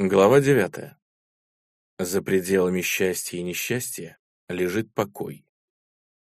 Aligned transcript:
Глава 0.00 0.40
девятая. 0.40 0.96
За 1.98 2.22
пределами 2.22 2.82
счастья 2.82 3.36
и 3.36 3.42
несчастья 3.42 4.16
лежит 4.48 4.94
покой. 4.94 5.44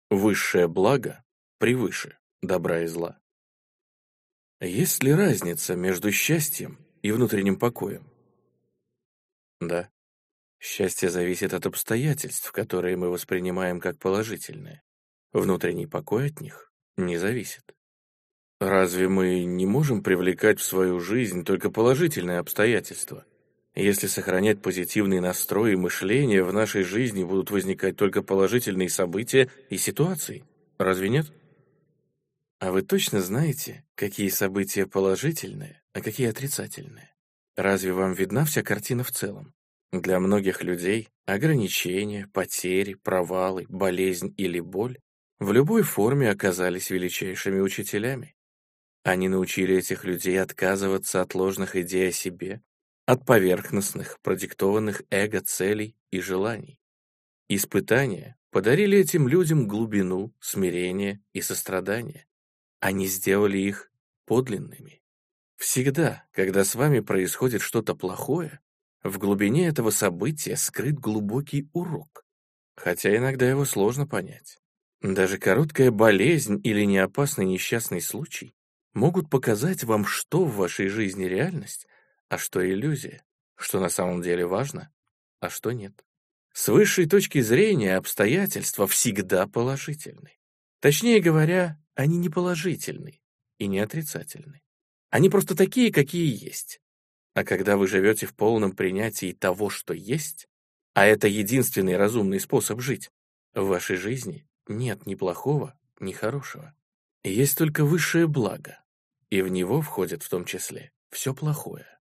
Высшее 0.09 0.67
благо 0.67 1.23
превыше 1.59 2.19
добра 2.41 2.85
и 2.85 2.87
зла. 2.87 3.21
Есть 4.61 5.03
ли 5.03 5.13
разница 5.13 5.77
между 5.77 6.11
счастьем 6.11 6.79
и 7.03 7.13
внутренним 7.13 7.59
покоем? 7.59 8.11
Да. 9.61 9.91
Счастье 10.59 11.11
зависит 11.11 11.53
от 11.53 11.67
обстоятельств, 11.67 12.51
которые 12.53 12.97
мы 12.97 13.11
воспринимаем 13.11 13.79
как 13.79 13.99
положительные. 13.99 14.83
Внутренний 15.35 15.87
покой 15.87 16.29
от 16.29 16.41
них 16.41 16.73
не 16.97 17.19
зависит. 17.19 17.77
Разве 18.59 19.11
мы 19.11 19.45
не 19.45 19.67
можем 19.67 20.03
привлекать 20.03 20.61
в 20.61 20.65
свою 20.65 20.99
жизнь 20.99 21.45
только 21.45 21.71
положительные 21.71 22.39
обстоятельства? 22.39 23.27
Если 23.75 24.09
сохранять 24.09 24.63
позитивный 24.63 25.21
настрой 25.21 25.73
и 25.73 25.77
мышление, 25.77 26.43
в 26.43 26.53
нашей 26.53 26.83
жизни 26.83 27.23
будут 27.23 27.51
возникать 27.51 27.97
только 27.97 28.23
положительные 28.23 28.89
события 28.89 29.49
и 29.69 29.77
ситуации. 29.77 30.45
Разве 30.79 31.09
нет? 31.09 31.33
А 32.59 32.73
вы 32.73 32.83
точно 32.83 33.21
знаете, 33.21 33.85
какие 33.95 34.29
события 34.29 34.87
положительные, 34.87 35.81
а 35.93 36.01
какие 36.01 36.29
отрицательные? 36.29 37.15
Разве 37.57 37.93
вам 37.93 38.13
видна 38.13 38.45
вся 38.45 38.63
картина 38.63 39.05
в 39.05 39.13
целом? 39.13 39.55
Для 39.93 40.21
многих 40.21 40.63
людей 40.63 41.09
ограничения, 41.27 42.29
потери, 42.33 42.95
провалы, 42.95 43.67
болезнь 43.69 44.35
или 44.37 44.61
боль 44.61 44.99
в 45.39 45.53
любой 45.53 45.83
форме 45.83 46.31
оказались 46.31 46.91
величайшими 46.91 47.61
учителями. 47.61 48.35
Они 49.05 49.29
научили 49.29 49.77
этих 49.77 50.05
людей 50.05 50.41
отказываться 50.41 51.23
от 51.23 51.35
ложных 51.35 51.77
идей 51.77 52.11
о 52.11 52.13
себе, 52.13 52.61
от 53.11 53.27
поверхностных, 53.27 54.21
продиктованных 54.21 55.03
эго-целей 55.11 55.97
и 56.13 56.21
желаний. 56.21 56.79
Испытания 57.49 58.37
подарили 58.53 58.99
этим 58.99 59.27
людям 59.27 59.67
глубину, 59.67 60.33
смирение 60.39 61.21
и 61.33 61.41
сострадание. 61.41 62.29
Они 62.79 63.09
сделали 63.09 63.59
их 63.59 63.91
подлинными. 64.27 65.03
Всегда, 65.57 66.25
когда 66.31 66.63
с 66.63 66.77
вами 66.77 67.01
происходит 67.01 67.63
что-то 67.63 67.97
плохое, 67.97 68.61
в 69.03 69.19
глубине 69.19 69.67
этого 69.67 69.91
события 69.91 70.57
скрыт 70.57 70.95
глубокий 71.01 71.69
урок, 71.73 72.25
хотя 72.77 73.17
иногда 73.17 73.51
его 73.51 73.65
сложно 73.65 74.07
понять. 74.07 74.61
Даже 75.03 75.37
короткая 75.37 75.91
болезнь 75.91 76.61
или 76.63 76.85
неопасный 76.85 77.47
несчастный 77.47 78.03
случай 78.03 78.55
могут 78.95 79.29
показать 79.29 79.83
вам, 79.83 80.05
что 80.05 80.45
в 80.45 80.55
вашей 80.55 80.87
жизни 80.87 81.25
реальность, 81.25 81.89
а 82.31 82.39
что 82.39 82.65
иллюзия, 82.65 83.23
что 83.57 83.81
на 83.81 83.91
самом 83.91 84.23
деле 84.23 84.47
важно, 84.47 84.91
а 85.41 85.51
что 85.51 85.73
нет. 85.73 86.05
С 86.53 86.69
высшей 86.69 87.07
точки 87.07 87.41
зрения 87.41 87.97
обстоятельства 87.97 88.87
всегда 88.87 89.47
положительны. 89.47 90.39
Точнее 90.81 91.21
говоря, 91.21 91.79
они 91.95 92.19
не 92.19 92.29
положительны 92.31 93.21
и 93.59 93.67
не 93.67 93.81
отрицательны. 93.81 94.63
Они 95.11 95.29
просто 95.29 95.57
такие, 95.57 95.93
какие 95.93 96.33
есть. 96.43 96.81
А 97.35 97.43
когда 97.43 97.77
вы 97.77 97.89
живете 97.89 98.27
в 98.27 98.35
полном 98.35 98.73
принятии 98.73 99.33
того, 99.33 99.69
что 99.69 99.93
есть, 99.93 100.47
а 100.95 101.07
это 101.07 101.27
единственный 101.27 101.97
разумный 101.97 102.39
способ 102.39 102.81
жить, 102.81 103.11
в 103.55 103.67
вашей 103.67 103.97
жизни 103.97 104.47
нет 104.69 105.05
ни 105.05 105.17
плохого, 105.17 105.77
ни 105.99 106.13
хорошего. 106.13 106.75
Есть 107.25 107.59
только 107.59 107.85
высшее 107.85 108.29
благо, 108.29 108.81
и 109.31 109.43
в 109.43 109.49
него 109.49 109.83
входит 109.83 110.23
в 110.23 110.29
том 110.29 110.45
числе 110.45 110.93
все 111.11 111.35
плохое. 111.35 112.00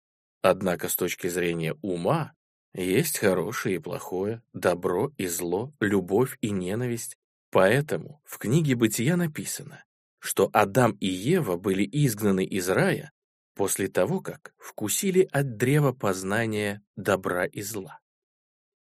Однако 0.43 0.89
с 0.89 0.97
точки 0.97 1.29
зрения 1.29 1.77
ума 1.83 2.33
есть 2.75 3.19
хорошее 3.19 3.77
и 3.77 3.79
плохое, 3.79 4.43
добро 4.53 5.12
и 5.17 5.27
зло, 5.27 5.73
любовь 5.79 6.37
и 6.41 6.51
ненависть. 6.51 7.17
Поэтому 7.51 8.21
в 8.25 8.39
книге 8.39 8.75
«Бытия» 8.75 9.17
написано, 9.17 9.85
что 10.19 10.51
Адам 10.52 10.92
и 11.01 11.07
Ева 11.07 11.57
были 11.57 11.89
изгнаны 11.91 12.45
из 12.45 12.69
рая 12.69 13.13
после 13.55 13.89
того, 13.89 14.20
как 14.20 14.52
вкусили 14.58 15.29
от 15.31 15.57
древа 15.57 15.92
познания 15.92 16.83
добра 16.97 17.45
и 17.45 17.63
зла. 17.63 18.01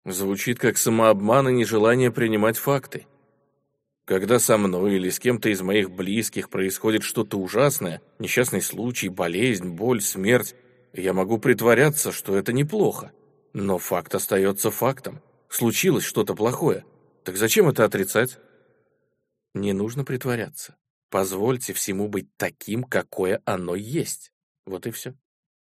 Звучит 0.07 0.59
как 0.59 0.79
самообман 0.79 1.49
и 1.49 1.53
нежелание 1.53 2.11
принимать 2.11 2.57
факты. 2.57 3.07
Когда 4.05 4.39
со 4.39 4.57
мной 4.57 4.97
или 4.97 5.09
с 5.09 5.19
кем-то 5.19 5.49
из 5.49 5.63
моих 5.63 5.91
близких 5.91 6.49
происходит 6.49 7.03
что-то 7.03 7.39
ужасное, 7.39 8.03
несчастный 8.19 8.61
случай, 8.61 9.09
болезнь, 9.09 9.71
боль, 9.71 10.03
смерть, 10.03 10.55
я 10.95 11.13
могу 11.13 11.39
притворяться, 11.39 12.13
что 12.13 12.37
это 12.37 12.53
неплохо. 12.53 13.13
Но 13.53 13.79
факт 13.79 14.15
остается 14.15 14.71
фактом. 14.71 15.21
Случилось 15.49 16.05
что-то 16.05 16.35
плохое. 16.35 16.85
Так 17.25 17.37
зачем 17.37 17.69
это 17.69 17.85
отрицать? 17.85 18.39
Не 19.55 19.73
нужно 19.73 20.05
притворяться. 20.05 20.77
Позвольте 21.11 21.73
всему 21.73 22.09
быть 22.09 22.29
таким, 22.37 22.85
какое 22.85 23.43
оно 23.45 23.75
есть. 23.75 24.33
Вот 24.67 24.87
и 24.87 24.91
все. 24.91 25.15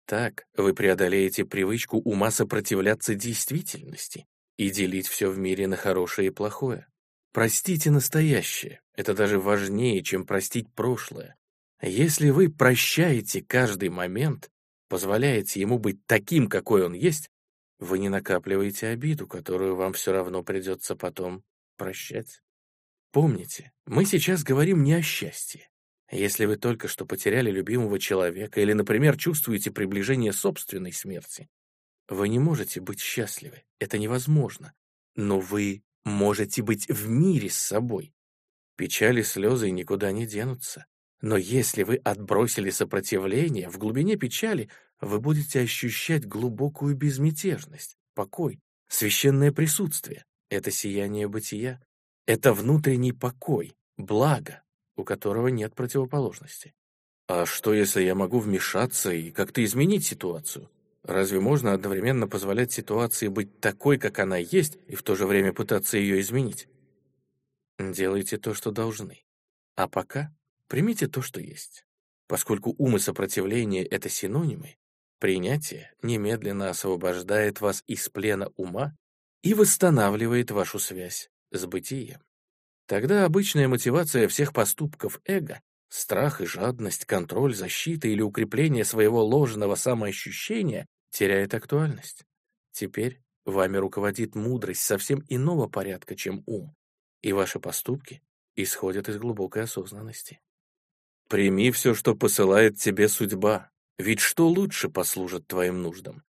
Так 0.07 0.47
вы 0.57 0.73
преодолеете 0.73 1.45
привычку 1.45 1.99
ума 1.99 2.31
сопротивляться 2.31 3.15
действительности 3.15 4.27
и 4.57 4.71
делить 4.71 5.07
все 5.07 5.31
в 5.31 5.39
мире 5.39 5.67
на 5.67 5.77
хорошее 5.77 6.29
и 6.29 6.33
плохое. 6.33 6.87
Простите 7.33 7.91
настоящее. 7.91 8.81
Это 8.95 9.15
даже 9.15 9.39
важнее, 9.39 10.03
чем 10.03 10.25
простить 10.25 10.73
прошлое. 10.73 11.37
Если 11.83 12.31
вы 12.31 12.49
прощаете 12.49 13.43
каждый 13.43 13.91
момент, 13.91 14.51
позволяете 14.89 15.61
ему 15.61 15.79
быть 15.79 16.05
таким, 16.07 16.49
какой 16.49 16.85
он 16.85 16.95
есть, 16.95 17.31
вы 17.79 17.99
не 17.99 18.09
накапливаете 18.09 18.89
обиду, 18.89 19.27
которую 19.27 19.77
вам 19.77 19.93
все 19.93 20.13
равно 20.13 20.43
придется 20.43 20.97
потом 20.97 21.45
прощать. 21.77 22.41
Помните, 23.13 23.73
мы 23.87 24.05
сейчас 24.05 24.43
говорим 24.43 24.83
не 24.83 24.95
о 24.95 25.03
счастье. 25.03 25.71
Если 26.11 26.47
вы 26.47 26.57
только 26.57 26.89
что 26.89 27.05
потеряли 27.05 27.51
любимого 27.51 27.99
человека 27.99 28.61
или, 28.61 28.73
например, 28.73 29.17
чувствуете 29.17 29.71
приближение 29.71 30.33
собственной 30.33 30.93
смерти, 30.93 31.49
вы 32.09 32.29
не 32.29 32.39
можете 32.39 32.81
быть 32.81 33.01
счастливы, 33.01 33.65
это 33.79 33.99
невозможно, 33.99 34.73
но 35.15 35.39
вы 35.39 35.83
можете 36.05 36.63
быть 36.63 36.89
в 36.89 37.09
мире 37.09 37.51
с 37.51 37.57
собой. 37.57 38.15
Печали, 38.77 39.23
слезы 39.23 39.71
никуда 39.71 40.11
не 40.13 40.27
денутся. 40.27 40.87
Но 41.21 41.37
если 41.37 41.83
вы 41.83 41.97
отбросили 41.97 42.71
сопротивление, 42.71 43.69
в 43.69 43.79
глубине 43.79 44.17
печали 44.17 44.69
вы 45.01 45.21
будете 45.21 45.61
ощущать 45.61 46.27
глубокую 46.27 46.95
безмятежность, 46.95 47.97
покой, 48.15 48.61
священное 48.89 49.53
присутствие. 49.53 50.25
Это 50.51 50.71
сияние 50.71 51.29
бытия. 51.29 51.81
Это 52.27 52.53
внутренний 52.53 53.13
покой, 53.13 53.75
благо, 53.97 54.63
у 54.97 55.05
которого 55.05 55.49
нет 55.49 55.75
противоположности. 55.75 56.75
А 57.27 57.47
что, 57.47 57.75
если 57.75 58.03
я 58.03 58.15
могу 58.15 58.39
вмешаться 58.39 59.13
и 59.13 59.31
как-то 59.31 59.63
изменить 59.65 60.07
ситуацию? 60.07 60.71
Разве 61.03 61.41
можно 61.41 61.73
одновременно 61.73 62.27
позволять 62.27 62.73
ситуации 62.73 63.29
быть 63.29 63.61
такой, 63.61 63.99
как 63.99 64.19
она 64.19 64.37
есть, 64.37 64.79
и 64.87 64.95
в 64.95 65.03
то 65.03 65.15
же 65.15 65.27
время 65.27 65.53
пытаться 65.53 65.97
ее 65.97 66.21
изменить? 66.21 66.69
Делайте 67.79 68.37
то, 68.37 68.55
что 68.55 68.73
должны. 68.73 69.23
А 69.77 69.89
пока 69.89 70.35
Примите 70.69 71.09
то, 71.09 71.23
что 71.23 71.41
есть. 71.41 71.85
Поскольку 72.27 72.75
ум 72.79 72.97
и 72.97 72.99
сопротивление— 72.99 73.85
это 73.87 74.09
синонимы, 74.09 74.77
принятие 75.19 75.93
немедленно 76.03 76.69
освобождает 76.69 77.61
вас 77.61 77.83
из 77.87 78.09
плена 78.11 78.51
ума 78.57 78.95
и 79.43 79.55
восстанавливает 79.55 80.51
вашу 80.51 80.79
связь 80.79 81.31
с 81.51 81.65
бытием. 81.65 82.21
Тогда 82.87 83.25
обычная 83.25 83.69
мотивация 83.69 84.29
всех 84.29 84.53
поступков 84.53 85.21
эго— 85.25 85.61
страх 85.89 86.43
и 86.43 86.47
жадность, 86.47 87.07
контроль, 87.07 87.55
защита 87.55 88.09
или 88.09 88.21
укрепление 88.21 88.85
своего 88.85 89.25
ложного 89.25 89.75
самоощущения— 89.75 90.87
теряет 91.11 91.55
актуальность. 91.55 92.25
Теперь 92.73 93.23
вами 93.47 93.79
руководит 93.79 94.35
мудрость 94.35 94.83
совсем 94.83 95.25
иного 95.29 95.67
порядка, 95.67 96.15
чем 96.15 96.43
ум, 96.47 96.75
и 97.23 97.33
ваши 97.33 97.59
поступки 97.59 98.23
исходят 98.55 99.09
из 99.09 99.19
глубокой 99.19 99.63
осознанности. 99.63 100.41
Прими 101.29 101.71
все, 101.71 101.95
что 101.95 102.15
посылает 102.15 102.79
тебе 102.79 103.07
судьба, 103.09 103.71
ведь 103.99 104.21
что 104.21 104.49
лучше 104.49 104.89
послужит 104.89 105.47
твоим 105.47 105.83
нуждам? 105.83 106.23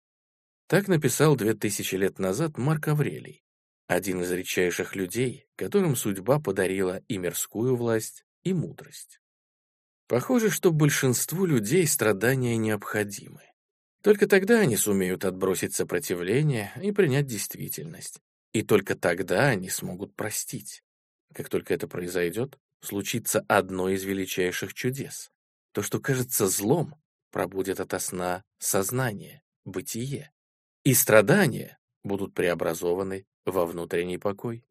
Так 0.68 0.88
написал 0.88 1.36
две 1.36 1.54
тысячи 1.54 1.96
лет 1.96 2.20
назад 2.20 2.58
Марк 2.58 2.90
Аврелий, 2.90 3.44
один 3.88 4.22
из 4.22 4.32
редчайших 4.32 4.96
людей, 4.96 5.48
которым 5.56 5.96
судьба 5.96 6.40
подарила 6.40 7.02
и 7.08 7.18
мирскую 7.18 7.76
власть, 7.76 8.26
и 8.44 8.54
мудрость. 8.54 9.22
Похоже, 10.08 10.50
что 10.50 10.72
большинству 10.72 11.46
людей 11.46 11.88
страдания 11.88 12.58
необходимы. 12.58 13.42
Только 14.02 14.28
тогда 14.28 14.60
они 14.60 14.76
сумеют 14.76 15.24
отбросить 15.24 15.74
сопротивление 15.74 16.72
и 16.82 16.92
принять 16.92 17.26
действительность. 17.26 18.20
И 18.52 18.64
только 18.64 18.96
тогда 18.96 19.48
они 19.48 19.70
смогут 19.70 20.16
простить. 20.16 20.84
Как 21.34 21.50
только 21.50 21.74
это 21.74 21.88
произойдет, 21.88 22.58
случится 22.82 23.44
одно 23.48 23.90
из 23.90 24.04
величайших 24.04 24.74
чудес. 24.74 25.32
То, 25.74 25.82
что 25.82 26.00
кажется 26.00 26.48
злом, 26.48 26.96
пробудет 27.32 27.80
ото 27.80 28.00
сна 28.00 28.44
сознание, 28.58 29.42
бытие. 29.66 30.32
и 30.84 30.94
страдания 30.94 31.78
будут 32.04 32.34
преобразованы 32.34 33.26
во 33.46 33.66
внутренний 33.66 34.18
покой. 34.18 34.66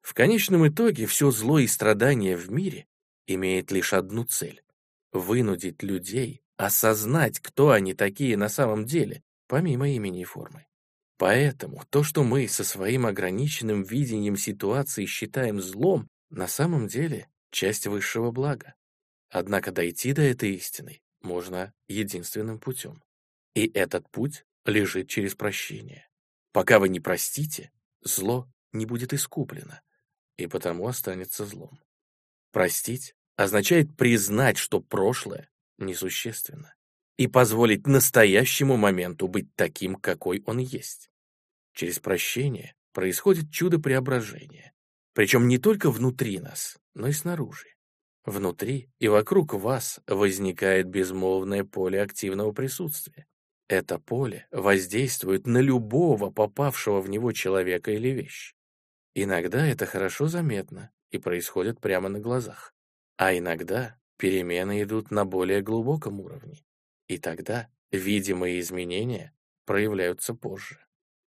В 0.00 0.14
конечном 0.14 0.66
итоге 0.66 1.06
все 1.06 1.30
зло 1.30 1.58
и 1.58 1.66
страдания 1.66 2.36
в 2.36 2.50
мире 2.50 2.86
имеет 3.26 3.70
лишь 3.70 3.92
одну 3.92 4.24
цель— 4.24 4.62
вынудить 5.12 5.82
людей 5.82 6.42
осознать, 6.56 7.40
кто 7.40 7.70
они 7.70 7.94
такие 7.94 8.36
на 8.36 8.50
самом 8.50 8.84
деле, 8.84 9.22
помимо 9.46 9.88
имени 9.88 10.20
и 10.20 10.24
формы. 10.24 10.66
Поэтому 11.16 11.82
то, 11.88 12.02
что 12.02 12.22
мы 12.22 12.48
со 12.48 12.64
своим 12.64 13.06
ограниченным 13.06 13.82
видением 13.82 14.36
ситуации 14.36 15.06
считаем 15.06 15.60
злом, 15.60 16.08
на 16.28 16.46
самом 16.46 16.86
деле 16.86 17.28
часть 17.50 17.86
высшего 17.86 18.30
блага. 18.30 18.74
Однако 19.28 19.72
дойти 19.72 20.12
до 20.12 20.22
этой 20.22 20.54
истины 20.54 21.02
можно 21.20 21.72
единственным 21.88 22.58
путем. 22.58 23.02
И 23.54 23.68
этот 23.68 24.10
путь 24.10 24.44
лежит 24.64 25.08
через 25.08 25.34
прощение. 25.34 26.08
Пока 26.52 26.78
вы 26.78 26.88
не 26.88 27.00
простите, 27.00 27.70
зло 28.02 28.48
не 28.72 28.86
будет 28.86 29.12
искуплено, 29.12 29.80
и 30.36 30.46
потому 30.46 30.86
останется 30.86 31.44
злом. 31.44 31.80
Простить 32.52 33.14
означает 33.36 33.96
признать, 33.96 34.58
что 34.58 34.80
прошлое 34.80 35.48
несущественно, 35.78 36.74
и 37.16 37.26
позволить 37.26 37.86
настоящему 37.86 38.76
моменту 38.76 39.28
быть 39.28 39.54
таким, 39.54 39.94
какой 39.94 40.42
он 40.46 40.58
есть. 40.58 41.10
Через 41.72 41.98
прощение 41.98 42.74
происходит 42.92 43.50
чудо 43.50 43.78
преображения, 43.78 44.72
причем 45.12 45.46
не 45.48 45.58
только 45.58 45.90
внутри 45.90 46.38
нас, 46.40 46.78
но 46.94 47.08
и 47.08 47.12
снаружи. 47.12 47.68
Внутри 48.24 48.90
и 48.98 49.08
вокруг 49.08 49.54
вас 49.54 50.00
возникает 50.06 50.88
безмолвное 50.88 51.64
поле 51.64 52.02
активного 52.02 52.52
присутствия. 52.52 53.26
Это 53.68 53.98
поле 53.98 54.46
воздействует 54.50 55.46
на 55.46 55.58
любого 55.58 56.30
попавшего 56.30 57.00
в 57.00 57.08
него 57.08 57.32
человека 57.32 57.92
или 57.92 58.08
вещь. 58.08 58.54
Иногда 59.14 59.66
это 59.66 59.86
хорошо 59.86 60.26
заметно 60.26 60.90
и 61.10 61.18
происходит 61.18 61.80
прямо 61.80 62.08
на 62.08 62.20
глазах, 62.20 62.74
а 63.16 63.36
иногда 63.36 63.96
перемены 64.18 64.82
идут 64.82 65.10
на 65.10 65.24
более 65.24 65.62
глубоком 65.62 66.20
уровне, 66.20 66.62
и 67.08 67.18
тогда 67.18 67.68
видимые 67.90 68.60
изменения 68.60 69.34
проявляются 69.64 70.34
позже. 70.34 70.78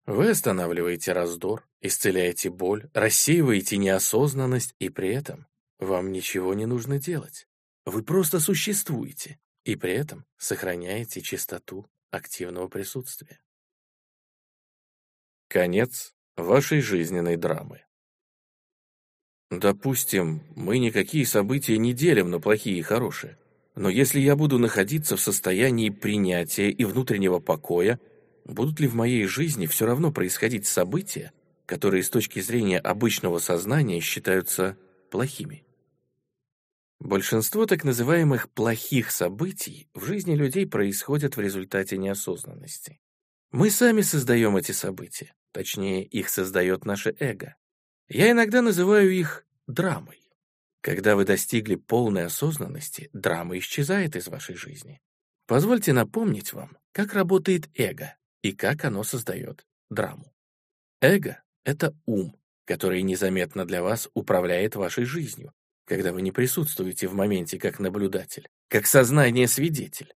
Вы 0.06 0.30
останавливаете 0.30 1.12
раздор, 1.12 1.68
исцеляете 1.80 2.50
боль, 2.50 2.90
рассеиваете 2.94 3.76
неосознанность, 3.76 4.74
и 4.78 4.88
при 4.88 5.14
этом 5.14 5.46
вам 5.80 6.12
ничего 6.12 6.54
не 6.54 6.66
нужно 6.66 6.98
делать. 6.98 7.48
Вы 7.86 8.02
просто 8.02 8.38
существуете, 8.38 9.38
и 9.64 9.76
при 9.76 9.92
этом 9.92 10.26
сохраняете 10.36 11.22
чистоту 11.22 11.86
активного 12.10 12.68
присутствия. 12.68 13.40
Конец 15.48 16.14
вашей 16.36 16.80
жизненной 16.80 17.36
драмы. 17.36 17.84
Допустим, 19.50 20.44
мы 20.54 20.78
никакие 20.78 21.26
события 21.26 21.76
не 21.76 21.92
делим 21.92 22.30
на 22.30 22.38
плохие 22.38 22.78
и 22.78 22.82
хорошие. 22.82 23.36
Но 23.74 23.88
если 23.88 24.20
я 24.20 24.36
буду 24.36 24.58
находиться 24.58 25.16
в 25.16 25.20
состоянии 25.20 25.90
принятия 25.90 26.70
и 26.70 26.84
внутреннего 26.84 27.40
покоя, 27.40 27.98
будут 28.44 28.78
ли 28.78 28.86
в 28.86 28.94
моей 28.94 29.26
жизни 29.26 29.66
все 29.66 29.86
равно 29.86 30.12
происходить 30.12 30.66
события, 30.66 31.32
которые 31.66 32.02
с 32.02 32.10
точки 32.10 32.40
зрения 32.40 32.78
обычного 32.78 33.38
сознания 33.38 34.00
считаются 34.00 34.76
плохими? 35.10 35.64
Большинство 37.00 37.64
так 37.64 37.82
называемых 37.82 38.50
«плохих 38.50 39.10
событий» 39.10 39.88
в 39.94 40.04
жизни 40.04 40.34
людей 40.34 40.66
происходят 40.66 41.34
в 41.34 41.40
результате 41.40 41.96
неосознанности. 41.96 43.00
Мы 43.52 43.70
сами 43.70 44.02
создаем 44.02 44.56
эти 44.58 44.72
события, 44.72 45.34
точнее, 45.52 46.04
их 46.04 46.28
создает 46.28 46.84
наше 46.84 47.16
эго. 47.18 47.56
Я 48.08 48.30
иногда 48.30 48.60
называю 48.60 49.10
их 49.10 49.46
драмой. 49.66 50.20
Когда 50.82 51.16
вы 51.16 51.24
достигли 51.24 51.76
полной 51.76 52.26
осознанности, 52.26 53.08
драма 53.14 53.56
исчезает 53.58 54.14
из 54.14 54.28
вашей 54.28 54.54
жизни. 54.54 55.00
Позвольте 55.46 55.94
напомнить 55.94 56.52
вам, 56.52 56.76
как 56.92 57.14
работает 57.14 57.70
эго 57.74 58.14
и 58.42 58.52
как 58.52 58.84
оно 58.84 59.04
создает 59.04 59.66
драму. 59.88 60.34
Эго— 61.00 61.42
это 61.64 61.96
ум, 62.04 62.36
который 62.66 63.02
незаметно 63.02 63.64
для 63.64 63.82
вас 63.82 64.08
управляет 64.14 64.76
вашей 64.76 65.04
жизнью, 65.04 65.52
когда 65.90 66.12
вы 66.12 66.22
не 66.22 66.30
присутствуете 66.30 67.08
в 67.08 67.14
моменте 67.14 67.58
как 67.58 67.80
наблюдатель, 67.80 68.48
как 68.68 68.86
сознание-свидетель. 68.86 70.14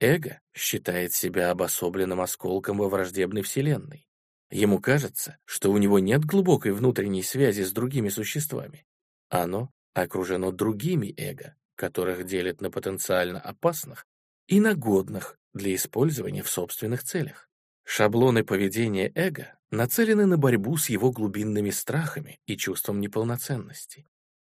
Эго 0.00 0.40
считает 0.54 1.12
себя 1.12 1.50
обособленным 1.50 2.22
осколком 2.22 2.78
во 2.78 2.88
враждебной 2.88 3.42
вселенной. 3.42 4.08
Ему 4.50 4.80
кажется, 4.80 5.36
что 5.44 5.72
у 5.72 5.76
него 5.76 5.98
нет 5.98 6.24
глубокой 6.24 6.72
внутренней 6.72 7.22
связи 7.22 7.60
с 7.60 7.70
другими 7.70 8.08
существами. 8.08 8.86
Оно 9.28 9.70
окружено 9.92 10.52
другими 10.52 11.12
эго, 11.18 11.54
которых 11.74 12.24
делит 12.24 12.62
на 12.62 12.70
потенциально 12.70 13.42
опасных 13.42 14.06
и 14.46 14.58
на 14.58 14.74
годных 14.74 15.36
для 15.52 15.74
использования 15.74 16.42
в 16.42 16.48
собственных 16.48 17.04
целях. 17.04 17.50
Шаблоны 17.84 18.42
поведения 18.42 19.12
эго 19.14 19.52
нацелены 19.70 20.24
на 20.24 20.38
борьбу 20.38 20.78
с 20.78 20.88
его 20.88 21.10
глубинными 21.10 21.68
страхами 21.68 22.40
и 22.46 22.56
чувством 22.56 23.02
неполноценности. 23.02 24.06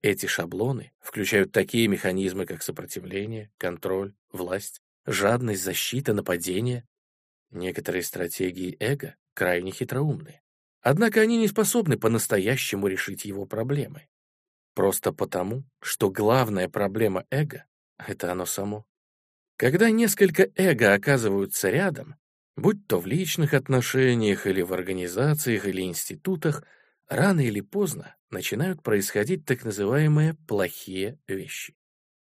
Эти 0.06 0.26
шаблоны 0.26 0.92
включают 1.00 1.50
такие 1.50 1.88
механизмы, 1.88 2.46
как 2.46 2.62
сопротивление, 2.62 3.50
контроль, 3.58 4.14
власть, 4.30 4.80
жадность, 5.04 5.64
защита, 5.64 6.14
нападение. 6.14 6.86
Некоторые 7.50 8.04
стратегии 8.04 8.76
эго 8.78 9.16
крайне 9.34 9.72
хитроумны. 9.72 10.42
Однако 10.80 11.22
они 11.22 11.38
не 11.38 11.48
способны 11.48 11.98
по-настоящему 11.98 12.86
решить 12.86 13.24
его 13.24 13.46
проблемы. 13.46 14.06
Просто 14.74 15.12
потому, 15.12 15.64
что 15.80 16.08
главная 16.08 16.68
проблема 16.68 17.24
эго— 17.30 17.64
это 17.98 18.30
оно 18.30 18.46
само. 18.46 18.86
Когда 19.56 19.90
несколько 19.90 20.48
эго 20.54 20.94
оказываются 20.94 21.68
рядом, 21.68 22.14
будь 22.54 22.86
то 22.86 23.00
в 23.00 23.06
личных 23.06 23.54
отношениях 23.54 24.46
или 24.46 24.62
в 24.62 24.72
организациях 24.72 25.66
или 25.66 25.82
институтах, 25.82 26.62
рано 27.08 27.40
или 27.40 27.60
поздно 27.60 28.15
начинают 28.30 28.82
происходить 28.82 29.44
так 29.44 29.64
называемые 29.64 30.34
плохие 30.46 31.18
вещи. 31.26 31.74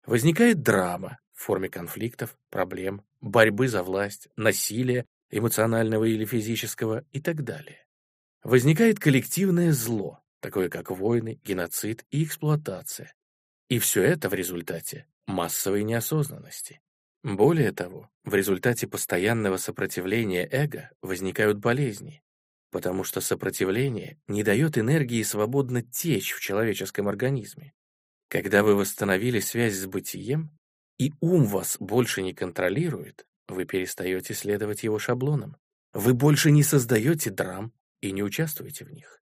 Возникает 0.05 0.61
драма 0.61 1.19
в 1.33 1.43
форме 1.43 1.69
конфликтов, 1.69 2.37
проблем, 2.49 3.03
борьбы 3.19 3.67
за 3.67 3.83
власть, 3.83 4.29
насилия 4.35 5.05
эмоционального 5.29 6.03
или 6.05 6.25
физического 6.25 7.05
и 7.11 7.21
так 7.21 7.43
далее. 7.43 7.85
Возникает 8.43 8.99
коллективное 8.99 9.71
зло, 9.71 10.19
такое 10.39 10.69
как 10.69 10.91
войны, 10.91 11.39
геноцид 11.43 12.05
и 12.11 12.23
эксплуатация. 12.23 13.13
И 13.69 13.79
все 13.79 14.03
это 14.03 14.29
в 14.29 14.33
результате 14.33 15.07
массовой 15.27 15.83
неосознанности. 15.83 16.81
Более 17.23 17.71
того, 17.71 18.09
в 18.23 18.33
результате 18.33 18.87
постоянного 18.87 19.57
сопротивления 19.57 20.47
эго 20.51 20.89
возникают 21.01 21.59
болезни, 21.59 22.23
потому 22.71 23.03
что 23.03 23.21
сопротивление 23.21 24.17
не 24.27 24.43
дает 24.43 24.77
энергии 24.77 25.21
свободно 25.23 25.81
течь 25.83 26.31
в 26.31 26.39
человеческом 26.39 27.07
организме. 27.07 27.73
Когда 28.29 28.63
вы 28.63 28.75
восстановили 28.75 29.39
связь 29.39 29.75
с 29.75 29.85
бытием, 29.85 30.57
и 30.97 31.11
ум 31.19 31.45
вас 31.45 31.77
больше 31.79 32.21
не 32.21 32.33
контролирует, 32.33 33.25
вы 33.47 33.65
перестаете 33.65 34.33
следовать 34.33 34.83
его 34.83 34.99
шаблонам. 34.99 35.57
Вы 35.93 36.13
больше 36.13 36.51
не 36.51 36.63
создаете 36.63 37.29
драм 37.29 37.73
и 37.99 38.11
не 38.11 38.23
участвуете 38.23 38.85
в 38.85 38.91
них. 38.91 39.21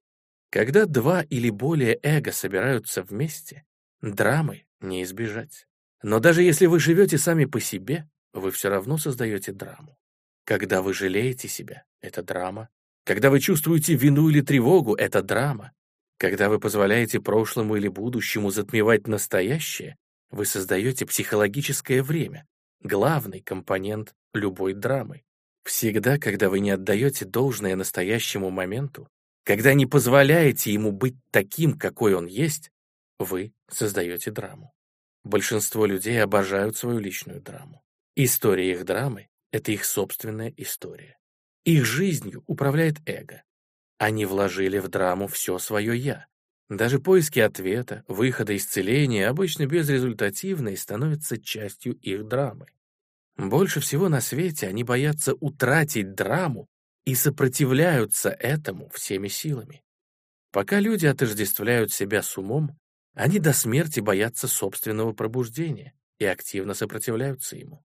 Когда 0.51 0.85
два 0.85 1.23
или 1.23 1.49
более 1.49 1.99
эго 2.03 2.31
собираются 2.31 3.01
вместе, 3.01 3.65
драмы 4.01 4.65
не 4.79 5.03
избежать. 5.03 5.67
Но 6.03 6.19
даже 6.19 6.43
если 6.43 6.67
вы 6.67 6.79
живете 6.79 7.17
сами 7.17 7.45
по 7.45 7.59
себе, 7.59 8.07
вы 8.33 8.51
все 8.51 8.69
равно 8.69 8.97
создаете 8.97 9.51
драму. 9.51 9.97
Когда 10.45 10.81
вы 10.81 10.93
жалеете 10.93 11.47
себя, 11.47 11.83
это 12.01 12.23
драма. 12.23 12.69
Когда 13.09 13.31
вы 13.31 13.39
чувствуете 13.39 13.95
вину 13.95 14.29
или 14.29 14.41
тревогу, 14.41 14.93
это 14.93 15.23
драма. 15.23 15.71
Когда 16.19 16.47
вы 16.47 16.59
позволяете 16.59 17.19
прошлому 17.19 17.75
или 17.75 17.87
будущему 17.87 18.51
затмевать 18.51 19.07
настоящее, 19.07 19.97
вы 20.29 20.45
создаете 20.45 21.07
психологическое 21.07 22.03
время, 22.03 22.45
главный 22.83 23.41
компонент 23.41 24.13
любой 24.35 24.75
драмы. 24.75 25.23
Всегда, 25.63 26.19
когда 26.19 26.51
вы 26.51 26.59
не 26.59 26.69
отдаете 26.69 27.25
должное 27.25 27.75
настоящему 27.75 28.51
моменту, 28.51 29.09
когда 29.43 29.73
не 29.73 29.87
позволяете 29.87 30.71
ему 30.71 30.91
быть 30.91 31.15
таким, 31.31 31.79
какой 31.79 32.13
он 32.13 32.27
есть, 32.27 32.69
вы 33.17 33.53
создаете 33.71 34.29
драму. 34.29 34.71
Большинство 35.23 35.87
людей 35.87 36.21
обожают 36.21 36.77
свою 36.77 36.99
личную 36.99 37.41
драму. 37.41 37.81
История 38.15 38.71
их 38.71 38.85
драмы— 38.85 39.29
это 39.51 39.71
их 39.71 39.83
собственная 39.83 40.53
история. 40.57 41.18
Их 41.65 41.85
жизнью 41.85 42.43
управляет 42.47 42.97
эго. 43.05 43.43
Они 43.97 44.25
вложили 44.25 44.79
в 44.79 44.87
драму 44.87 45.27
все 45.27 45.59
свое 45.59 45.97
«я». 45.97 46.27
Даже 46.69 46.99
поиски 46.99 47.39
ответа, 47.39 48.03
выхода, 48.07 48.55
исцеления 48.55 49.27
обычно 49.27 49.65
безрезультативны 49.65 50.73
и 50.73 50.75
становятся 50.75 51.41
частью 51.41 51.95
их 51.95 52.27
драмы. 52.27 52.67
Больше 53.37 53.79
всего 53.79 54.07
на 54.07 54.21
свете 54.21 54.67
они 54.67 54.83
боятся 54.83 55.33
утратить 55.33 56.13
драму 56.13 56.67
и 57.05 57.15
сопротивляются 57.15 58.29
этому 58.29 58.89
всеми 58.89 59.29
силами. 59.29 59.81
Пока 60.51 60.79
люди 60.79 61.07
отождествляют 61.07 61.91
себя 61.91 62.21
с 62.21 62.37
умом, 62.37 62.77
они 63.13 63.39
до 63.39 63.53
смерти 63.53 63.99
боятся 63.99 64.47
собственного 64.47 65.13
пробуждения 65.13 65.93
и 66.19 66.25
активно 66.25 66.73
сопротивляются 66.73 67.55
ему. 67.55 67.83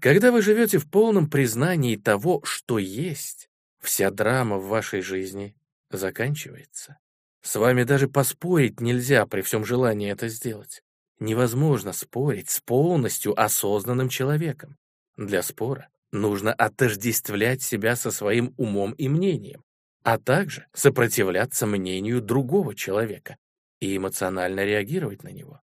Когда 0.00 0.30
вы 0.30 0.42
живете 0.42 0.78
в 0.78 0.90
полном 0.90 1.28
признании 1.28 1.96
того, 1.96 2.42
что 2.44 2.78
есть, 2.78 3.48
вся 3.80 4.10
драма 4.10 4.58
в 4.58 4.68
вашей 4.68 5.00
жизни 5.00 5.56
заканчивается. 5.90 6.98
С 7.42 7.56
вами 7.56 7.84
даже 7.84 8.08
поспорить 8.08 8.80
нельзя 8.80 9.24
при 9.26 9.40
всем 9.40 9.64
желании 9.64 10.10
это 10.10 10.28
сделать. 10.28 10.82
Невозможно 11.18 11.92
спорить 11.92 12.50
с 12.50 12.60
полностью 12.60 13.40
осознанным 13.40 14.08
человеком. 14.08 14.76
Для 15.16 15.42
спора 15.42 15.88
нужно 16.12 16.52
отождествлять 16.52 17.62
себя 17.62 17.96
со 17.96 18.10
своим 18.10 18.52
умом 18.58 18.92
и 18.92 19.08
мнением, 19.08 19.64
а 20.02 20.18
также 20.18 20.66
сопротивляться 20.74 21.66
мнению 21.66 22.20
другого 22.20 22.74
человека 22.74 23.36
и 23.80 23.96
эмоционально 23.96 24.64
реагировать 24.64 25.22
на 25.22 25.28
него. 25.28 25.60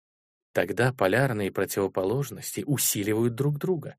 Тогда 0.53 0.93
полярные 0.93 1.51
противоположности 1.51 2.63
усиливают 2.65 3.35
друг 3.35 3.57
друга. 3.57 3.95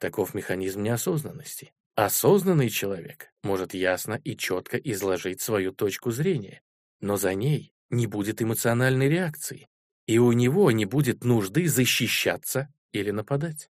Таков 0.00 0.32
механизм 0.32 0.82
неосознанности. 0.82 1.74
Осознанный 1.94 2.70
человек 2.70 3.30
может 3.42 3.74
ясно 3.74 4.14
и 4.24 4.34
четко 4.34 4.78
изложить 4.78 5.42
свою 5.42 5.72
точку 5.72 6.10
зрения, 6.10 6.62
но 7.00 7.18
за 7.18 7.34
ней 7.34 7.74
не 7.90 8.06
будет 8.06 8.40
эмоциональной 8.40 9.10
реакции, 9.10 9.68
и 10.06 10.18
у 10.18 10.32
него 10.32 10.70
не 10.70 10.86
будет 10.86 11.22
нужды 11.22 11.68
защищаться 11.68 12.72
или 12.92 13.10
нападать. 13.10 13.68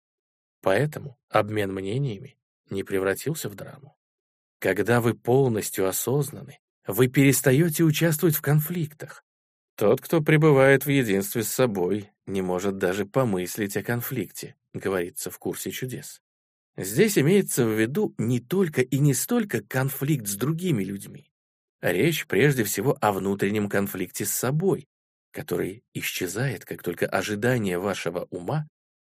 Поэтому 0.61 1.19
обмен 1.31 1.73
мнениями 1.73 2.37
не 2.69 2.85
превратился 2.85 3.49
в 3.49 3.55
драму. 3.55 3.97
Когда 4.59 5.01
вы 5.01 5.15
полностью 5.15 5.89
осознаны, 5.89 6.59
вы 6.87 7.09
перестаете 7.09 7.85
участвовать 7.85 8.37
в 8.37 8.43
конфликтах. 8.43 9.25
Тот, 9.77 10.03
кто 10.03 10.21
пребывает 10.21 10.85
в 10.85 10.91
единстве 10.91 11.43
с 11.43 11.49
собой, 11.49 12.11
не 12.27 12.43
может 12.43 12.77
даже 12.77 13.07
помыслить 13.07 13.79
о 13.79 13.83
конфликте, 13.83 14.57
говорится 14.79 15.31
в 15.31 15.39
курсе 15.39 15.71
чудес. 15.71 16.21
Здесь 16.77 17.19
имеется 17.19 17.67
в 17.67 17.79
виду 17.79 18.15
не 18.19 18.41
только 18.41 18.83
и 18.83 18.99
не 18.99 19.13
столько 19.13 19.63
конфликт 19.63 20.27
с 20.27 20.37
другими 20.37 20.85
людьми. 20.85 21.33
Речь 21.81 22.27
прежде 22.27 22.65
всего 22.65 22.97
о 23.01 23.13
внутреннем 23.13 23.69
конфликте 23.69 24.25
с 24.25 24.31
собой, 24.31 24.89
который 25.33 25.85
исчезает, 25.93 26.65
как 26.65 26.83
только 26.83 27.07
ожидания 27.07 27.79
вашего 27.79 28.27
ума 28.31 28.69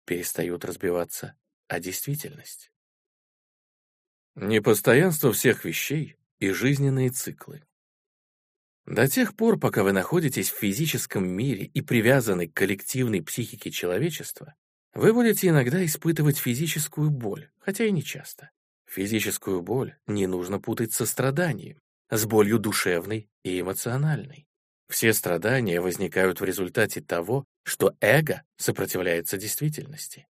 перестают 0.06 0.66
разбиваться 0.66 1.36
о 1.68 1.80
действительность. 1.80 2.72
Непостоянство 4.36 5.32
всех 5.32 5.66
вещей 5.66 6.18
и 6.40 6.50
жизненные 6.50 7.10
циклы. 7.10 7.64
До 8.86 9.08
тех 9.08 9.36
пор, 9.36 9.60
пока 9.60 9.84
вы 9.84 9.94
находитесь 9.94 10.52
в 10.52 10.60
физическом 10.60 11.28
мире 11.28 11.66
и 11.66 11.82
привязаны 11.82 12.48
к 12.48 12.54
коллективной 12.54 13.24
психике 13.24 13.72
человечества, 13.72 14.54
вы 14.96 15.14
будете 15.14 15.50
иногда 15.50 15.86
испытывать 15.86 16.38
физическую 16.38 17.12
боль, 17.12 17.50
хотя 17.60 17.86
и 17.86 17.92
не 17.92 18.04
часто. 18.04 18.50
Физическую 18.90 19.62
боль 19.62 19.96
не 20.08 20.26
нужно 20.26 20.60
путать 20.60 20.94
со 20.94 21.06
страданием, 21.06 21.78
с 22.10 22.26
болью 22.26 22.60
душевной 22.60 23.30
и 23.44 23.60
эмоциональной. 23.60 24.48
Все 24.88 25.14
страдания 25.14 25.82
возникают 25.82 26.40
в 26.40 26.46
результате 26.46 27.02
того, 27.02 27.46
что 27.64 27.96
эго 28.00 28.44
сопротивляется 28.58 29.38
действительности. 29.38 30.28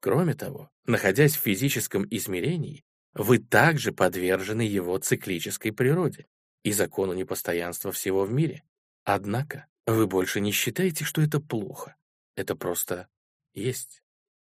Кроме 0.00 0.34
того, 0.34 0.70
находясь 0.86 1.36
в 1.36 1.42
физическом 1.42 2.06
измерении, 2.10 2.84
вы 3.12 3.38
также 3.38 3.92
подвержены 3.92 4.62
его 4.62 4.96
циклической 4.98 5.72
природе 5.72 6.26
и 6.62 6.72
закону 6.72 7.12
непостоянства 7.12 7.92
всего 7.92 8.24
в 8.24 8.32
мире. 8.32 8.62
Однако 9.04 9.66
вы 9.86 10.06
больше 10.06 10.40
не 10.40 10.52
считаете, 10.52 11.04
что 11.04 11.20
это 11.22 11.40
плохо. 11.40 11.96
Это 12.36 12.54
просто 12.54 13.08
есть. 13.54 14.02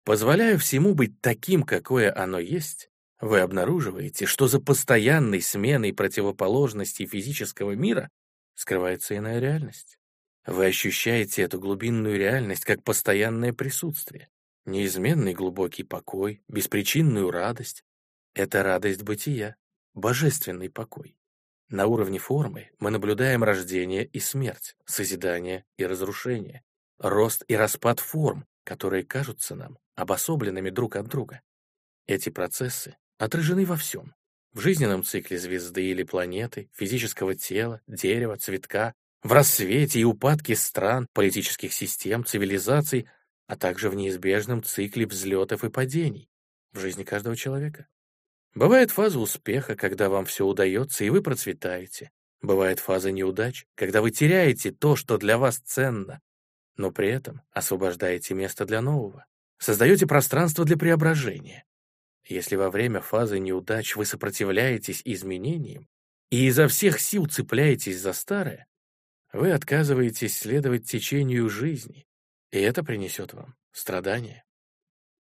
Позволяя 0.05 0.59
всему 0.59 0.93
быть 0.93 1.19
таким, 1.19 1.63
какое 1.63 2.15
оно 2.15 2.37
есть, 2.37 2.91
вы 3.19 3.39
обнаруживаете, 3.39 4.27
что 4.27 4.47
за 4.47 4.59
постоянной 4.59 5.41
сменой 5.41 5.93
противоположностей 5.93 7.07
физического 7.07 7.71
мира 7.71 8.11
скрывается 8.53 9.17
иная 9.17 9.39
реальность. 9.39 9.97
Вы 10.45 10.67
ощущаете 10.67 11.41
эту 11.41 11.59
глубинную 11.59 12.19
реальность 12.19 12.65
как 12.65 12.83
постоянное 12.83 13.51
присутствие, 13.51 14.29
неизменный 14.65 15.33
глубокий 15.33 15.83
покой, 15.83 16.43
беспричинную 16.47 17.31
радость. 17.31 17.83
Это 18.35 18.61
радость 18.61 19.01
бытия, 19.01 19.55
божественный 19.95 20.69
покой. 20.69 21.17
На 21.67 21.87
уровне 21.87 22.19
формы 22.19 22.69
мы 22.77 22.91
наблюдаем 22.91 23.43
рождение 23.43 24.05
и 24.05 24.19
смерть, 24.19 24.75
созидание 24.85 25.65
и 25.77 25.85
разрушение, 25.87 26.63
рост 26.99 27.43
и 27.47 27.55
распад 27.55 27.99
форм, 27.99 28.45
которые 28.63 29.03
кажутся 29.03 29.55
нам 29.55 29.79
обособленными 29.95 30.69
друг 30.69 30.95
от 30.95 31.07
друга. 31.07 31.41
Эти 32.07 32.29
процессы 32.29 32.97
отражены 33.17 33.65
во 33.65 33.77
всем. 33.77 34.13
В 34.53 34.59
жизненном 34.59 35.03
цикле 35.03 35.37
звезды 35.37 35.85
или 35.85 36.03
планеты, 36.03 36.69
физического 36.73 37.35
тела, 37.35 37.81
дерева, 37.87 38.37
цветка, 38.37 38.93
в 39.23 39.31
рассвете 39.31 39.99
и 39.99 40.03
упадке 40.03 40.55
стран, 40.55 41.07
политических 41.13 41.73
систем, 41.73 42.23
цивилизаций, 42.23 43.07
а 43.47 43.55
также 43.55 43.89
в 43.89 43.95
неизбежном 43.95 44.63
цикле 44.63 45.05
взлетов 45.05 45.63
и 45.63 45.69
падений 45.69 46.29
в 46.71 46.79
жизни 46.79 47.03
каждого 47.03 47.35
человека. 47.35 47.87
Бывает 48.53 48.91
фаза 48.91 49.19
успеха, 49.19 49.75
когда 49.75 50.09
вам 50.09 50.25
все 50.25 50.45
удается, 50.45 51.03
и 51.03 51.09
вы 51.09 51.21
процветаете. 51.21 52.11
Бывает 52.41 52.79
фаза 52.79 53.11
неудач, 53.11 53.65
когда 53.75 54.01
вы 54.01 54.11
теряете 54.11 54.71
то, 54.71 54.95
что 54.95 55.17
для 55.17 55.37
вас 55.37 55.57
ценно, 55.57 56.21
но 56.77 56.91
при 56.91 57.09
этом 57.09 57.41
освобождаете 57.51 58.33
место 58.33 58.65
для 58.65 58.81
нового, 58.81 59.25
создаете 59.57 60.07
пространство 60.07 60.65
для 60.65 60.77
преображения. 60.77 61.65
Если 62.27 62.55
во 62.55 62.71
время 62.71 63.01
фазы 63.01 63.39
неудач 63.39 63.95
вы 63.95 64.05
сопротивляетесь 64.05 65.01
изменениям 65.05 65.87
и 66.31 66.47
изо 66.47 66.67
всех 66.67 66.99
сил 66.99 67.27
цепляетесь 67.27 67.99
за 67.99 68.13
старое, 68.13 68.67
вы 69.31 69.51
отказываетесь 69.51 70.37
следовать 70.37 70.89
течению 70.89 71.49
жизни, 71.49 72.07
и 72.51 72.59
это 72.59 72.83
принесет 72.83 73.33
вам 73.33 73.55
страдания. 73.71 74.43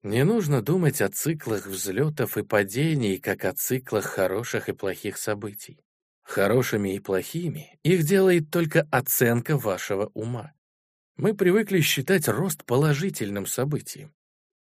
Не 0.03 0.25
нужно 0.25 0.63
думать 0.63 1.01
о 1.01 1.09
циклах 1.09 1.67
взлетов 1.67 2.37
и 2.39 2.43
падений, 2.43 3.19
как 3.19 3.45
о 3.45 3.53
циклах 3.53 4.07
хороших 4.07 4.69
и 4.69 4.73
плохих 4.73 5.19
событий. 5.19 5.85
Хорошими 6.23 6.95
и 6.95 7.01
плохими 7.01 7.79
их 7.83 8.05
делает 8.05 8.51
только 8.51 8.87
оценка 8.91 9.57
вашего 9.57 10.07
ума. 10.15 10.53
Мы 11.17 11.35
привыкли 11.35 11.81
считать 11.81 12.29
рост 12.29 12.65
положительным 12.65 13.47
событием, 13.47 14.15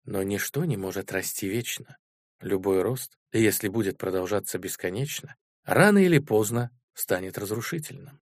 но 0.09 0.23
ничто 0.23 0.65
не 0.65 0.75
может 0.75 1.11
расти 1.11 1.47
вечно. 1.47 1.95
Любой 2.41 2.81
рост, 2.81 3.19
если 3.31 3.67
будет 3.67 3.99
продолжаться 3.99 4.57
бесконечно, 4.57 5.35
рано 5.65 5.99
или 5.99 6.17
поздно 6.17 6.71
станет 6.95 7.37
разрушительным. 7.37 8.19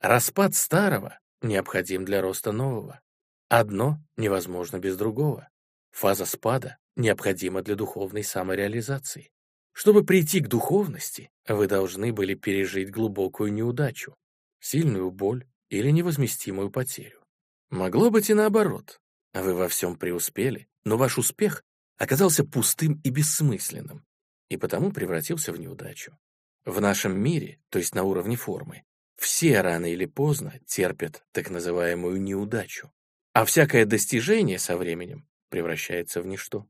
Распад 0.00 0.54
старого 0.54 1.18
необходим 1.40 2.04
для 2.04 2.20
роста 2.20 2.52
нового. 2.52 3.00
Одно 3.48 3.98
невозможно 4.18 4.78
без 4.78 4.98
другого. 4.98 5.48
Фаза 5.92 6.26
спада 6.26 6.76
необходима 6.94 7.62
для 7.62 7.74
духовной 7.74 8.22
самореализации. 8.22 9.30
Чтобы 9.72 10.04
прийти 10.04 10.40
к 10.40 10.48
духовности, 10.48 11.30
вы 11.48 11.68
должны 11.68 12.12
были 12.12 12.34
пережить 12.34 12.90
глубокую 12.90 13.50
неудачу, 13.50 14.14
сильную 14.58 15.10
боль 15.10 15.46
или 15.70 15.88
невозместимую 15.88 16.70
потерю. 16.70 17.22
Могло 17.70 18.10
быть 18.10 18.28
и 18.28 18.34
наоборот. 18.34 19.00
Вы 19.32 19.54
во 19.54 19.68
всем 19.68 19.96
преуспели, 19.96 20.68
но 20.84 20.96
ваш 20.96 21.18
успех 21.18 21.64
оказался 21.96 22.44
пустым 22.44 23.00
и 23.04 23.10
бессмысленным, 23.10 24.06
и 24.48 24.56
потому 24.56 24.90
превратился 24.92 25.52
в 25.52 25.58
неудачу. 25.58 26.18
В 26.64 26.80
нашем 26.80 27.18
мире, 27.18 27.60
то 27.68 27.78
есть 27.78 27.94
на 27.94 28.04
уровне 28.04 28.36
формы, 28.36 28.84
все 29.16 29.60
рано 29.60 29.86
или 29.86 30.06
поздно 30.06 30.58
терпят 30.66 31.24
так 31.32 31.50
называемую 31.50 32.20
неудачу, 32.20 32.92
а 33.32 33.44
всякое 33.44 33.84
достижение 33.84 34.58
со 34.58 34.76
временем 34.76 35.28
превращается 35.50 36.22
в 36.22 36.26
ничто. 36.26 36.66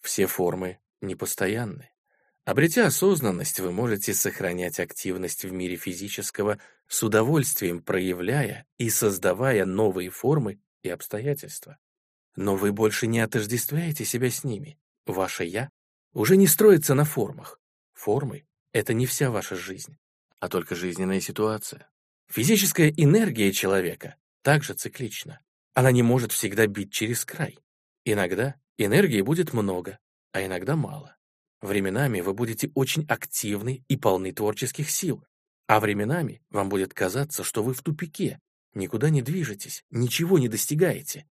Все 0.00 0.26
формы 0.26 0.78
непостоянны. 1.00 1.90
Обретя 2.44 2.86
осознанность, 2.86 3.60
вы 3.60 3.72
можете 3.72 4.14
сохранять 4.14 4.78
активность 4.78 5.44
в 5.44 5.52
мире 5.52 5.76
физического 5.76 6.60
с 6.86 7.02
удовольствием 7.02 7.82
проявляя 7.82 8.66
и 8.78 8.88
создавая 8.88 9.64
новые 9.64 10.10
формы 10.10 10.60
и 10.82 10.88
обстоятельства. 10.88 11.78
Но 12.36 12.54
вы 12.54 12.72
больше 12.72 13.06
не 13.06 13.20
отождествляете 13.20 14.04
себя 14.04 14.30
с 14.30 14.44
ними. 14.44 14.78
Ваше 15.06 15.44
«я» 15.44 15.70
уже 16.12 16.36
не 16.36 16.46
строится 16.46 16.94
на 16.94 17.04
формах. 17.04 17.60
Формы— 17.94 18.46
это 18.72 18.94
не 18.94 19.06
вся 19.06 19.30
ваша 19.30 19.56
жизнь, 19.56 19.96
а 20.38 20.48
только 20.48 20.74
жизненная 20.74 21.20
ситуация. 21.20 21.88
Физическая 22.28 22.92
энергия 22.96 23.52
человека 23.52 24.16
также 24.42 24.74
циклична. 24.74 25.40
Она 25.74 25.92
не 25.92 26.02
может 26.02 26.32
всегда 26.32 26.66
бить 26.66 26.92
через 26.92 27.24
край. 27.24 27.58
Иногда 28.04 28.56
энергии 28.78 29.20
будет 29.20 29.52
много, 29.52 29.98
а 30.32 30.44
иногда 30.44 30.76
мало. 30.76 31.16
Временами 31.60 32.20
вы 32.20 32.34
будете 32.34 32.70
очень 32.74 33.06
активны 33.08 33.84
и 33.88 33.96
полны 33.96 34.32
творческих 34.32 34.90
сил, 34.90 35.24
а 35.66 35.80
временами 35.80 36.42
вам 36.50 36.68
будет 36.68 36.94
казаться, 36.94 37.42
что 37.42 37.62
вы 37.62 37.74
в 37.74 37.82
тупике, 37.82 38.40
никуда 38.74 39.10
не 39.10 39.22
движетесь, 39.22 39.84
ничего 39.90 40.38
не 40.38 40.48
достигаете. 40.48 41.26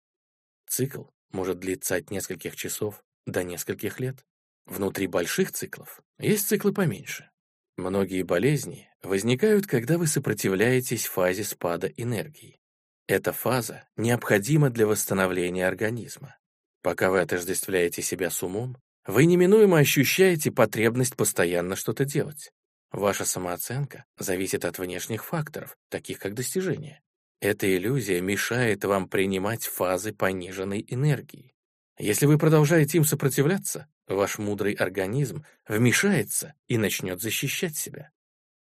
Цикл 0.75 1.05
может 1.31 1.61
длиться 1.61 1.95
от 1.95 2.11
нескольких 2.11 2.57
часов 2.57 3.05
до 3.27 3.45
нескольких 3.45 4.01
лет. 4.01 4.25
Внутри 4.67 5.07
больших 5.07 5.53
циклов 5.53 6.03
есть 6.19 6.49
циклы 6.49 6.73
поменьше. 6.73 7.31
Многие 7.77 8.23
болезни 8.23 8.91
возникают, 9.01 9.69
когда 9.69 9.99
вы 9.99 10.09
сопротивляетесь 10.09 11.07
фазе 11.07 11.45
спада 11.45 11.87
энергии. 11.87 12.59
Эта 13.07 13.33
фаза 13.33 13.87
необходима 13.97 14.69
для 14.69 14.89
восстановления 14.89 15.69
организма. 15.69 16.37
Пока 16.83 17.09
вы 17.09 17.21
отождествляете 17.21 18.03
себя 18.03 18.29
с 18.29 18.43
умом, 18.43 18.77
вы 19.07 19.27
неминуемо 19.27 19.79
ощущаете 19.79 20.51
потребность 20.51 21.15
постоянно 21.15 21.77
что-то 21.77 22.05
делать. 22.05 22.51
Ваша 22.91 23.25
самооценка 23.25 24.07
зависит 24.19 24.65
от 24.65 24.81
внешних 24.81 25.25
факторов, 25.25 25.77
таких 25.89 26.19
как 26.19 26.35
достижения. 26.35 27.01
Эта 27.41 27.77
иллюзия 27.77 28.21
мешает 28.21 28.85
вам 28.85 29.09
принимать 29.09 29.67
фазы 29.67 30.13
пониженной 30.13 30.85
энергии. 30.89 31.55
Если 31.99 32.27
вы 32.27 32.39
продолжаете 32.39 32.99
им 32.99 33.05
сопротивляться, 33.05 33.87
ваш 34.09 34.39
мудрый 34.39 34.73
организм 34.73 35.45
вмешается 35.69 36.55
и 36.67 36.79
начнет 36.79 37.21
защищать 37.21 37.77
себя. 37.77 38.11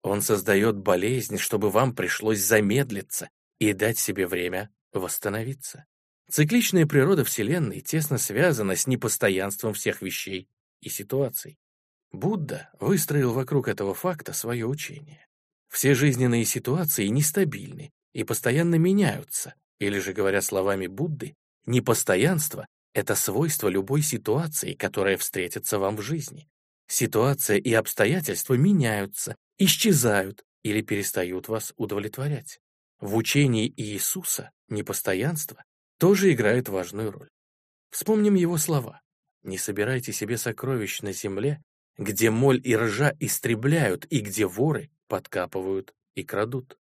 Он 0.03 0.21
создает 0.21 0.77
болезнь, 0.77 1.37
чтобы 1.37 1.69
вам 1.69 1.95
пришлось 1.95 2.39
замедлиться 2.39 3.29
и 3.59 3.73
дать 3.73 3.99
себе 3.99 4.27
время 4.27 4.69
восстановиться. 4.91 5.85
Цикличная 6.29 6.85
природа 6.85 7.23
Вселенной 7.23 7.81
тесно 7.81 8.17
связана 8.17 8.75
с 8.75 8.87
непостоянством 8.87 9.73
всех 9.73 10.01
вещей 10.01 10.49
и 10.81 10.89
ситуаций. 10.89 11.59
Будда 12.11 12.69
выстроил 12.79 13.33
вокруг 13.33 13.67
этого 13.67 13.93
факта 13.93 14.33
свое 14.33 14.65
учение. 14.65 15.25
Все 15.69 15.93
жизненные 15.93 16.43
ситуации 16.45 17.07
нестабильны 17.07 17.91
и 18.13 18.23
постоянно 18.23 18.75
меняются, 18.75 19.55
или 19.79 19.99
же, 19.99 20.13
говоря 20.13 20.41
словами 20.41 20.87
Будды, 20.87 21.35
непостоянство— 21.65 22.67
это 22.93 23.15
свойство 23.15 23.67
любой 23.67 24.01
ситуации, 24.01 24.73
которая 24.73 25.17
встретится 25.17 25.79
вам 25.79 25.95
в 25.97 26.01
жизни. 26.01 26.47
Ситуация 26.87 27.57
и 27.57 27.73
обстоятельства 27.73 28.55
меняются, 28.55 29.35
исчезают 29.57 30.43
или 30.63 30.81
перестают 30.81 31.47
вас 31.47 31.73
удовлетворять. 31.77 32.59
В 32.99 33.15
учении 33.15 33.73
Иисуса 33.77 34.51
непостоянство 34.67 35.63
тоже 35.97 36.33
играет 36.33 36.69
важную 36.69 37.11
роль. 37.11 37.29
Вспомним 37.89 38.35
его 38.35 38.57
слова. 38.57 39.01
«Не 39.43 39.57
собирайте 39.57 40.13
себе 40.13 40.37
сокровищ 40.37 41.01
на 41.01 41.13
земле, 41.13 41.61
где 41.97 42.29
моль 42.29 42.61
и 42.63 42.75
ржа 42.75 43.13
истребляют 43.19 44.05
и 44.09 44.19
где 44.19 44.45
воры 44.45 44.91
подкапывают 45.07 45.93
и 46.15 46.23
крадут. 46.23 46.77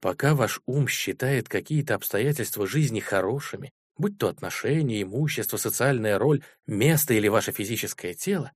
Пока 0.00 0.34
ваш 0.34 0.60
ум 0.66 0.88
считает 0.88 1.48
какие-то 1.48 1.94
обстоятельства 1.94 2.66
жизни 2.66 3.00
хорошими, 3.00 3.72
будь 3.98 4.18
то 4.18 4.28
отношения, 4.28 5.02
имущество, 5.02 5.58
социальная 5.58 6.18
роль, 6.18 6.42
место 6.66 7.12
или 7.14 7.28
ваше 7.28 7.52
физическое 7.52 8.14
тело, 8.14 8.52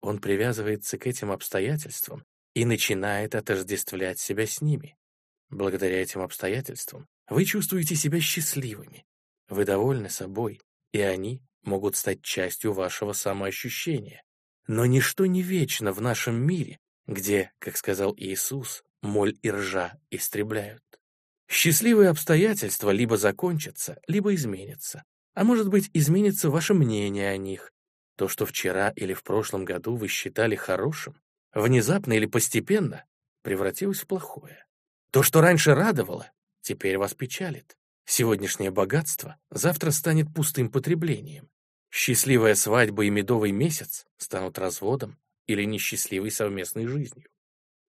он 0.00 0.18
привязывается 0.20 0.96
к 0.98 1.06
этим 1.06 1.30
обстоятельствам 1.30 2.24
и 2.54 2.64
начинает 2.64 3.34
отождествлять 3.34 4.18
себя 4.18 4.46
с 4.46 4.62
ними. 4.62 4.96
Благодаря 5.50 6.00
этим 6.00 6.22
обстоятельствам 6.22 7.06
вы 7.28 7.44
чувствуете 7.44 7.94
себя 7.94 8.20
счастливыми, 8.20 9.04
вы 9.48 9.64
довольны 9.64 10.08
собой, 10.08 10.60
и 10.92 11.00
они 11.00 11.42
могут 11.62 11.96
стать 11.96 12.22
частью 12.22 12.72
вашего 12.72 13.12
самоощущения. 13.12 14.22
Но 14.66 14.86
ничто 14.86 15.26
не 15.26 15.42
вечно 15.42 15.92
в 15.92 16.00
нашем 16.00 16.36
мире, 16.36 16.78
где, 17.06 17.52
как 17.58 17.76
сказал 17.76 18.14
Иисус, 18.16 18.82
моль 19.06 19.36
и 19.42 19.50
ржа 19.50 19.98
истребляют. 20.10 20.82
Счастливые 21.48 22.10
обстоятельства 22.10 22.90
либо 22.90 23.16
закончатся, 23.16 24.00
либо 24.06 24.34
изменятся. 24.34 25.04
А 25.34 25.44
может 25.44 25.68
быть, 25.68 25.90
изменится 25.92 26.50
ваше 26.50 26.74
мнение 26.74 27.30
о 27.30 27.36
них. 27.36 27.72
То, 28.16 28.28
что 28.28 28.46
вчера 28.46 28.90
или 28.96 29.14
в 29.14 29.22
прошлом 29.22 29.64
году 29.64 29.94
вы 29.94 30.08
считали 30.08 30.56
хорошим, 30.56 31.20
внезапно 31.52 32.14
или 32.14 32.26
постепенно 32.26 33.04
превратилось 33.42 34.00
в 34.00 34.06
плохое. 34.06 34.66
То, 35.10 35.22
что 35.22 35.40
раньше 35.40 35.74
радовало, 35.74 36.30
теперь 36.62 36.98
вас 36.98 37.14
печалит. 37.14 37.76
Сегодняшнее 38.06 38.70
богатство 38.70 39.36
завтра 39.50 39.90
станет 39.90 40.32
пустым 40.34 40.70
потреблением. 40.70 41.48
Счастливая 41.90 42.54
свадьба 42.54 43.04
и 43.04 43.10
медовый 43.10 43.52
месяц 43.52 44.06
станут 44.16 44.58
разводом 44.58 45.18
или 45.46 45.64
несчастливой 45.64 46.30
совместной 46.30 46.86
жизнью. 46.86 47.28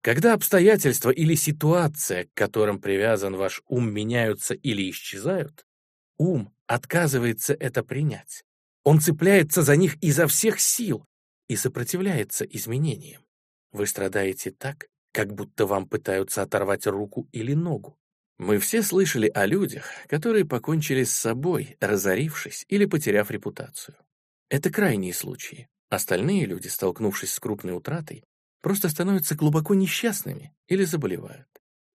Когда 0.02 0.34
обстоятельства 0.34 1.10
или 1.10 1.36
ситуация, 1.36 2.24
к 2.24 2.34
которым 2.34 2.80
привязан 2.80 3.36
ваш 3.36 3.62
ум, 3.68 3.92
меняются 3.92 4.52
или 4.54 4.90
исчезают, 4.90 5.64
ум 6.18 6.52
отказывается 6.66 7.54
это 7.54 7.84
принять. 7.84 8.42
Он 8.82 9.00
цепляется 9.00 9.62
за 9.62 9.76
них 9.76 9.96
изо 10.02 10.26
всех 10.26 10.58
сил 10.58 11.06
и 11.48 11.54
сопротивляется 11.54 12.44
изменениям. 12.44 13.22
Вы 13.70 13.86
страдаете 13.86 14.50
так, 14.50 14.88
как 15.12 15.32
будто 15.32 15.66
вам 15.66 15.88
пытаются 15.88 16.42
оторвать 16.42 16.86
руку 16.88 17.28
или 17.30 17.54
ногу. 17.54 17.96
Мы 18.38 18.58
все 18.58 18.82
слышали 18.82 19.30
о 19.32 19.46
людях, 19.46 19.86
которые 20.08 20.44
покончили 20.44 21.04
с 21.04 21.12
собой, 21.12 21.76
разорившись 21.80 22.64
или 22.68 22.86
потеряв 22.86 23.30
репутацию. 23.30 23.96
Это 24.48 24.68
крайние 24.70 25.14
случаи. 25.14 25.68
Остальные 25.90 26.46
люди, 26.46 26.66
столкнувшись 26.66 27.32
с 27.32 27.38
крупной 27.38 27.76
утратой, 27.76 28.24
просто 28.62 28.88
становятся 28.88 29.35
глубоко 29.35 29.75
несчастными 29.75 30.55
или 30.68 30.85
заболевают. 30.85 31.48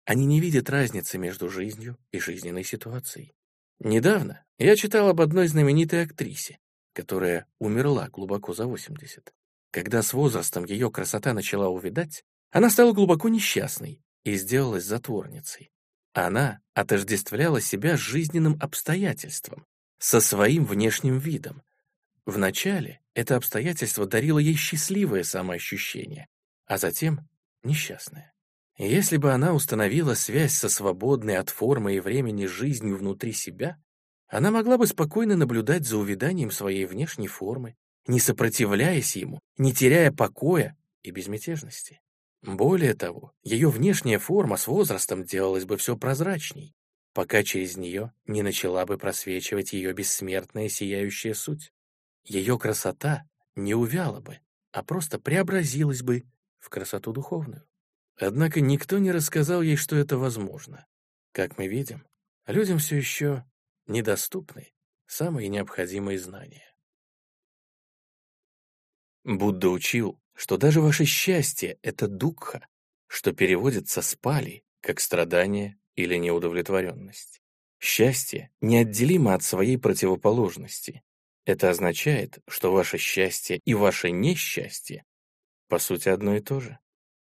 Они 0.06 0.26
не 0.26 0.40
видят 0.40 0.70
разницы 0.70 1.18
между 1.18 1.50
жизнью 1.50 1.98
и 2.12 2.20
жизненной 2.20 2.64
ситуацией. 2.64 3.34
Недавно 3.80 4.44
я 4.58 4.76
читал 4.76 5.10
об 5.10 5.22
одной 5.22 5.48
знаменитой 5.48 6.04
актрисе, 6.04 6.60
которая 6.94 7.46
умерла 7.60 8.10
глубоко 8.10 8.54
за 8.54 8.66
80. 8.66 9.34
Когда 9.72 10.02
с 10.02 10.14
возрастом 10.14 10.66
ее 10.66 10.90
красота 10.90 11.34
начала 11.34 11.68
увядать, 11.68 12.24
она 12.52 12.70
стала 12.70 12.94
глубоко 12.94 13.30
несчастной 13.30 14.02
и 14.24 14.36
сделалась 14.36 14.86
затворницей. 14.86 15.72
Она 16.14 16.60
отождествляла 16.74 17.60
себя 17.60 17.98
с 17.98 18.00
жизненным 18.00 18.58
обстоятельством, 18.62 19.66
со 19.98 20.22
своим 20.22 20.66
внешним 20.66 21.18
видом. 21.18 21.64
Вначале 22.26 23.02
это 23.16 23.36
обстоятельство 23.36 24.06
дарило 24.06 24.38
ей 24.38 24.56
счастливое 24.56 25.24
самоощущение, 25.24 26.28
а 26.66 26.78
затем 26.78 27.28
несчастное. 27.64 28.34
Если 28.78 29.18
бы 29.18 29.32
она 29.32 29.54
установила 29.54 30.16
связь 30.16 30.54
со 30.54 30.68
свободной 30.68 31.38
от 31.38 31.50
формы 31.50 31.96
и 31.96 32.00
времени 32.00 32.46
жизнью 32.46 32.98
внутри 32.98 33.32
себя, 33.32 33.78
она 34.28 34.50
могла 34.50 34.78
бы 34.78 34.88
спокойно 34.88 35.36
наблюдать 35.36 35.86
за 35.86 35.98
увяданием 35.98 36.50
своей 36.50 36.86
внешней 36.86 37.28
формы, 37.28 37.76
не 38.08 38.20
сопротивляясь 38.20 39.16
ему, 39.16 39.40
не 39.58 39.74
теряя 39.74 40.12
покоя 40.12 40.76
и 41.04 41.12
безмятежности. 41.12 42.02
Более 42.42 42.94
того, 42.96 43.32
ее 43.44 43.70
внешняя 43.70 44.18
форма 44.18 44.58
с 44.58 44.68
возрастом 44.68 45.24
делалась 45.24 45.66
бы 45.66 45.78
все 45.78 45.96
прозрачней, 45.96 46.74
пока 47.14 47.44
через 47.44 47.78
нее 47.78 48.12
не 48.26 48.42
начала 48.42 48.86
бы 48.86 48.98
просвечивать 48.98 49.72
ее 49.74 49.94
бессмертная 49.94 50.68
сияющая 50.68 51.36
суть. 51.36 51.72
Ее 52.26 52.58
красота 52.58 53.24
не 53.56 53.76
увяла 53.76 54.20
бы, 54.20 54.40
а 54.72 54.84
просто 54.84 55.20
преобразилась 55.20 56.02
бы 56.02 56.24
в 56.64 56.70
красоту 56.70 57.12
духовную. 57.12 57.68
Однако 58.18 58.62
никто 58.62 58.98
не 58.98 59.12
рассказал 59.12 59.62
ей, 59.62 59.76
что 59.76 59.98
это 59.98 60.18
возможно. 60.18 60.88
Как 61.34 61.58
мы 61.58 61.68
видим, 61.68 62.08
людям 62.48 62.78
все 62.78 62.96
еще 62.96 63.44
недоступны 63.86 64.72
самые 65.06 65.50
необходимые 65.50 66.18
знания. 66.18 66.74
Будда 69.26 69.70
учил, 69.70 70.22
что 70.36 70.58
даже 70.58 70.80
ваше 70.80 71.04
счастье— 71.04 71.78
это 71.82 72.08
дукха, 72.08 72.66
что 73.08 73.34
переводится 73.34 74.02
с 74.02 74.16
пали, 74.16 74.64
как 74.80 75.02
страдание 75.02 75.78
или 75.96 76.16
неудовлетворенность. 76.16 77.42
Счастье 77.80 78.52
неотделимо 78.62 79.34
от 79.34 79.44
своей 79.44 79.78
противоположности. 79.78 81.04
Это 81.46 81.70
означает, 81.70 82.40
что 82.48 82.72
ваше 82.72 82.98
счастье 82.98 83.60
и 83.66 83.74
ваше 83.74 84.12
несчастье 84.12 85.04
по 85.74 85.80
сути 85.80 86.08
одно 86.08 86.36
и 86.36 86.40
то 86.40 86.60
же. 86.60 86.78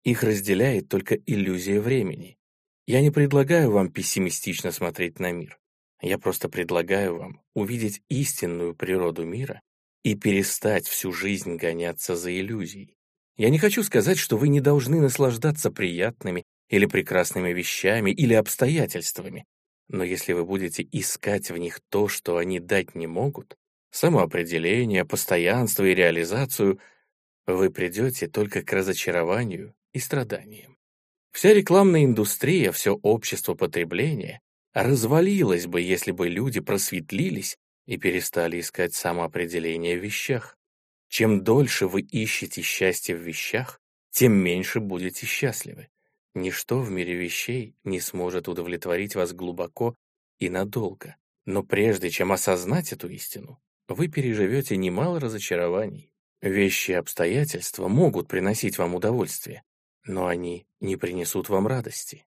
Их 0.03 0.21
разделяет 0.21 0.87
только 0.87 1.15
иллюзия 1.15 1.81
времени. 1.81 2.37
Я 2.85 3.01
не 3.01 3.09
предлагаю 3.09 3.71
вам 3.71 3.89
пессимистично 3.91 4.71
смотреть 4.71 5.19
на 5.19 5.31
мир. 5.31 5.57
Я 5.99 6.19
просто 6.19 6.47
предлагаю 6.47 7.17
вам 7.17 7.41
увидеть 7.55 8.03
истинную 8.07 8.75
природу 8.75 9.25
мира 9.25 9.61
и 10.03 10.13
перестать 10.13 10.87
всю 10.87 11.11
жизнь 11.11 11.55
гоняться 11.55 12.15
за 12.15 12.39
иллюзией. 12.39 12.93
Я 13.35 13.49
не 13.49 13.57
хочу 13.57 13.81
сказать, 13.81 14.19
что 14.19 14.37
вы 14.37 14.49
не 14.49 14.61
должны 14.61 15.01
наслаждаться 15.01 15.71
приятными 15.71 16.43
или 16.69 16.85
прекрасными 16.85 17.51
вещами 17.51 18.11
или 18.11 18.35
обстоятельствами, 18.35 19.45
но 19.87 20.03
если 20.03 20.33
вы 20.33 20.45
будете 20.45 20.87
искать 20.91 21.49
в 21.49 21.57
них 21.57 21.79
то, 21.89 22.07
что 22.07 22.37
они 22.37 22.59
дать 22.59 22.93
не 22.93 23.07
могут, 23.07 23.55
самоопределение, 23.89 25.03
постоянство 25.03 25.83
и 25.83 25.95
реализацию, 25.95 26.79
вы 27.47 27.69
придете 27.69 28.27
только 28.27 28.61
к 28.63 28.73
разочарованию 28.73 29.75
и 29.93 29.99
страданиям. 29.99 30.77
Вся 31.31 31.53
рекламная 31.53 32.05
индустрия, 32.05 32.71
все 32.71 32.95
общество 32.95 33.55
потребления 33.55 34.41
развалилось 34.73 35.67
бы, 35.67 35.81
если 35.81 36.11
бы 36.11 36.29
люди 36.29 36.59
просветлились 36.59 37.57
и 37.85 37.97
перестали 37.97 38.59
искать 38.59 38.93
самоопределение 38.93 39.97
в 39.97 40.03
вещах. 40.03 40.57
Чем 41.09 41.43
дольше 41.43 41.87
вы 41.87 42.01
ищете 42.01 42.61
счастье 42.61 43.15
в 43.15 43.19
вещах, 43.19 43.79
тем 44.11 44.33
меньше 44.33 44.79
будете 44.79 45.25
счастливы. 45.25 45.89
Ничто 46.33 46.79
в 46.79 46.89
мире 46.89 47.15
вещей 47.15 47.75
не 47.83 47.99
сможет 47.99 48.47
удовлетворить 48.47 49.15
вас 49.15 49.33
глубоко 49.33 49.95
и 50.39 50.49
надолго. 50.49 51.15
Но 51.45 51.63
прежде 51.63 52.09
чем 52.09 52.31
осознать 52.31 52.91
эту 52.91 53.07
истину, 53.09 53.61
вы 53.87 54.07
переживете 54.07 54.77
немало 54.77 55.19
разочарований. 55.19 56.11
Вещи 56.45 56.91
и 56.91 56.93
обстоятельства 56.93 57.87
могут 57.87 58.27
приносить 58.27 58.77
вам 58.77 58.93
удовольствие, 58.93 59.63
но 60.05 60.27
они 60.27 60.67
не 60.79 60.95
принесут 60.95 61.49
вам 61.49 61.65
радости. 61.65 62.27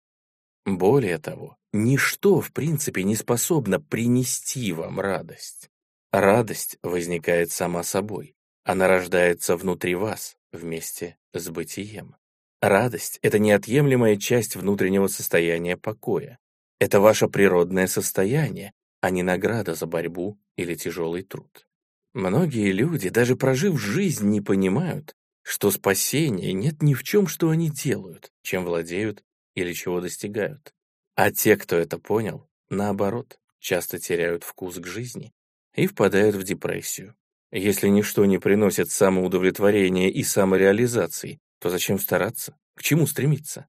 Более 0.65 1.17
того, 1.17 1.55
ничто 1.71 2.41
в 2.41 2.51
принципе 2.51 3.03
не 3.03 3.15
способно 3.15 3.79
принести 3.79 4.73
вам 4.73 4.99
радость. 4.99 5.69
Радость 6.11 6.77
возникает 6.83 7.53
сама 7.53 7.83
собой. 7.83 8.35
Она 8.65 8.89
рождается 8.89 9.55
внутри 9.55 9.95
вас 9.95 10.35
вместе 10.51 11.15
с 11.33 11.47
бытием. 11.47 12.17
Радость— 12.61 13.17
это 13.21 13.39
неотъемлемая 13.39 14.17
часть 14.17 14.57
внутреннего 14.57 15.07
состояния 15.07 15.77
покоя. 15.77 16.37
Это 16.81 16.99
ваше 16.99 17.29
природное 17.29 17.87
состояние, 17.87 18.73
а 18.99 19.09
не 19.09 19.23
награда 19.23 19.73
за 19.73 19.85
борьбу 19.85 20.37
или 20.57 20.75
тяжелый 20.75 21.23
труд. 21.23 21.65
Многие 22.13 22.71
люди, 22.71 23.09
даже 23.09 23.35
прожив 23.37 23.79
жизнь, 23.79 24.27
не 24.27 24.41
понимают, 24.41 25.15
что 25.43 25.71
спасения 25.71 26.51
нет 26.51 26.81
ни 26.81 26.93
в 26.93 27.03
чем, 27.03 27.27
что 27.27 27.49
они 27.49 27.69
делают, 27.69 28.31
чем 28.41 28.65
владеют 28.65 29.23
или 29.55 29.71
чего 29.73 30.01
достигают. 30.01 30.73
А 31.15 31.31
те, 31.31 31.55
кто 31.55 31.77
это 31.77 31.97
понял, 31.97 32.47
наоборот, 32.69 33.39
часто 33.59 33.97
теряют 33.97 34.43
вкус 34.43 34.75
к 34.77 34.87
жизни 34.87 35.33
и 35.75 35.87
впадают 35.87 36.35
в 36.35 36.43
депрессию. 36.43 37.15
Если 37.51 37.87
ничто 37.87 38.25
не 38.25 38.39
приносит 38.39 38.91
самоудовлетворения 38.91 40.09
и 40.09 40.23
самореализации, 40.23 41.39
то 41.59 41.69
зачем 41.69 41.99
стараться? 41.99 42.57
К 42.75 42.83
чему 42.83 43.07
стремиться? 43.07 43.67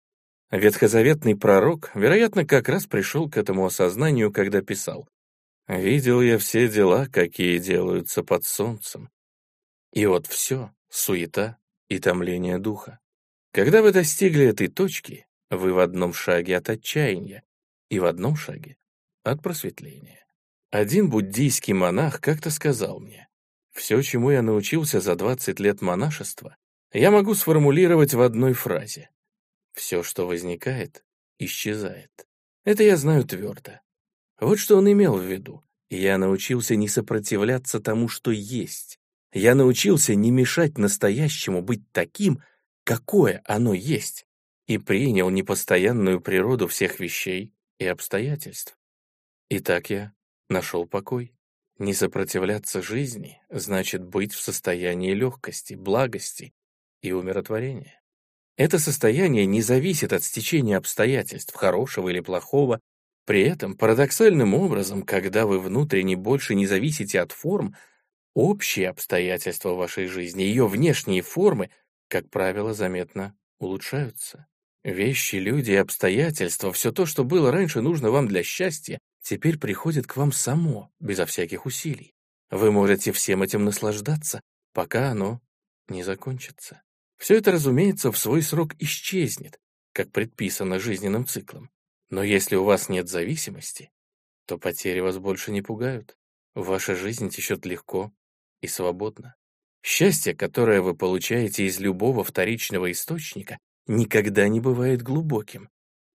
Ветхозаветный 0.50 1.36
пророк, 1.36 1.90
вероятно, 1.94 2.44
как 2.44 2.68
раз 2.68 2.86
пришел 2.86 3.28
к 3.30 3.36
этому 3.36 3.66
осознанию, 3.66 4.32
когда 4.32 4.62
писал 4.62 5.08
«Видел 5.68 6.20
я 6.20 6.38
все 6.38 6.68
дела, 6.68 7.06
какие 7.06 7.58
делаются 7.58 8.22
под 8.22 8.44
солнцем». 8.44 9.10
И 9.92 10.06
вот 10.06 10.26
все, 10.26 10.72
суета 10.88 11.58
и 11.88 11.98
томление 11.98 12.58
духа. 12.58 12.98
Когда 13.52 13.82
вы 13.82 13.92
достигли 13.92 14.46
этой 14.46 14.68
точки, 14.68 15.26
вы 15.50 15.72
в 15.72 15.78
одном 15.78 16.14
шаге 16.14 16.56
от 16.56 16.70
отчаяния 16.70 17.42
и 17.90 17.98
в 17.98 18.06
одном 18.06 18.36
шаге 18.36 18.78
от 19.22 19.42
просветления. 19.42 20.24
Один 20.70 21.10
буддийский 21.10 21.74
монах 21.74 22.20
как-то 22.20 22.50
сказал 22.50 22.98
мне, 22.98 23.28
«Все, 23.72 24.00
чему 24.00 24.30
я 24.30 24.40
научился 24.40 25.00
за 25.00 25.14
20 25.16 25.60
лет 25.60 25.82
монашества, 25.82 26.56
я 26.92 27.10
могу 27.10 27.34
сформулировать 27.34 28.14
в 28.14 28.20
одной 28.22 28.54
фразе. 28.54 29.10
Все, 29.72 30.02
что 30.02 30.26
возникает, 30.26 31.04
исчезает. 31.38 32.10
Это 32.64 32.82
я 32.82 32.96
знаю 32.96 33.24
твердо. 33.24 33.80
Вот 34.42 34.58
что 34.58 34.76
он 34.76 34.90
имел 34.90 35.16
в 35.16 35.22
виду. 35.22 35.62
Я 35.88 36.18
научился 36.18 36.74
не 36.74 36.88
сопротивляться 36.88 37.78
тому, 37.78 38.08
что 38.08 38.32
есть. 38.32 38.98
Я 39.32 39.54
научился 39.54 40.16
не 40.16 40.32
мешать 40.32 40.78
настоящему 40.78 41.62
быть 41.62 41.82
таким, 41.92 42.42
какое 42.82 43.40
оно 43.44 43.72
есть 43.72 44.26
и 44.66 44.78
принял 44.78 45.30
непостоянную 45.30 46.20
природу 46.20 46.66
всех 46.66 46.98
вещей 46.98 47.54
и 47.78 47.86
обстоятельств. 47.86 48.76
И 49.48 49.60
так 49.60 49.90
я 49.90 50.12
нашел 50.48 50.86
покой. 50.86 51.36
Не 51.78 51.94
сопротивляться 51.94 52.82
жизни 52.82 53.40
значит 53.48 54.02
быть 54.02 54.34
в 54.34 54.40
состоянии 54.40 55.14
легкости, 55.14 55.74
благости 55.74 56.52
и 57.00 57.12
умиротворения. 57.12 58.02
Это 58.56 58.80
состояние 58.80 59.46
не 59.46 59.62
зависит 59.62 60.12
от 60.12 60.24
стечения 60.24 60.78
обстоятельств, 60.78 61.54
хорошего 61.54 62.08
или 62.08 62.20
плохого. 62.20 62.80
При 63.24 63.42
этом, 63.42 63.76
парадоксальным 63.76 64.54
образом, 64.54 65.02
когда 65.02 65.46
вы 65.46 65.60
внутренне 65.60 66.16
больше 66.16 66.54
не 66.54 66.66
зависите 66.66 67.20
от 67.20 67.32
форм, 67.32 67.76
общие 68.34 68.88
обстоятельства 68.88 69.74
вашей 69.74 70.06
жизни, 70.06 70.42
ее 70.42 70.66
внешние 70.66 71.22
формы, 71.22 71.70
как 72.08 72.28
правило, 72.30 72.74
заметно 72.74 73.36
улучшаются. 73.58 74.46
Вещи, 74.84 75.36
люди 75.36 75.70
и 75.70 75.76
обстоятельства, 75.76 76.72
все 76.72 76.90
то, 76.90 77.06
что 77.06 77.22
было 77.22 77.52
раньше 77.52 77.80
нужно 77.80 78.10
вам 78.10 78.26
для 78.26 78.42
счастья, 78.42 78.98
теперь 79.22 79.58
приходит 79.58 80.08
к 80.08 80.16
вам 80.16 80.32
само, 80.32 80.90
безо 80.98 81.24
всяких 81.24 81.66
усилий. 81.66 82.12
Вы 82.50 82.72
можете 82.72 83.12
всем 83.12 83.42
этим 83.44 83.64
наслаждаться, 83.64 84.40
пока 84.72 85.10
оно 85.10 85.40
не 85.88 86.02
закончится. 86.02 86.82
Все 87.18 87.36
это, 87.36 87.52
разумеется, 87.52 88.10
в 88.10 88.18
свой 88.18 88.42
срок 88.42 88.74
исчезнет, 88.80 89.60
как 89.92 90.10
предписано 90.10 90.80
жизненным 90.80 91.24
циклом. 91.24 91.70
Но 92.12 92.22
если 92.22 92.56
у 92.56 92.64
вас 92.64 92.90
нет 92.90 93.08
зависимости, 93.08 93.90
то 94.44 94.58
потери 94.58 95.00
вас 95.00 95.16
больше 95.16 95.50
не 95.50 95.62
пугают. 95.62 96.18
Ваша 96.54 96.94
жизнь 96.94 97.30
течет 97.30 97.64
легко 97.64 98.12
и 98.60 98.66
свободно. 98.66 99.34
Счастье, 99.82 100.34
которое 100.34 100.82
вы 100.82 100.94
получаете 100.94 101.64
из 101.64 101.80
любого 101.80 102.22
вторичного 102.22 102.92
источника, 102.92 103.58
никогда 103.86 104.46
не 104.48 104.60
бывает 104.60 105.00
глубоким. 105.00 105.70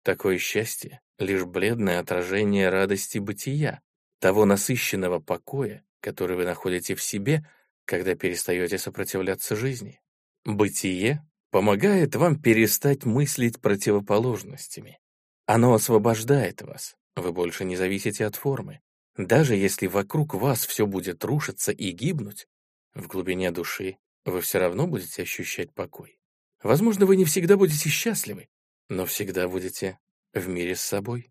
Такое 0.02 0.38
счастье— 0.38 1.00
лишь 1.20 1.44
бледное 1.44 2.00
отражение 2.00 2.70
радости 2.70 3.18
бытия, 3.18 3.80
того 4.18 4.46
насыщенного 4.46 5.20
покоя, 5.20 5.84
который 6.00 6.36
вы 6.36 6.44
находите 6.44 6.96
в 6.96 7.02
себе, 7.04 7.48
когда 7.84 8.16
перестаете 8.16 8.78
сопротивляться 8.78 9.54
жизни. 9.54 10.00
Бытие 10.44 11.24
помогает 11.52 12.16
вам 12.16 12.42
перестать 12.42 13.04
мыслить 13.04 13.60
противоположностями. 13.60 14.98
Оно 15.46 15.74
освобождает 15.74 16.62
вас, 16.62 16.96
вы 17.16 17.32
больше 17.32 17.64
не 17.64 17.76
зависите 17.76 18.24
от 18.24 18.36
формы. 18.36 18.80
Даже 19.16 19.54
если 19.54 19.86
вокруг 19.86 20.34
вас 20.34 20.66
все 20.66 20.86
будет 20.86 21.24
рушиться 21.24 21.70
и 21.70 21.90
гибнуть, 21.90 22.48
в 22.94 23.06
глубине 23.06 23.50
души 23.50 23.98
вы 24.24 24.40
все 24.40 24.58
равно 24.58 24.86
будете 24.86 25.22
ощущать 25.22 25.72
покой. 25.72 26.18
Возможно, 26.62 27.06
вы 27.06 27.16
не 27.16 27.24
всегда 27.24 27.56
будете 27.56 27.90
счастливы, 27.90 28.48
но 28.88 29.04
всегда 29.04 29.48
будете 29.48 29.98
в 30.32 30.48
мире 30.48 30.74
с 30.74 30.80
собой. 30.80 31.30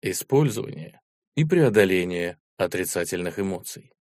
Использование 0.00 1.00
и 1.34 1.44
преодоление 1.44 2.38
отрицательных 2.56 3.38
эмоций. 3.38 3.92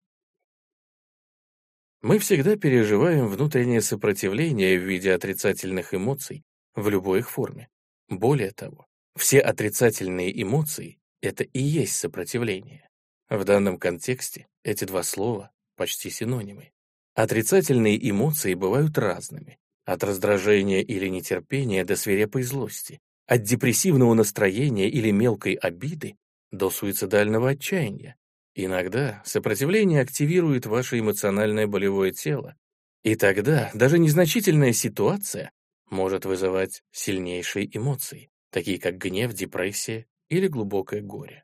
Мы 2.01 2.19
всегда 2.19 2.55
переживаем 2.55 3.27
внутреннее 3.27 3.81
сопротивление 3.81 4.79
в 4.79 4.83
виде 4.83 5.13
отрицательных 5.13 5.93
эмоций 5.93 6.43
в 6.75 6.89
любой 6.89 7.19
их 7.19 7.29
форме. 7.29 7.69
Более 8.11 8.51
того, 8.51 8.87
все 9.15 9.39
отрицательные 9.39 10.41
эмоции— 10.43 10.99
это 11.21 11.45
и 11.45 11.61
есть 11.61 11.95
сопротивление. 11.95 12.89
В 13.29 13.45
данном 13.45 13.77
контексте 13.77 14.47
эти 14.65 14.83
два 14.83 15.01
слова 15.01 15.49
почти 15.77 16.09
синонимы. 16.09 16.73
Отрицательные 17.15 17.97
эмоции 18.09 18.53
бывают 18.53 18.97
разными. 18.97 19.57
От 19.85 20.03
раздражения 20.03 20.81
или 20.81 21.07
нетерпения 21.07 21.85
до 21.85 21.95
свирепой 21.95 22.43
злости. 22.43 22.99
От 23.27 23.43
депрессивного 23.43 24.13
настроения 24.13 24.89
или 24.89 25.11
мелкой 25.11 25.53
обиды 25.53 26.17
до 26.51 26.69
суицидального 26.69 27.51
отчаяния. 27.51 28.17
Иногда 28.55 29.21
сопротивление 29.23 30.01
активирует 30.01 30.65
ваше 30.65 30.99
эмоциональное 30.99 31.65
болевое 31.65 32.11
тело. 32.11 32.57
И 33.03 33.15
тогда 33.15 33.71
даже 33.73 33.99
незначительная 33.99 34.73
ситуация 34.73 35.51
может 35.91 36.25
вызывать 36.25 36.81
сильнейшие 36.91 37.69
эмоции, 37.77 38.29
такие 38.49 38.79
как 38.79 38.97
гнев, 38.97 39.33
депрессия 39.33 40.07
или 40.29 40.47
глубокое 40.47 41.01
горе. 41.01 41.43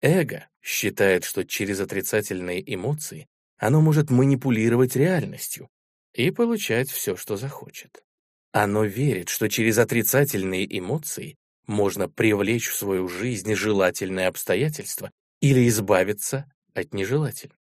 Эго 0.00 0.48
считает, 0.62 1.24
что 1.24 1.44
через 1.44 1.80
отрицательные 1.80 2.62
эмоции 2.74 3.26
оно 3.56 3.80
может 3.80 4.10
манипулировать 4.10 4.94
реальностью 4.94 5.68
и 6.14 6.30
получать 6.30 6.90
все, 6.90 7.16
что 7.16 7.36
захочет. 7.36 8.04
Оно 8.52 8.84
верит, 8.84 9.28
что 9.28 9.48
через 9.48 9.78
отрицательные 9.78 10.66
эмоции 10.78 11.36
можно 11.66 12.08
привлечь 12.08 12.68
в 12.68 12.76
свою 12.76 13.08
жизнь 13.08 13.54
желательные 13.54 14.28
обстоятельства 14.28 15.10
или 15.40 15.68
избавиться 15.68 16.50
от 16.74 16.94
нежелательных. 16.94 17.58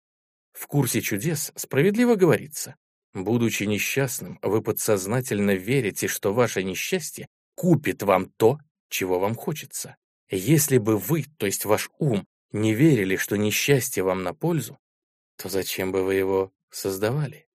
В 0.53 0.67
курсе 0.67 1.01
чудес 1.01 1.53
справедливо 1.57 2.15
говорится, 2.15 2.77
будучи 3.15 3.65
несчастным, 3.65 4.39
вы 4.43 4.63
подсознательно 4.63 5.55
верите, 5.55 6.09
что 6.09 6.33
ваше 6.33 6.63
несчастье 6.63 7.29
купит 7.55 8.03
вам 8.03 8.27
то, 8.37 8.59
чего 8.89 9.19
вам 9.19 9.35
хочется. 9.35 9.97
Если 10.31 10.79
бы 10.79 10.97
вы, 10.97 11.25
то 11.37 11.47
есть 11.47 11.65
ваш 11.65 11.91
ум, 11.99 12.27
не 12.53 12.75
верили, 12.75 13.17
что 13.17 13.37
несчастье 13.37 14.03
вам 14.03 14.23
на 14.23 14.35
пользу, 14.35 14.79
то 15.37 15.49
зачем 15.49 15.93
бы 15.93 16.05
вы 16.05 16.15
его 16.15 16.53
создавали? 16.71 17.47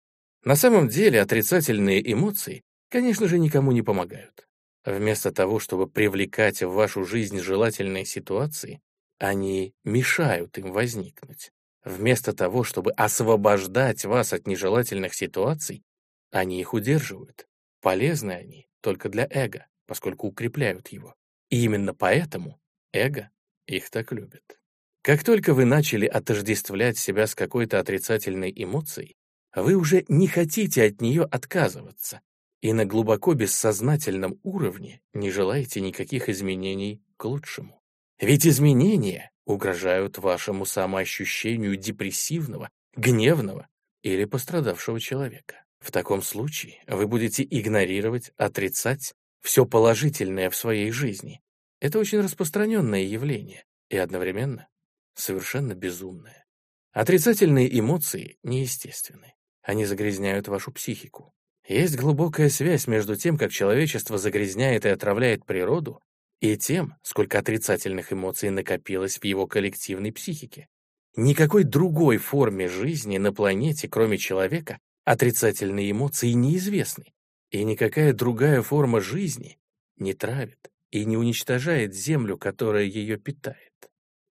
На 0.43 0.55
самом 0.55 0.87
деле 0.87 1.21
отрицательные 1.21 2.11
эмоции, 2.11 2.63
конечно 2.89 3.27
же, 3.27 3.39
никому 3.39 3.71
не 3.71 3.81
помогают. 3.81 4.47
Вместо 4.85 5.31
того, 5.31 5.59
чтобы 5.59 5.87
привлекать 5.87 6.63
в 6.63 6.71
вашу 6.71 7.03
жизнь 7.03 7.39
желательные 7.39 8.05
ситуации, 8.05 8.79
они 9.19 9.73
мешают 9.83 10.57
им 10.57 10.71
возникнуть. 10.71 11.51
Вместо 11.83 12.33
того, 12.33 12.63
чтобы 12.63 12.91
освобождать 12.91 14.05
вас 14.05 14.33
от 14.33 14.47
нежелательных 14.47 15.13
ситуаций, 15.13 15.83
они 16.31 16.59
их 16.59 16.73
удерживают. 16.73 17.47
Полезны 17.81 18.31
они 18.31 18.67
только 18.81 19.09
для 19.09 19.27
эго, 19.29 19.67
поскольку 19.85 20.27
укрепляют 20.27 20.89
его. 20.89 21.15
И 21.49 21.63
именно 21.63 21.93
поэтому 21.93 22.59
эго 22.91 23.29
их 23.67 23.89
так 23.89 24.11
любит. 24.11 24.59
Как 25.01 25.23
только 25.23 25.53
вы 25.53 25.65
начали 25.65 26.05
отождествлять 26.05 26.97
себя 26.97 27.27
с 27.27 27.35
какой-то 27.35 27.79
отрицательной 27.79 28.51
эмоцией, 28.55 29.15
вы 29.55 29.75
уже 29.75 30.03
не 30.09 30.27
хотите 30.27 30.83
от 30.83 31.01
нее 31.01 31.23
отказываться 31.23 32.21
и 32.61 32.73
на 32.73 32.85
глубоко 32.85 33.33
бессознательном 33.33 34.39
уровне 34.43 35.01
не 35.13 35.31
желаете 35.31 35.79
никаких 35.79 36.27
изменений 36.27 37.01
к 37.15 37.25
лучшему. 37.25 37.81
Ведь 38.19 38.45
изменения 38.45 39.31
угрожают 39.47 40.17
вашему 40.17 40.65
самоощущению 40.65 41.77
депрессивного, 41.77 42.69
гневного 42.95 43.67
или 44.03 44.25
пострадавшего 44.25 44.99
человека. 44.99 45.63
В 45.79 45.91
таком 45.91 46.21
случае 46.21 46.83
вы 46.87 47.07
будете 47.07 47.43
игнорировать, 47.49 48.31
отрицать 48.37 49.13
все 49.41 49.65
положительное 49.65 50.49
в 50.49 50.55
своей 50.55 50.91
жизни. 50.91 51.41
Это 51.79 51.97
очень 51.97 52.19
распространенное 52.19 53.03
явление 53.03 53.63
и 53.89 53.97
одновременно 53.97 54.67
совершенно 55.15 55.73
безумное. 55.73 56.45
Отрицательные 56.91 57.79
эмоции 57.79 58.37
неестественны. 58.43 59.35
Они 59.61 59.85
загрязняют 59.85 60.47
вашу 60.47 60.71
психику. 60.71 61.33
Есть 61.67 61.95
глубокая 61.95 62.49
связь 62.49 62.87
между 62.87 63.15
тем, 63.15 63.37
как 63.37 63.51
человечество 63.51 64.17
загрязняет 64.17 64.85
и 64.85 64.89
отравляет 64.89 65.45
природу, 65.45 66.01
и 66.39 66.57
тем, 66.57 66.95
сколько 67.01 67.39
отрицательных 67.39 68.13
эмоций 68.13 68.49
накопилось 68.49 69.17
в 69.17 69.23
его 69.25 69.47
коллективной 69.47 70.11
психике. 70.11 70.67
Никакой 71.15 71.63
другой 71.63 72.17
форме 72.17 72.69
жизни 72.69 73.17
на 73.17 73.33
планете, 73.33 73.87
кроме 73.87 74.17
человека, 74.17 74.79
отрицательные 75.03 75.91
эмоции 75.91 76.31
неизвестны, 76.31 77.13
и 77.49 77.63
никакая 77.63 78.13
другая 78.13 78.61
форма 78.61 79.01
жизни 79.01 79.57
не 79.95 80.13
травит 80.13 80.69
и 80.91 81.05
не 81.05 81.17
уничтожает 81.17 81.95
землю, 81.95 82.37
которая 82.37 82.83
ее 82.83 83.17
питает. 83.17 83.73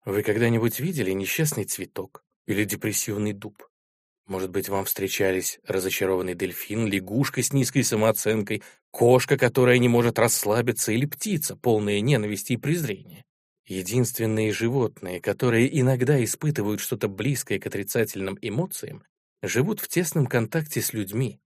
Вы 0.04 0.22
когда-нибудь 0.22 0.78
видели 0.78 1.10
несчастный 1.10 1.64
цветок 1.64 2.22
или 2.46 2.64
депрессивный 2.64 3.32
дуб? 3.32 3.66
Может 4.26 4.50
быть, 4.50 4.68
вам 4.68 4.84
встречались 4.84 5.60
разочарованный 5.64 6.34
дельфин, 6.34 6.86
лягушка 6.86 7.42
с 7.42 7.52
низкой 7.52 7.82
самооценкой, 7.82 8.62
кошка, 8.90 9.38
которая 9.38 9.78
не 9.78 9.88
может 9.88 10.18
расслабиться, 10.18 10.90
или 10.90 11.06
птица, 11.06 11.54
полная 11.54 12.00
ненависти 12.00 12.54
и 12.54 12.56
презрения. 12.56 13.24
Единственные 13.66 14.52
животные, 14.52 15.20
которые 15.20 15.80
иногда 15.80 16.22
испытывают 16.22 16.80
что-то 16.80 17.08
близкое 17.08 17.60
к 17.60 17.66
отрицательным 17.66 18.36
эмоциям, 18.40 19.04
живут 19.42 19.80
в 19.80 19.88
тесном 19.88 20.26
контакте 20.26 20.80
с 20.82 20.92
людьми 20.92 21.40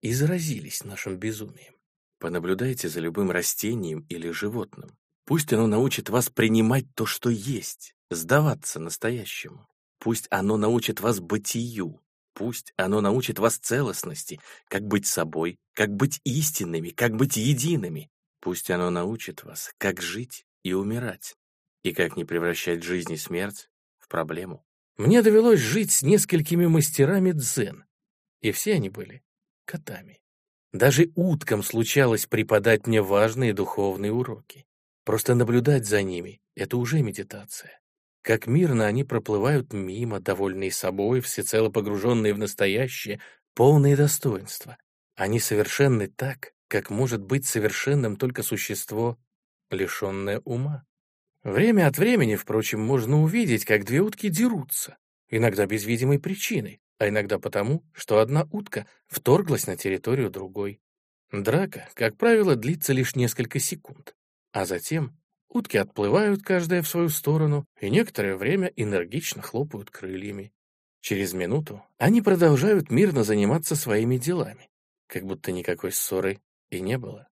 и 0.00 0.12
заразились 0.12 0.84
нашим 0.84 1.18
безумием. 1.18 1.74
Понаблюдайте 2.18 2.88
за 2.88 3.00
любым 3.00 3.30
растением 3.30 4.00
или 4.08 4.30
животным. 4.30 4.96
Пусть 5.26 5.52
оно 5.52 5.66
научит 5.66 6.08
вас 6.08 6.30
принимать 6.30 6.86
то, 6.94 7.04
что 7.04 7.30
есть, 7.30 7.94
сдаваться 8.10 8.80
настоящему. 8.80 9.66
Пусть 9.98 10.26
оно 10.30 10.56
научит 10.56 11.00
вас 11.00 11.20
бытию, 11.20 12.00
Пусть 12.36 12.74
оно 12.76 13.00
научит 13.00 13.38
вас 13.38 13.56
целостности, 13.56 14.40
как 14.68 14.82
быть 14.82 15.06
собой, 15.06 15.58
как 15.72 15.88
быть 15.88 16.20
истинными, 16.24 16.90
как 16.90 17.16
быть 17.16 17.38
едиными. 17.38 18.10
Пусть 18.40 18.70
оно 18.70 18.90
научит 18.90 19.42
вас, 19.42 19.72
как 19.78 20.02
жить 20.02 20.44
и 20.62 20.74
умирать, 20.74 21.34
и 21.82 21.94
как 21.94 22.14
не 22.14 22.26
превращать 22.26 22.82
жизнь 22.82 23.14
и 23.14 23.16
смерть 23.16 23.70
в 23.98 24.08
проблему. 24.08 24.66
Мне 24.98 25.22
довелось 25.22 25.60
жить 25.60 25.90
с 25.92 26.02
несколькими 26.02 26.66
мастерами 26.66 27.32
дзен, 27.32 27.86
и 28.42 28.52
все 28.52 28.74
они 28.74 28.90
были 28.90 29.22
котами. 29.64 30.20
Даже 30.74 31.10
уткам 31.14 31.62
случалось 31.62 32.26
преподать 32.26 32.86
мне 32.86 33.00
важные 33.00 33.54
духовные 33.54 34.12
уроки. 34.12 34.66
Просто 35.04 35.34
наблюдать 35.34 35.86
за 35.86 36.02
ними— 36.02 36.42
это 36.54 36.76
уже 36.76 37.00
медитация. 37.00 37.80
Как 38.26 38.48
мирно 38.48 38.88
они 38.88 39.04
проплывают 39.04 39.72
мимо, 39.72 40.18
довольные 40.18 40.72
собой, 40.72 41.20
всецело 41.20 41.70
погруженные 41.70 42.34
в 42.34 42.38
настоящее, 42.38 43.20
полные 43.54 43.94
достоинства. 43.94 44.78
Они 45.14 45.38
совершенны 45.38 46.08
так, 46.08 46.52
как 46.66 46.90
может 46.90 47.22
быть 47.22 47.46
совершенным 47.46 48.16
только 48.16 48.42
существо, 48.42 49.16
лишенное 49.70 50.40
ума. 50.40 50.84
Время 51.44 51.86
от 51.86 51.98
времени, 51.98 52.34
впрочем, 52.34 52.80
можно 52.80 53.22
увидеть, 53.22 53.64
как 53.64 53.84
две 53.84 54.00
утки 54.00 54.28
дерутся, 54.28 54.98
иногда 55.28 55.64
без 55.66 55.84
видимой 55.84 56.18
причины, 56.18 56.80
а 56.98 57.08
иногда 57.08 57.38
потому, 57.38 57.84
что 57.92 58.18
одна 58.18 58.48
утка 58.50 58.88
вторглась 59.06 59.68
на 59.68 59.76
территорию 59.76 60.30
другой. 60.30 60.80
Драка, 61.30 61.88
как 61.94 62.16
правило, 62.16 62.56
длится 62.56 62.92
лишь 62.92 63.14
несколько 63.14 63.60
секунд, 63.60 64.16
а 64.50 64.64
затем 64.64 65.16
Утки 65.48 65.76
отплывают 65.76 66.42
каждая 66.42 66.82
в 66.82 66.88
свою 66.88 67.08
сторону 67.08 67.66
и 67.80 67.88
некоторое 67.88 68.36
время 68.36 68.72
энергично 68.76 69.42
хлопают 69.42 69.90
крыльями. 69.90 70.52
Через 71.00 71.32
минуту 71.34 71.84
они 71.98 72.20
продолжают 72.20 72.90
мирно 72.90 73.22
заниматься 73.22 73.76
своими 73.76 74.18
делами, 74.18 74.68
как 75.06 75.24
будто 75.24 75.52
никакой 75.52 75.92
ссоры 75.92 76.40
и 76.70 76.80
не 76.80 76.98
было. 76.98 77.28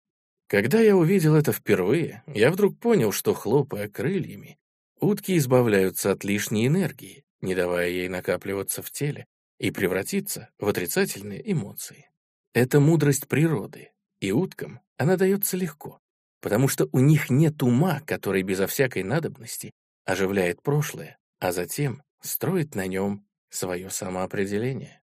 Когда 0.48 0.80
я 0.80 0.98
увидел 0.98 1.36
это 1.36 1.54
впервые, 1.54 2.24
я 2.26 2.52
вдруг 2.52 2.80
понял, 2.80 3.12
что, 3.12 3.36
хлопая 3.36 3.88
крыльями, 3.88 4.58
утки 5.00 5.38
избавляются 5.38 6.12
от 6.12 6.24
лишней 6.24 6.65
энергии, 6.65 7.24
не 7.41 7.54
давая 7.54 7.89
ей 7.89 8.10
накапливаться 8.10 8.82
в 8.82 8.89
теле 8.89 9.28
и 9.60 9.69
превратиться 9.69 10.50
в 10.58 10.67
отрицательные 10.67 11.52
эмоции. 11.52 12.10
Это 12.54 12.80
мудрость 12.80 13.28
природы, 13.28 13.91
и 14.19 14.32
уткам 14.32 14.80
она 14.98 15.15
дается 15.15 15.56
легко 15.56 16.02
потому 16.41 16.67
что 16.67 16.88
у 16.91 16.99
них 16.99 17.30
нет 17.30 17.62
ума, 17.63 18.02
который 18.06 18.43
безо 18.43 18.67
всякой 18.67 19.04
надобности 19.04 19.71
оживляет 20.06 20.62
прошлое, 20.62 21.17
а 21.39 21.52
затем 21.52 22.02
строит 22.21 22.75
на 22.75 22.88
нем 22.88 23.25
свое 23.49 23.89
самоопределение. 23.89 25.02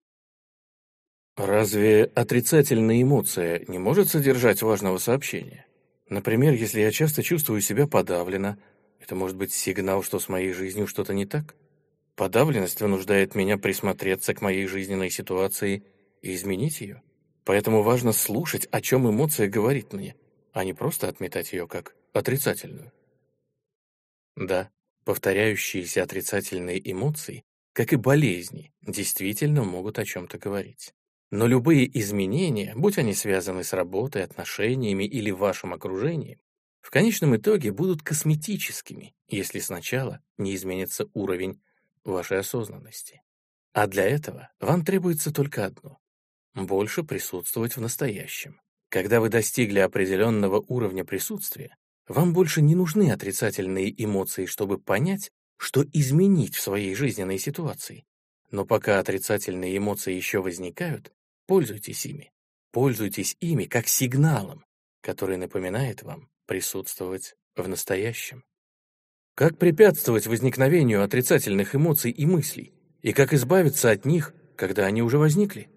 Разве 1.37 2.05
отрицательная 2.05 3.03
эмоция 3.03 3.64
не 3.68 3.79
может 3.79 4.09
содержать 4.09 4.62
важного 4.62 4.99
сообщения? 4.99 5.66
Например, 6.09 6.55
если 6.55 6.81
я 6.81 6.90
часто 6.90 7.22
чувствую 7.22 7.61
себя 7.61 7.87
подавленно, 7.87 8.59
это 9.01 9.14
может 9.14 9.37
быть 9.37 9.53
сигнал, 9.53 10.03
что 10.03 10.18
с 10.18 10.29
моей 10.29 10.53
жизнью 10.53 10.87
что-то 10.87 11.12
не 11.12 11.27
так? 11.27 11.55
Подавленность 12.14 12.81
вынуждает 12.81 13.35
меня 13.35 13.59
присмотреться 13.59 14.33
к 14.33 14.40
моей 14.40 14.66
жизненной 14.66 15.11
ситуации 15.11 15.83
и 16.22 16.35
изменить 16.35 16.81
ее. 16.81 17.03
Поэтому 17.44 17.83
важно 17.83 18.12
слушать, 18.12 18.66
о 18.70 18.81
чем 18.81 19.09
эмоция 19.11 19.49
говорит 19.49 19.92
мне– 19.92 20.16
а 20.57 20.64
не 20.64 20.73
просто 20.73 21.07
отметать 21.07 21.53
ее 21.53 21.69
как 21.69 21.95
отрицательную. 22.14 22.90
Да, 24.37 24.71
повторяющиеся 25.05 26.03
отрицательные 26.03 26.81
эмоции, 26.90 27.45
как 27.75 27.92
и 27.92 27.97
болезни, 27.97 28.73
действительно 28.81 29.64
могут 29.64 29.99
о 29.99 30.07
чем-то 30.07 30.38
говорить. 30.38 30.95
Но 31.31 31.47
любые 31.47 31.87
изменения, 31.99 32.73
будь 32.75 32.97
они 32.97 33.12
связаны 33.12 33.64
с 33.64 33.75
работой, 33.75 34.25
отношениями 34.25 35.05
или 35.05 35.31
вашим 35.31 35.75
окружением, 35.75 36.40
в 36.81 36.90
конечном 36.90 37.37
итоге 37.37 37.71
будут 37.71 38.03
косметическими, 38.03 39.14
если 39.29 39.59
сначала 39.59 40.23
не 40.38 40.55
изменится 40.55 41.07
уровень 41.12 41.61
вашей 42.03 42.38
осознанности. 42.38 43.21
А 43.75 43.87
для 43.87 44.05
этого 44.05 44.49
вам 44.59 44.87
требуется 44.87 45.35
только 45.35 45.66
одно— 45.66 45.99
больше 46.55 47.03
присутствовать 47.03 47.77
в 47.77 47.83
настоящем, 47.83 48.59
когда 48.88 49.20
вы 49.20 49.29
достигли 49.29 49.81
определенного 49.81 50.64
уровня 50.68 51.05
присутствия, 51.05 51.77
вам 52.09 52.33
больше 52.33 52.62
не 52.62 52.75
нужны 52.75 53.11
отрицательные 53.11 53.92
эмоции, 54.03 54.46
чтобы 54.46 54.79
понять, 54.79 55.31
что 55.59 55.85
изменить 55.92 56.55
в 56.55 56.61
своей 56.61 56.94
жизненной 56.94 57.38
ситуации. 57.38 58.05
Но 58.51 58.64
пока 58.64 59.01
отрицательные 59.01 59.77
эмоции 59.77 60.14
еще 60.14 60.40
возникают, 60.40 61.12
пользуйтесь 61.46 62.07
ими. 62.07 62.31
Пользуйтесь 62.70 63.37
ими 63.40 63.64
как 63.64 63.88
сигналом, 63.88 64.64
который 65.01 65.37
напоминает 65.37 66.03
вам 66.03 66.29
присутствовать 66.46 67.35
в 67.57 67.66
настоящем. 67.66 68.44
Как 69.35 69.59
препятствовать 69.59 70.27
возникновению 70.27 71.03
отрицательных 71.03 71.75
эмоций 71.75 72.11
и 72.11 72.25
мыслей? 72.25 72.72
И 73.03 73.12
как 73.12 73.33
избавиться 73.33 73.90
от 73.90 74.05
них, 74.05 74.33
когда 74.57 74.87
они 74.87 75.03
уже 75.03 75.18
возникли? 75.18 75.68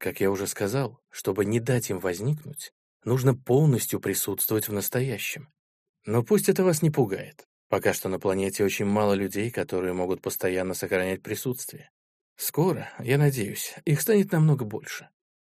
Как 0.00 0.18
я 0.20 0.30
уже 0.30 0.46
сказал, 0.46 0.98
чтобы 1.10 1.44
не 1.44 1.60
дать 1.60 1.90
им 1.90 1.98
возникнуть, 1.98 2.72
нужно 3.04 3.34
полностью 3.34 4.00
присутствовать 4.00 4.66
в 4.66 4.72
настоящем. 4.72 5.52
Но 6.06 6.22
пусть 6.22 6.48
это 6.48 6.64
вас 6.64 6.80
не 6.80 6.90
пугает. 6.90 7.44
Пока 7.68 7.92
что 7.92 8.08
на 8.08 8.18
планете 8.18 8.64
очень 8.64 8.86
мало 8.86 9.12
людей, 9.12 9.50
которые 9.50 9.92
могут 9.92 10.22
постоянно 10.22 10.72
сохранять 10.72 11.22
присутствие. 11.22 11.90
Скоро, 12.36 12.88
я 12.98 13.18
надеюсь, 13.18 13.74
их 13.84 14.00
станет 14.00 14.32
намного 14.32 14.64
больше. 14.64 15.10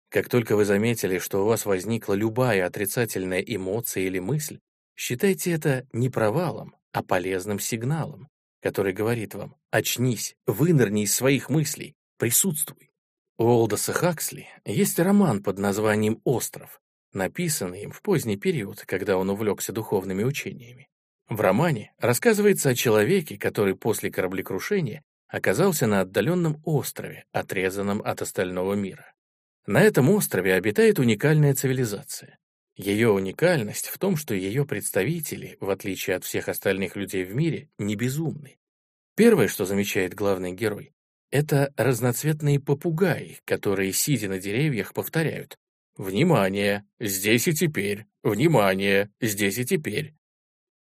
Как 0.07 0.29
только 0.29 0.55
вы 0.55 0.63
заметили, 0.63 1.19
что 1.19 1.43
у 1.43 1.45
вас 1.45 1.65
возникла 1.65 2.13
любая 2.13 2.65
отрицательная 2.65 3.41
эмоция 3.41 4.03
или 4.03 4.19
мысль, 4.19 4.59
считайте 4.95 5.51
это 5.51 5.85
не 5.91 6.09
провалом, 6.09 6.73
а 6.93 7.03
полезным 7.03 7.59
сигналом, 7.59 8.29
который 8.61 8.93
говорит 8.93 9.35
вам 9.35 9.57
«очнись, 9.71 10.37
вынырни 10.45 11.03
из 11.03 11.13
своих 11.13 11.49
мыслей, 11.49 11.95
присутствуй». 12.17 12.87
У 13.39 13.43
Олдоса 13.45 13.93
Хаксли 13.93 14.47
есть 14.65 14.97
роман 14.97 15.43
под 15.43 15.59
названием 15.59 16.19
«Остров», 16.23 16.81
написанный 17.13 17.83
им 17.83 17.91
в 17.91 18.01
поздний 18.01 18.35
период, 18.35 18.83
когда 18.87 19.15
он 19.15 19.29
увлекся 19.29 19.71
духовными 19.71 20.23
учениями. 20.23 20.89
В 21.29 21.39
романе 21.41 21.93
рассказывается 21.99 22.69
о 22.69 22.75
человеке, 22.75 23.37
который 23.37 23.75
после 23.75 24.09
кораблекрушения 24.09 25.03
оказался 25.27 25.85
на 25.85 26.01
отдаленном 26.01 26.59
острове, 26.63 27.25
отрезанном 27.31 28.01
от 28.01 28.23
остального 28.23 28.73
мира. 28.73 29.13
На 29.67 29.83
этом 29.83 30.09
острове 30.09 30.55
обитает 30.55 30.97
уникальная 30.97 31.53
цивилизация. 31.53 32.39
Ее 32.75 33.11
уникальность 33.11 33.87
в 33.87 33.99
том, 33.99 34.15
что 34.15 34.33
ее 34.33 34.65
представители, 34.65 35.57
в 35.59 35.69
отличие 35.69 36.15
от 36.15 36.23
всех 36.23 36.49
остальных 36.49 36.95
людей 36.95 37.23
в 37.23 37.35
мире, 37.35 37.69
не 37.77 37.95
безумны. 37.95 38.57
Первое, 39.15 39.47
что 39.47 39.65
замечает 39.65 40.15
главный 40.15 40.53
герой, 40.53 40.93
это 41.31 41.73
разноцветные 41.77 42.59
попугаи, 42.59 43.39
которые, 43.45 43.93
сидя 43.93 44.29
на 44.29 44.39
деревьях, 44.39 44.93
повторяют 44.93 45.57
«Внимание! 45.97 46.85
Здесь 46.99 47.47
и 47.47 47.53
теперь! 47.53 48.05
Внимание! 48.23 49.09
Здесь 49.19 49.57
и 49.57 49.65
теперь!» 49.65 50.13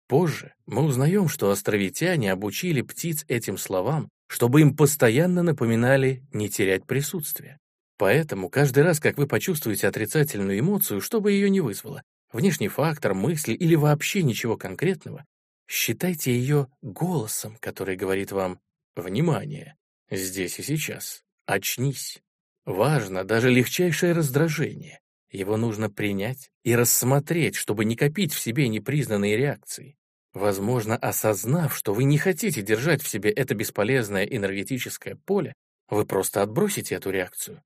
Позже 0.07 0.53
мы 0.65 0.83
узнаем, 0.83 1.27
что 1.27 1.51
островитяне 1.51 2.31
обучили 2.31 2.81
птиц 2.81 3.25
этим 3.27 3.57
словам, 3.57 4.09
чтобы 4.27 4.61
им 4.61 4.75
постоянно 4.75 5.43
напоминали 5.43 6.23
не 6.31 6.49
терять 6.49 6.85
присутствие. 6.85 7.59
Поэтому 7.97 8.49
каждый 8.49 8.83
раз, 8.83 8.99
как 8.99 9.17
вы 9.17 9.27
почувствуете 9.27 9.87
отрицательную 9.87 10.59
эмоцию, 10.59 11.01
чтобы 11.01 11.31
ее 11.31 11.49
не 11.49 11.59
вызвало, 11.59 12.01
внешний 12.31 12.69
фактор, 12.69 13.13
мысли 13.13 13.53
или 13.53 13.75
вообще 13.75 14.23
ничего 14.23 14.57
конкретного, 14.57 15.25
считайте 15.67 16.31
ее 16.31 16.67
голосом, 16.81 17.57
который 17.59 17.95
говорит 17.95 18.31
вам 18.31 18.59
«Внимание! 18.95 19.75
Здесь 20.09 20.59
и 20.59 20.63
сейчас! 20.63 21.23
Очнись!» 21.45 22.21
Важно 22.65 23.23
даже 23.23 23.49
легчайшее 23.49 24.13
раздражение. 24.13 24.99
Его 25.31 25.57
нужно 25.57 25.89
принять 25.89 26.51
и 26.63 26.75
рассмотреть, 26.75 27.55
чтобы 27.55 27.85
не 27.85 27.95
копить 27.95 28.33
в 28.33 28.39
себе 28.39 28.67
непризнанные 28.67 29.37
реакции. 29.37 29.95
Возможно, 30.33 30.95
осознав, 30.95 31.75
что 31.75 31.93
вы 31.93 32.03
не 32.03 32.17
хотите 32.17 32.61
держать 32.61 33.01
в 33.01 33.07
себе 33.07 33.31
это 33.31 33.55
бесполезное 33.55 34.23
энергетическое 34.23 35.15
поле, 35.25 35.53
вы 35.89 36.05
просто 36.05 36.41
отбросите 36.43 36.95
эту 36.95 37.09
реакцию 37.09 37.63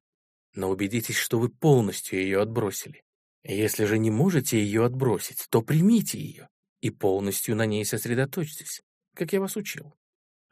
но 0.56 0.70
убедитесь, 0.70 1.18
что 1.18 1.40
вы 1.40 1.50
полностью 1.50 2.20
ее 2.20 2.42
отбросили. 2.42 3.04
Если 3.44 3.86
же 3.86 3.98
не 3.98 4.12
можете 4.12 4.60
ее 4.60 4.86
отбросить, 4.86 5.48
то 5.50 5.62
примите 5.62 6.20
ее 6.20 6.50
и 6.82 6.90
полностью 6.90 7.56
на 7.56 7.66
ней 7.66 7.86
сосредоточьтесь, 7.86 8.82
как 9.16 9.34
я 9.34 9.40
вас 9.40 9.56
учил. 9.56 9.94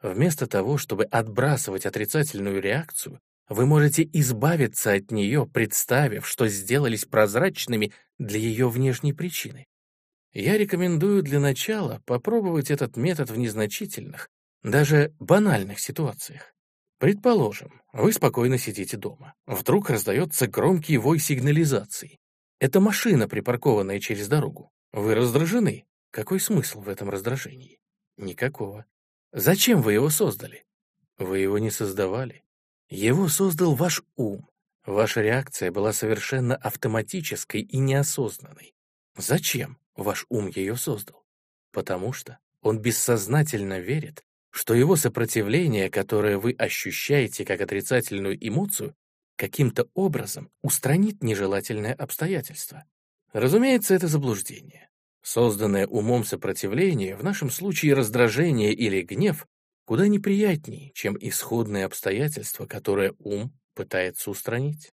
Вместо 0.02 0.48
того, 0.48 0.78
чтобы 0.78 1.04
отбрасывать 1.04 1.86
отрицательную 1.86 2.60
реакцию, 2.60 3.20
вы 3.48 3.66
можете 3.66 4.08
избавиться 4.12 4.92
от 4.92 5.12
нее, 5.12 5.46
представив, 5.46 6.26
что 6.26 6.48
сделались 6.48 7.04
прозрачными 7.04 7.92
для 8.18 8.38
ее 8.38 8.68
внешней 8.68 9.12
причины. 9.12 9.66
Я 10.32 10.58
рекомендую 10.58 11.22
для 11.22 11.38
начала 11.38 12.02
попробовать 12.04 12.70
этот 12.70 12.96
метод 12.96 13.30
в 13.30 13.36
незначительных, 13.36 14.28
даже 14.62 15.14
банальных 15.20 15.78
ситуациях. 15.78 16.52
Предположим, 16.98 17.80
вы 17.92 18.12
спокойно 18.12 18.58
сидите 18.58 18.96
дома. 18.96 19.34
Вдруг 19.46 19.90
раздается 19.90 20.46
громкий 20.46 20.98
вой 20.98 21.18
сигнализации. 21.18 22.18
Это 22.58 22.80
машина, 22.80 23.28
припаркованная 23.28 24.00
через 24.00 24.28
дорогу. 24.28 24.70
Вы 24.92 25.14
раздражены. 25.14 25.84
Какой 26.10 26.40
смысл 26.40 26.80
в 26.80 26.88
этом 26.88 27.10
раздражении? 27.10 27.78
Никакого. 28.16 28.86
Зачем 29.32 29.80
вы 29.80 29.94
его 29.94 30.10
создали? 30.10 30.64
Вы 31.16 31.38
его 31.38 31.58
не 31.58 31.70
создавали. 31.70 32.44
Его 32.90 33.28
создал 33.28 33.74
ваш 33.74 34.02
ум. 34.16 34.46
Ваша 34.84 35.22
реакция 35.22 35.72
была 35.72 35.92
совершенно 35.92 36.54
автоматической 36.54 37.62
и 37.62 37.78
неосознанной. 37.78 38.74
Зачем 39.16 39.78
ваш 39.96 40.26
ум 40.28 40.48
ее 40.48 40.76
создал? 40.76 41.24
Потому 41.70 42.12
что 42.12 42.38
он 42.60 42.78
бессознательно 42.78 43.78
верит, 43.78 44.22
что 44.50 44.74
его 44.74 44.96
сопротивление, 44.96 45.88
которое 45.88 46.36
вы 46.36 46.52
ощущаете 46.52 47.46
как 47.46 47.62
отрицательную 47.62 48.36
эмоцию, 48.46 48.94
каким-то 49.36 49.88
образом 49.94 50.50
устранит 50.60 51.22
нежелательное 51.22 51.94
обстоятельство. 51.94 52.84
Разумеется, 53.32 53.94
это 53.94 54.08
заблуждение. 54.08 54.90
Созданное 55.22 55.86
умом 55.86 56.24
сопротивление, 56.24 57.16
в 57.16 57.22
нашем 57.22 57.50
случае 57.50 57.94
раздражение 57.94 58.72
или 58.72 59.02
гнев, 59.02 59.46
куда 59.84 60.08
неприятнее, 60.08 60.90
чем 60.94 61.16
исходные 61.20 61.84
обстоятельства, 61.84 62.66
которые 62.66 63.14
ум 63.18 63.52
пытается 63.74 64.30
устранить. 64.30 64.90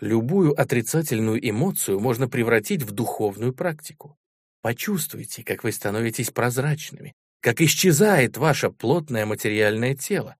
Любую 0.00 0.58
отрицательную 0.58 1.48
эмоцию 1.48 1.98
можно 1.98 2.28
превратить 2.28 2.82
в 2.82 2.92
духовную 2.92 3.52
практику. 3.52 4.16
Почувствуйте, 4.62 5.42
как 5.42 5.64
вы 5.64 5.72
становитесь 5.72 6.30
прозрачными, 6.30 7.14
как 7.40 7.60
исчезает 7.60 8.36
ваше 8.36 8.70
плотное 8.70 9.26
материальное 9.26 9.94
тело. 9.94 10.36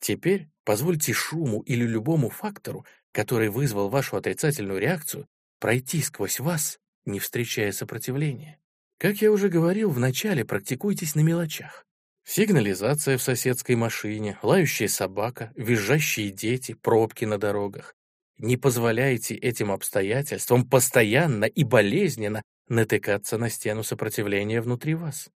Теперь 0.00 0.48
позвольте 0.64 1.12
шуму 1.12 1.60
или 1.62 1.84
любому 1.84 2.30
фактору, 2.30 2.86
который 3.12 3.48
вызвал 3.48 3.88
вашу 3.88 4.16
отрицательную 4.16 4.78
реакцию, 4.78 5.26
пройти 5.58 6.00
сквозь 6.00 6.38
вас, 6.38 6.78
не 7.04 7.18
встречая 7.18 7.72
сопротивления. 7.72 8.59
Как 9.00 9.22
я 9.22 9.32
уже 9.32 9.48
говорил, 9.48 9.88
вначале 9.88 10.44
практикуйтесь 10.44 11.14
на 11.14 11.20
мелочах. 11.20 11.86
Сигнализация 12.26 13.16
в 13.16 13.22
соседской 13.22 13.74
машине, 13.74 14.38
лающая 14.42 14.88
собака, 14.88 15.54
визжащие 15.56 16.30
дети, 16.30 16.74
пробки 16.74 17.24
на 17.24 17.38
дорогах. 17.38 17.94
Не 18.36 18.58
позволяйте 18.58 19.34
этим 19.34 19.72
обстоятельствам 19.72 20.68
постоянно 20.68 21.46
и 21.46 21.64
болезненно 21.64 22.42
натыкаться 22.68 23.38
на 23.38 23.48
стену 23.48 23.84
сопротивления 23.84 24.60
внутри 24.60 24.94
вас. 24.94 25.30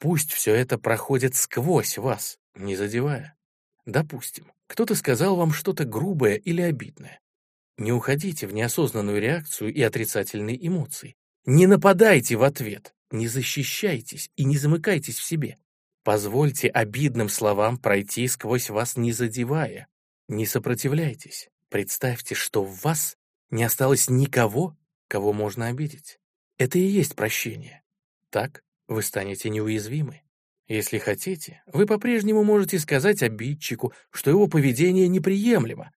Пусть 0.00 0.32
все 0.32 0.52
это 0.52 0.76
проходит 0.76 1.36
сквозь 1.36 1.98
вас, 1.98 2.36
не 2.56 2.74
задевая. 2.74 3.36
Допустим, 3.86 4.50
кто-то 4.66 4.96
сказал 4.96 5.36
вам 5.36 5.52
что-то 5.52 5.84
грубое 5.84 6.34
или 6.34 6.62
обидное. 6.62 7.20
Не 7.78 7.92
уходите 7.92 8.48
в 8.48 8.52
неосознанную 8.52 9.20
реакцию 9.20 9.72
и 9.72 9.80
отрицательные 9.82 10.66
эмоции. 10.66 11.14
Не 11.46 11.68
нападайте 11.68 12.36
в 12.36 12.42
ответ, 12.42 12.92
не 13.14 13.28
защищайтесь 13.28 14.30
и 14.36 14.44
не 14.44 14.58
замыкайтесь 14.58 15.18
в 15.18 15.24
себе. 15.24 15.58
Позвольте 16.02 16.68
обидным 16.68 17.28
словам 17.30 17.78
пройти 17.78 18.28
сквозь 18.28 18.68
вас, 18.68 18.96
не 18.96 19.12
задевая. 19.12 19.88
Не 20.28 20.44
сопротивляйтесь. 20.44 21.48
Представьте, 21.70 22.34
что 22.34 22.62
в 22.62 22.82
вас 22.82 23.16
не 23.50 23.64
осталось 23.64 24.10
никого, 24.10 24.76
кого 25.08 25.32
можно 25.32 25.68
обидеть. 25.68 26.18
Это 26.58 26.78
и 26.78 26.82
есть 26.82 27.14
прощение. 27.14 27.82
Так 28.30 28.62
вы 28.88 29.02
станете 29.02 29.48
неуязвимы. 29.48 30.22
Если 30.66 30.98
хотите, 30.98 31.62
вы 31.66 31.86
по-прежнему 31.86 32.42
можете 32.42 32.78
сказать 32.78 33.22
обидчику, 33.22 33.92
что 34.10 34.30
его 34.30 34.48
поведение 34.48 35.08
неприемлемо, 35.08 35.92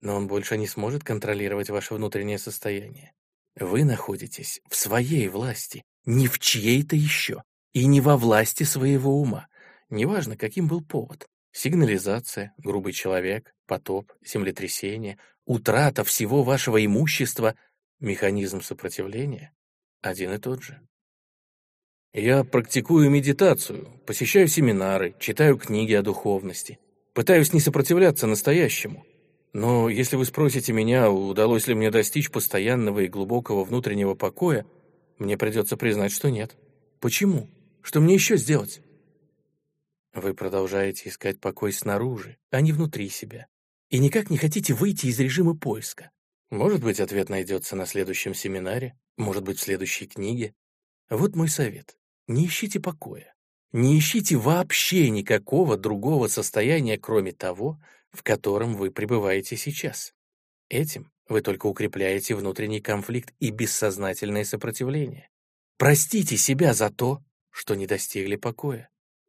но 0.00 0.16
он 0.16 0.26
больше 0.26 0.56
не 0.56 0.66
сможет 0.66 1.02
контролировать 1.02 1.70
ваше 1.70 1.94
внутреннее 1.94 2.38
состояние. 2.38 3.12
Вы 3.56 3.84
находитесь 3.84 4.60
в 4.68 4.76
своей 4.76 5.28
власти, 5.28 5.82
не 6.04 6.26
в 6.26 6.38
чьей-то 6.38 6.96
еще, 6.96 7.42
и 7.72 7.86
не 7.86 8.00
во 8.00 8.16
власти 8.16 8.64
своего 8.64 9.20
ума. 9.20 9.48
Неважно, 9.90 10.36
каким 10.36 10.68
был 10.68 10.82
повод. 10.82 11.26
Сигнализация, 11.52 12.54
грубый 12.58 12.92
человек, 12.92 13.54
потоп, 13.66 14.10
землетрясение, 14.24 15.18
утрата 15.44 16.02
всего 16.04 16.42
вашего 16.42 16.84
имущества, 16.84 17.54
механизм 18.00 18.62
сопротивления— 18.62 19.52
один 20.00 20.32
и 20.32 20.38
тот 20.38 20.62
же. 20.62 20.80
Я 22.14 22.44
практикую 22.44 23.08
медитацию, 23.08 23.88
посещаю 24.06 24.48
семинары, 24.48 25.14
читаю 25.18 25.56
книги 25.56 25.94
о 25.94 26.02
духовности. 26.02 26.78
Пытаюсь 27.14 27.52
не 27.52 27.60
сопротивляться 27.60 28.26
настоящему. 28.26 29.06
Но 29.54 29.88
если 29.88 30.16
вы 30.16 30.24
спросите 30.24 30.72
меня, 30.72 31.10
удалось 31.10 31.66
ли 31.66 31.74
мне 31.74 31.90
достичь 31.90 32.30
постоянного 32.30 33.00
и 33.00 33.08
глубокого 33.08 33.64
внутреннего 33.64 34.14
покоя, 34.14 34.66
мне 35.18 35.36
придется 35.36 35.76
признать, 35.76 36.12
что 36.12 36.30
нет. 36.30 36.56
Почему? 37.00 37.48
Что 37.82 38.00
мне 38.00 38.14
еще 38.14 38.36
сделать? 38.36 38.80
Вы 40.14 40.34
продолжаете 40.34 41.08
искать 41.08 41.40
покой 41.40 41.72
снаружи, 41.72 42.36
а 42.50 42.60
не 42.60 42.72
внутри 42.72 43.08
себя. 43.08 43.46
И 43.88 43.98
никак 43.98 44.30
не 44.30 44.36
хотите 44.36 44.74
выйти 44.74 45.06
из 45.06 45.18
режима 45.18 45.56
поиска. 45.56 46.10
Может 46.50 46.82
быть, 46.82 47.00
ответ 47.00 47.28
найдется 47.28 47.76
на 47.76 47.86
следующем 47.86 48.34
семинаре, 48.34 48.98
может 49.16 49.42
быть, 49.42 49.58
в 49.58 49.62
следующей 49.62 50.06
книге. 50.06 50.54
Вот 51.08 51.34
мой 51.34 51.48
совет. 51.48 51.96
Не 52.26 52.46
ищите 52.46 52.78
покоя. 52.78 53.34
Не 53.72 53.98
ищите 53.98 54.36
вообще 54.36 55.08
никакого 55.08 55.78
другого 55.78 56.28
состояния, 56.28 56.98
кроме 56.98 57.32
того, 57.32 57.80
в 58.10 58.22
котором 58.22 58.76
вы 58.76 58.90
пребываете 58.90 59.56
сейчас. 59.56 60.14
Этим 60.68 61.10
вы 61.32 61.40
только 61.40 61.66
укрепляете 61.66 62.34
внутренний 62.34 62.80
конфликт 62.80 63.34
и 63.40 63.50
бессознательное 63.50 64.44
сопротивление. 64.44 65.28
Простите 65.78 66.36
себя 66.36 66.74
за 66.74 66.90
то, 66.90 67.22
что 67.50 67.74
не 67.74 67.86
достигли 67.86 68.36
покоя. 68.36 68.88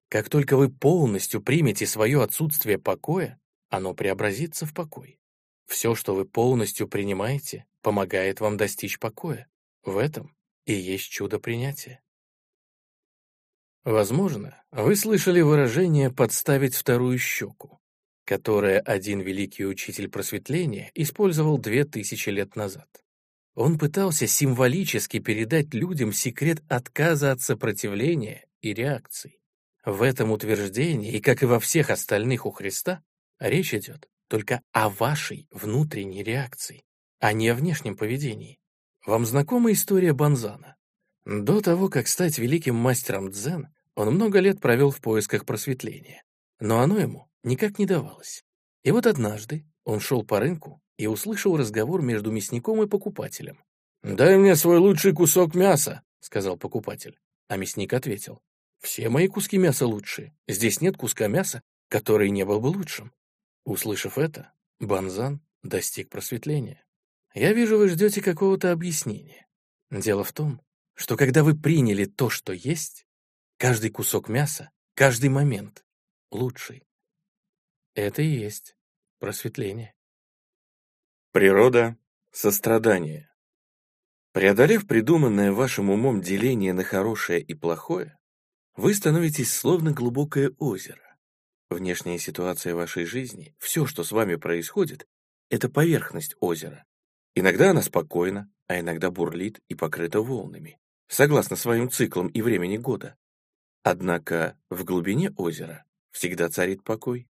Как 0.09 0.29
только 0.29 0.55
вы 0.55 0.69
полностью 0.69 1.41
примете 1.41 1.87
свое 1.87 2.21
отсутствие 2.21 2.77
покоя, 2.77 3.39
оно 3.69 3.95
преобразится 3.95 4.67
в 4.67 4.73
покой. 4.73 5.19
Все, 5.65 5.95
что 5.95 6.13
вы 6.13 6.25
полностью 6.25 6.87
принимаете, 6.87 7.65
помогает 7.81 8.39
вам 8.39 8.57
достичь 8.57 8.99
покоя. 8.99 9.47
В 9.83 9.97
этом 9.97 10.35
и 10.65 10.73
есть 10.73 11.09
чудо 11.09 11.39
принятия. 11.39 12.01
Возможно, 13.83 14.63
вы 14.71 14.95
слышали 14.95 15.41
выражение 15.41 16.11
«подставить 16.11 16.75
вторую 16.75 17.17
щеку», 17.17 17.79
которое 18.25 18.79
один 18.79 19.19
великий 19.21 19.65
учитель 19.65 20.09
просветления 20.09 20.91
использовал 20.93 21.57
две 21.57 21.85
тысячи 21.85 22.29
лет 22.29 22.55
назад. 22.55 22.87
Он 23.55 23.77
пытался 23.77 24.25
символически 24.27 25.19
передать 25.19 25.73
людям 25.73 26.11
секрет 26.11 26.63
отказа 26.69 27.31
от 27.31 27.41
сопротивления 27.41 28.45
и 28.61 28.73
реакций. 28.73 29.39
В 29.85 30.01
этом 30.01 30.31
утверждении, 30.31 31.19
как 31.19 31.43
и 31.43 31.45
во 31.45 31.59
всех 31.59 31.89
остальных 31.89 32.45
у 32.45 32.51
Христа, 32.51 33.03
речь 33.39 33.73
идет 33.73 34.07
только 34.27 34.61
о 34.71 34.89
вашей 34.89 35.47
внутренней 35.51 36.23
реакции, 36.23 36.83
а 37.19 37.33
не 37.33 37.49
о 37.49 37.55
внешнем 37.55 37.95
поведении. 37.95 38.59
Вам 39.05 39.25
знакома 39.25 39.71
история 39.71 40.13
Банзана? 40.13 40.77
До 41.25 41.61
того, 41.61 41.89
как 41.89 42.07
стать 42.07 42.37
великим 42.37 42.75
мастером 42.75 43.29
дзен, 43.29 43.67
он 43.95 44.15
много 44.15 44.39
лет 44.39 44.59
провел 44.59 44.89
в 44.89 45.01
поисках 45.01 45.45
просветления, 45.45 46.23
но 46.59 46.79
оно 46.79 46.97
ему 46.97 47.27
никак 47.43 47.79
не 47.79 47.85
давалось. 47.85 48.43
И 48.83 48.91
вот 48.91 49.05
однажды 49.05 49.65
он 49.83 49.99
шел 49.99 50.23
по 50.23 50.39
рынку 50.39 50.81
и 50.97 51.07
услышал 51.07 51.57
разговор 51.57 52.01
между 52.01 52.31
мясником 52.31 52.81
и 52.83 52.87
покупателем. 52.87 53.63
«Дай 54.03 54.37
мне 54.37 54.55
свой 54.55 54.77
лучший 54.77 55.13
кусок 55.13 55.55
мяса»,— 55.55 56.03
сказал 56.19 56.57
покупатель. 56.57 57.17
А 57.47 57.57
мясник 57.57 57.93
ответил, 57.93 58.41
«Все 58.79 59.09
мои 59.09 59.27
куски 59.27 59.57
мяса 59.57 59.87
лучшие. 59.87 60.35
Здесь 60.47 60.81
нет 60.81 60.97
куска 60.97 61.27
мяса, 61.27 61.61
который 61.89 62.29
не 62.29 62.45
был 62.45 62.59
бы 62.59 62.67
лучшим». 62.67 63.13
Услышав 63.65 64.17
это, 64.17 64.51
Банзан 64.79 65.41
достиг 65.63 66.09
просветления. 66.09 66.83
Я 67.33 67.53
вижу, 67.53 67.77
вы 67.77 67.89
ждете 67.89 68.21
какого-то 68.21 68.71
объяснения. 68.71 69.47
Дело 69.89 70.23
в 70.23 70.33
том, 70.33 70.61
что 70.93 71.17
когда 71.17 71.43
вы 71.43 71.55
приняли 71.55 72.05
то, 72.05 72.29
что 72.29 72.53
есть, 72.53 73.07
каждый 73.57 73.89
кусок 73.89 74.29
мяса, 74.29 74.69
каждый 74.93 75.29
момент 75.29 75.83
лучший. 76.31 76.83
Это 77.95 78.23
и 78.23 78.27
есть 78.27 78.75
просветление. 79.19 79.93
Природа— 81.31 81.95
сострадание. 82.31 83.29
Преодолев 84.31 84.87
придуманное 84.87 85.51
вашим 85.51 85.91
умом 85.91 86.21
деление 86.21 86.73
на 86.73 86.83
хорошее 86.83 87.39
и 87.39 87.53
плохое, 87.53 88.17
вы 88.75 88.95
становитесь 88.95 89.53
словно 89.53 89.91
глубокое 89.91 90.51
озеро. 90.57 91.17
Внешняя 91.69 92.17
ситуация 92.17 92.73
вашей 92.73 93.05
жизни, 93.05 93.55
все, 93.59 93.85
что 93.85 94.03
с 94.03 94.11
вами 94.11 94.35
происходит, 94.35 95.07
это 95.49 95.69
поверхность 95.69 96.35
озера. 96.39 96.85
Иногда 97.35 97.69
она 97.69 97.83
спокойна, 97.83 98.51
а 98.65 98.79
иногда 98.79 99.11
бурлит 99.11 99.59
и 99.67 99.75
покрыта 99.75 100.21
волнами, 100.21 100.79
согласно 101.07 101.55
своим 101.55 101.91
циклам 101.91 102.27
и 102.27 102.41
времени 102.41 102.77
года. 102.77 103.15
Однако 103.83 104.57
в 104.71 104.83
глубине 104.83 105.31
озера 105.37 105.85
всегда 106.09 106.49
царит 106.49 106.83
покой. 106.83 107.27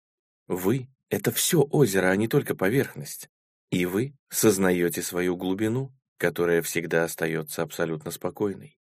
Вы— 0.48 0.88
это 1.10 1.30
все 1.30 1.62
озеро, 1.62 2.08
а 2.08 2.16
не 2.16 2.26
только 2.26 2.54
поверхность. 2.54 3.28
И 3.70 3.84
вы 3.84 4.14
сознаете 4.30 5.02
свою 5.02 5.36
глубину, 5.36 5.92
которая 6.16 6.62
всегда 6.62 7.04
остается 7.04 7.62
абсолютно 7.62 8.10
спокойной. 8.10 8.78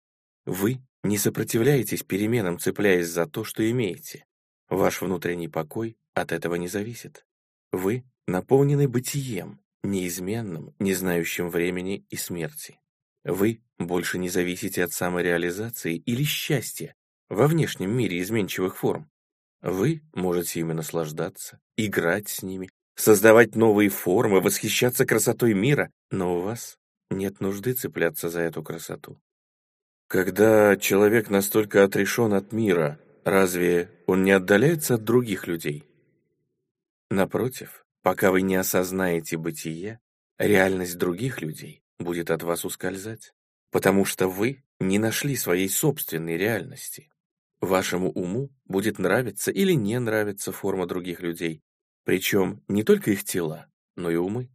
Вы 0.47 0.81
не 1.03 1.19
сопротивляетесь 1.19 2.03
переменам, 2.03 2.59
цепляясь 2.59 3.09
за 3.09 3.27
то, 3.27 3.45
что 3.45 3.69
имеете. 3.71 4.25
Ваш 4.69 5.03
внутренний 5.03 5.49
покой 5.49 5.97
от 6.15 6.33
этого 6.33 6.55
не 6.55 6.69
зависит. 6.69 7.27
Вы 7.73 8.05
наполнены 8.27 8.89
бытием, 8.89 9.61
неизменным, 9.83 10.75
не 10.79 10.95
знающим 10.95 11.51
времени 11.51 12.07
и 12.09 12.17
смерти. 12.17 12.81
Вы 13.25 13.63
больше 13.79 14.19
не 14.19 14.29
зависите 14.29 14.85
от 14.85 14.93
самореализации 14.93 15.97
или 15.97 16.23
счастья 16.23 16.95
во 17.29 17.47
внешнем 17.47 17.91
мире 17.91 18.21
изменчивых 18.21 18.77
форм. 18.77 19.10
Вы 19.63 20.03
можете 20.15 20.61
ими 20.61 20.73
наслаждаться, 20.73 21.61
играть 21.77 22.29
с 22.29 22.43
ними, 22.43 22.71
создавать 22.95 23.57
новые 23.57 23.91
формы, 23.91 24.41
восхищаться 24.41 25.05
красотой 25.05 25.55
мира, 25.55 25.91
но 26.11 26.39
у 26.39 26.41
вас 26.41 26.79
нет 27.11 27.41
нужды 27.41 27.75
цепляться 27.75 28.31
за 28.31 28.41
эту 28.41 28.63
красоту. 28.63 29.21
Когда 30.09 30.77
человек 30.77 31.31
настолько 31.31 31.85
отрешен 31.85 32.33
от 32.33 32.53
мира, 32.53 32.99
разве 33.25 33.91
он 34.07 34.25
не 34.25 34.33
отдаляется 34.33 34.95
от 34.95 35.05
других 35.05 35.47
людей? 35.47 35.85
Напротив, 37.11 37.85
пока 38.03 38.31
вы 38.31 38.43
не 38.43 38.57
осознаете 38.57 39.37
бытие, 39.37 40.01
реальность 40.39 40.97
других 40.97 41.43
людей 41.43 41.83
будет 41.99 42.31
от 42.31 42.43
вас 42.43 42.65
ускользать, 42.65 43.33
потому 43.71 44.05
что 44.05 44.29
вы 44.29 44.65
не 44.79 44.99
нашли 44.99 45.37
своей 45.37 45.69
собственной 45.69 46.37
реальности. 46.39 47.10
Вашему 47.61 48.11
уму 48.13 48.51
будет 48.65 48.99
нравиться 48.99 49.51
или 49.51 49.73
не 49.73 49.99
нравиться 49.99 50.51
форма 50.51 50.87
других 50.87 51.21
людей, 51.21 51.63
причем 52.05 52.63
не 52.69 52.85
только 52.85 53.11
их 53.11 53.25
тела, 53.25 53.67
но 53.97 54.11
и 54.11 54.17
умы. 54.17 54.49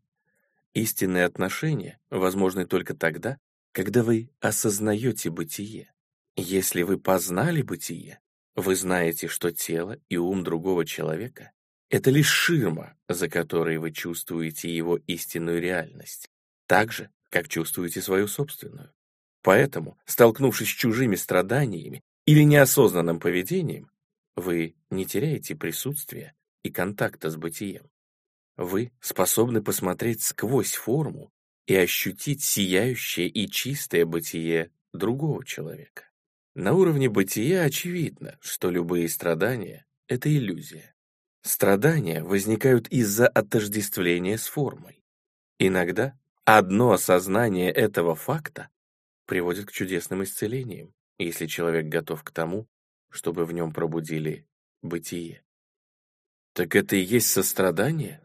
Истинные 0.74 1.26
отношения 1.26 2.00
возможны 2.10 2.66
только 2.66 2.96
тогда, 2.96 3.38
когда 3.72 4.04
вы 4.04 4.30
осознаете 4.40 5.30
бытие. 5.30 5.94
Если 6.36 6.82
вы 6.82 7.00
познали 7.00 7.62
бытие, 7.62 8.20
вы 8.56 8.76
знаете, 8.76 9.28
что 9.28 9.52
тело 9.52 9.98
и 10.10 10.18
ум 10.18 10.44
другого 10.44 10.86
человека— 10.86 11.52
это 11.90 12.10
лишь 12.10 12.30
ширма, 12.30 12.98
за 13.08 13.30
которой 13.30 13.78
вы 13.78 13.92
чувствуете 13.92 14.76
его 14.76 14.98
истинную 15.08 15.62
реальность, 15.62 16.30
так 16.66 16.92
же, 16.92 17.12
как 17.30 17.48
чувствуете 17.48 18.02
свою 18.02 18.28
собственную. 18.28 18.92
Поэтому, 19.44 19.98
столкнувшись 20.06 20.70
с 20.70 20.72
чужими 20.72 21.16
страданиями 21.16 22.04
или 22.26 22.42
неосознанным 22.42 23.20
поведением, 23.20 23.92
вы 24.36 24.76
не 24.90 25.06
теряете 25.06 25.56
присутствия 25.56 26.34
и 26.64 26.72
контакта 26.72 27.30
с 27.30 27.38
бытием. 27.38 27.90
Вы 28.58 28.92
способны 29.00 29.62
посмотреть 29.62 30.24
сквозь 30.24 30.74
форму 30.74 31.32
и 31.68 31.76
ощутить 31.76 32.44
сияющее 32.44 33.28
и 33.28 33.50
чистое 33.50 34.06
бытие 34.06 34.72
другого 34.94 35.46
человека. 35.46 36.10
На 36.56 36.74
уровне 36.74 37.10
бытия 37.10 37.64
очевидно, 37.64 38.38
что 38.40 38.70
любые 38.70 39.10
страдания— 39.10 39.86
это 40.08 40.34
иллюзия. 40.34 40.96
Страдания 41.42 42.24
возникают 42.24 42.88
из-за 42.88 43.28
отождествления 43.28 44.38
с 44.38 44.48
формой. 44.48 45.04
Иногда 45.60 46.18
одно 46.44 46.94
осознание 46.94 47.72
этого 47.72 48.16
факта 48.16 48.70
приводит 49.26 49.68
к 49.68 49.72
чудесным 49.72 50.24
исцелениям 50.24 50.95
если 51.18 51.48
человек 51.48 51.88
готов 51.88 52.24
к 52.24 52.32
тому, 52.32 52.68
чтобы 53.10 53.46
в 53.46 53.54
нем 53.54 53.72
пробудили 53.72 54.46
бытие. 54.82 55.44
Так 56.54 56.76
это 56.76 56.96
и 56.96 57.02
есть 57.02 57.28
сострадание? 57.28 58.22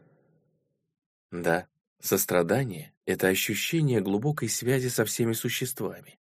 Да, 1.31 1.67
сострадание— 1.99 2.93
это 3.05 3.27
ощущение 3.27 4.01
глубокой 4.01 4.49
связи 4.49 4.87
со 4.87 5.05
всеми 5.05 5.33
существами. 5.33 6.19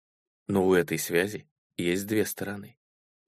Но 0.49 0.67
у 0.67 0.75
этой 0.75 0.99
связи 0.99 1.47
есть 1.77 2.07
две 2.07 2.25
стороны. 2.25 2.77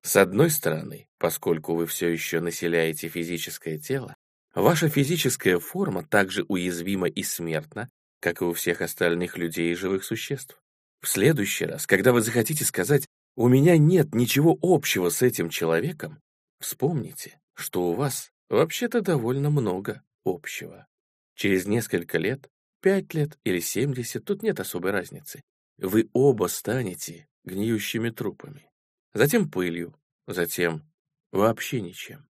С 0.02 0.16
одной 0.16 0.50
стороны, 0.50 1.08
поскольку 1.18 1.74
вы 1.74 1.86
все 1.86 2.08
еще 2.08 2.40
населяете 2.40 3.08
физическое 3.08 3.78
тело, 3.78 4.16
ваша 4.54 4.88
физическая 4.88 5.58
форма 5.58 6.04
так 6.04 6.30
же 6.30 6.44
уязвима 6.48 7.08
и 7.08 7.22
смертна, 7.22 7.88
как 8.20 8.40
и 8.40 8.44
у 8.44 8.52
всех 8.52 8.80
остальных 8.80 9.36
людей 9.36 9.72
и 9.72 9.76
живых 9.76 10.04
существ. 10.04 10.60
В 11.00 11.08
следующий 11.08 11.64
раз, 11.64 11.86
когда 11.86 12.12
вы 12.12 12.20
захотите 12.20 12.64
сказать 12.64 13.06
у 13.38 13.46
меня 13.46 13.78
нет 13.78 14.16
ничего 14.16 14.58
общего 14.60 15.10
с 15.10 15.22
этим 15.22 15.48
человеком, 15.48 16.20
вспомните, 16.58 17.40
что 17.54 17.88
у 17.88 17.94
вас 17.94 18.32
вообще-то 18.48 19.00
довольно 19.00 19.48
много 19.48 20.02
общего. 20.24 20.88
Через 21.36 21.64
несколько 21.64 22.18
лет, 22.18 22.50
пять 22.82 23.14
лет 23.14 23.38
или 23.44 23.60
семьдесят, 23.60 24.24
тут 24.24 24.42
нет 24.42 24.58
особой 24.58 24.90
разницы, 24.90 25.44
вы 25.76 26.10
оба 26.14 26.48
станете 26.48 27.28
гниющими 27.44 28.10
трупами, 28.10 28.68
затем 29.14 29.48
пылью, 29.48 29.94
затем 30.26 30.82
вообще 31.30 31.80
ничем. 31.80 32.28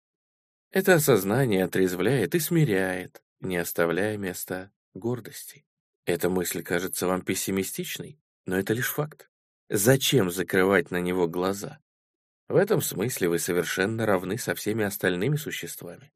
Это 0.70 0.94
осознание 0.94 1.64
отрезвляет 1.64 2.34
и 2.34 2.38
смиряет, 2.38 3.22
не 3.40 3.59
оставляя 3.59 4.16
места 4.16 4.72
гордости. 4.94 5.66
Эта 6.07 6.30
мысль 6.30 6.62
кажется 6.62 7.07
вам 7.07 7.20
пессимистичной, 7.20 8.18
но 8.46 8.59
это 8.59 8.72
лишь 8.72 8.90
факт. 8.90 9.28
Зачем 9.68 10.30
закрывать 10.30 10.90
на 10.90 11.00
него 11.00 11.26
глаза? 11.26 11.78
В 12.48 12.56
этом 12.56 12.82
смысле 12.82 13.30
вы 13.30 13.38
совершенно 13.38 14.04
равны 14.04 14.36
со 14.36 14.54
всеми 14.54 14.84
остальными 14.84 15.36
существами. 15.36 16.12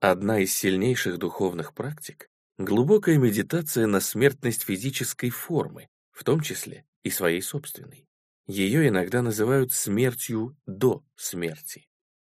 Одна 0.00 0.40
из 0.40 0.54
сильнейших 0.54 1.18
духовных 1.18 1.74
практик— 1.74 2.28
глубокая 2.58 3.16
медитация 3.16 3.86
на 3.86 4.00
смертность 4.00 4.62
физической 4.62 5.30
формы, 5.30 5.88
в 6.10 6.24
том 6.24 6.40
числе 6.40 6.84
и 7.02 7.10
своей 7.10 7.40
собственной. 7.40 8.06
Ее 8.46 8.88
иногда 8.88 9.22
называют 9.22 9.72
смертью 9.72 10.56
до 10.66 11.02
смерти. 11.16 11.86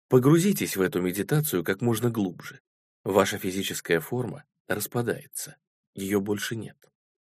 Погрузитесь 0.08 0.78
в 0.78 0.82
эту 0.82 1.02
медитацию 1.02 1.64
как 1.64 1.82
можно 1.82 2.10
глубже. 2.10 2.62
Ваша 3.04 3.38
физическая 3.38 4.00
форма 4.00 4.46
распадается, 4.68 5.58
ее 5.94 6.20
больше 6.20 6.56
нет. 6.56 6.78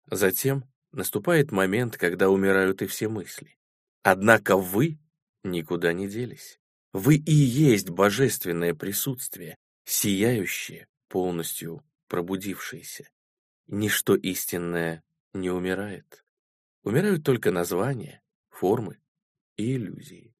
Затем 0.09 0.63
наступает 0.97 1.51
момент, 1.51 1.95
когда 1.95 2.29
умирают 2.29 2.81
и 2.81 2.87
все 2.87 3.07
мысли. 3.07 3.57
Однако 4.03 4.57
вы 4.57 4.99
никуда 5.43 5.93
не 5.93 6.07
делись. 6.07 6.59
Вы 6.91 7.15
и 7.15 7.31
есть 7.31 7.89
божественное 7.89 8.73
присутствие, 8.73 9.55
сияющее, 9.85 10.87
полностью 11.07 11.83
пробудившееся. 12.07 13.09
Ничто 13.67 14.15
истинное 14.15 15.03
не 15.33 15.51
умирает. 15.51 16.25
Умирают 16.83 17.23
только 17.23 17.51
названия, 17.51 18.21
формы 18.49 18.99
и 19.55 19.75
иллюзии. 19.75 20.33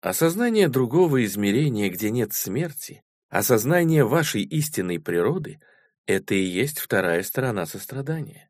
Осознание 0.00 0.68
другого 0.68 1.24
измерения, 1.24 1.88
где 1.88 2.10
нет 2.10 2.32
смерти, 2.32 3.04
осознание 3.28 4.04
вашей 4.04 4.42
истинной 4.42 4.98
природы— 4.98 5.60
это 6.06 6.34
и 6.34 6.42
есть 6.42 6.80
вторая 6.80 7.22
сторона 7.22 7.66
сострадания. 7.66 8.48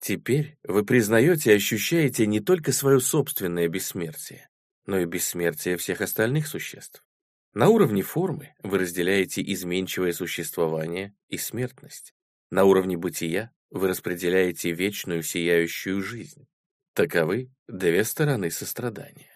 Теперь 0.00 0.58
вы 0.64 0.84
признаете 0.84 1.52
и 1.52 1.56
ощущаете 1.56 2.26
не 2.26 2.40
только 2.40 2.72
свое 2.72 3.00
собственное 3.00 3.68
бессмертие, 3.68 4.48
но 4.86 4.98
и 4.98 5.04
бессмертие 5.04 5.76
всех 5.76 6.00
остальных 6.00 6.46
существ. 6.46 7.04
На 7.52 7.68
уровне 7.68 8.02
формы 8.02 8.54
вы 8.62 8.78
разделяете 8.78 9.42
изменчивое 9.52 10.12
существование 10.12 11.14
и 11.28 11.36
смертность. 11.36 12.14
На 12.50 12.64
уровне 12.64 12.96
бытия 12.96 13.52
вы 13.70 13.88
распределяете 13.88 14.72
вечную 14.72 15.22
сияющую 15.22 16.02
жизнь. 16.02 16.46
Таковы 16.94 17.50
две 17.68 18.02
стороны 18.04 18.50
сострадания. 18.50 19.30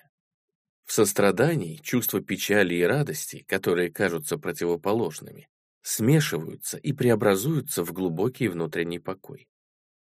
В 0.85 0.93
сострадании 0.93 1.77
чувства 1.77 2.23
печали 2.23 2.75
и 2.75 2.83
радости, 2.83 3.45
которые 3.49 3.91
кажутся 3.91 4.39
противоположными, 4.39 5.49
смешиваются 5.83 6.79
и 6.79 6.93
преобразуются 6.93 7.85
в 7.85 7.93
глубокий 7.93 8.49
внутренний 8.49 8.99
покой. 8.99 9.49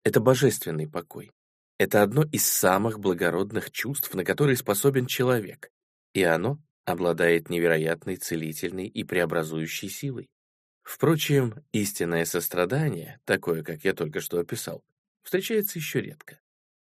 Это 0.04 0.20
божественный 0.20 0.88
покой. 0.88 1.32
Это 1.78 2.04
одно 2.04 2.24
из 2.24 2.46
самых 2.46 3.00
благородных 3.00 3.72
чувств, 3.72 4.14
на 4.14 4.24
которые 4.24 4.56
способен 4.56 5.08
человек, 5.08 5.70
и 6.14 6.24
оно 6.24 6.60
обладает 6.86 7.50
невероятной 7.50 8.18
целительной 8.18 8.88
и 8.88 9.04
преобразующей 9.04 9.90
силой. 9.90 10.30
Впрочем, 10.84 11.64
истинное 11.72 12.26
сострадание, 12.26 13.20
такое, 13.26 13.64
как 13.64 13.84
я 13.84 13.94
только 13.94 14.20
что 14.20 14.40
описал, 14.40 14.84
встречается 15.24 15.80
еще 15.80 16.02
редко. 16.02 16.40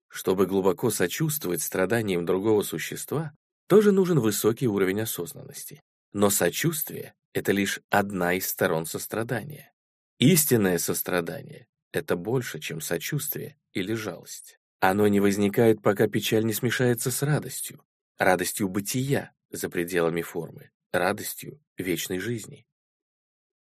Чтобы 0.08 0.46
глубоко 0.46 0.90
сочувствовать 0.90 1.62
страданиям 1.62 2.26
другого 2.26 2.62
существа, 2.62 3.32
тоже 3.68 3.92
нужен 3.92 4.18
высокий 4.18 4.66
уровень 4.66 5.02
осознанности. 5.02 5.80
Но 6.12 6.30
сочувствие— 6.30 7.14
это 7.32 7.52
лишь 7.52 7.80
одна 7.88 8.34
из 8.34 8.48
сторон 8.48 8.86
сострадания. 8.86 9.72
Истинное 10.18 10.78
сострадание— 10.78 11.68
это 11.92 12.16
больше, 12.16 12.60
чем 12.60 12.80
сочувствие 12.80 13.56
или 13.72 13.94
жалость. 13.94 14.58
Оно 14.80 15.08
не 15.08 15.20
возникает, 15.20 15.82
пока 15.82 16.08
печаль 16.08 16.44
не 16.44 16.52
смешается 16.52 17.10
с 17.10 17.22
радостью, 17.22 17.84
радостью 18.18 18.68
бытия, 18.68 19.32
за 19.50 19.68
пределами 19.68 20.22
формы, 20.22 20.70
радостью 20.92 21.60
вечной 21.76 22.18
жизни. 22.18 22.66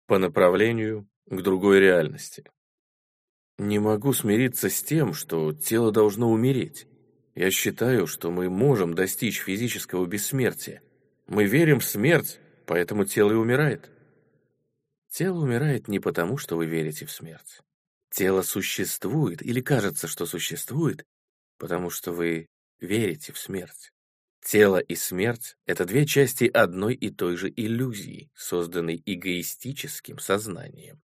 По 0.06 0.18
направлению 0.18 1.08
к 1.26 1.40
другой 1.40 1.80
реальности. 1.80 2.44
Не 3.58 3.78
могу 3.78 4.12
смириться 4.12 4.70
с 4.70 4.82
тем, 4.82 5.14
что 5.14 5.52
тело 5.52 5.92
должно 5.92 6.30
умереть. 6.30 6.86
Я 7.34 7.50
считаю, 7.50 8.06
что 8.06 8.30
мы 8.30 8.48
можем 8.48 8.94
достичь 8.94 9.40
физического 9.40 10.06
бессмертия. 10.06 10.82
Мы 11.26 11.44
верим 11.44 11.80
в 11.80 11.84
смерть, 11.84 12.40
поэтому 12.66 13.04
тело 13.04 13.32
и 13.32 13.36
умирает. 13.36 13.90
Тело 15.10 15.40
умирает 15.40 15.88
не 15.88 16.00
потому, 16.00 16.38
что 16.38 16.56
вы 16.56 16.66
верите 16.66 17.06
в 17.06 17.10
смерть. 17.10 17.60
Тело 18.10 18.42
существует 18.42 19.42
или 19.42 19.60
кажется, 19.60 20.08
что 20.08 20.26
существует, 20.26 21.04
потому 21.58 21.90
что 21.90 22.12
вы 22.12 22.48
верите 22.80 23.32
в 23.32 23.38
смерть. 23.38 23.92
Тело 24.40 24.78
и 24.78 24.94
смерть— 24.94 25.56
это 25.66 25.84
две 25.84 26.06
части 26.06 26.44
одной 26.44 26.94
и 26.94 27.10
той 27.10 27.36
же 27.36 27.52
иллюзии, 27.54 28.30
созданной 28.34 29.02
эгоистическим 29.04 30.18
сознанием. 30.18 31.02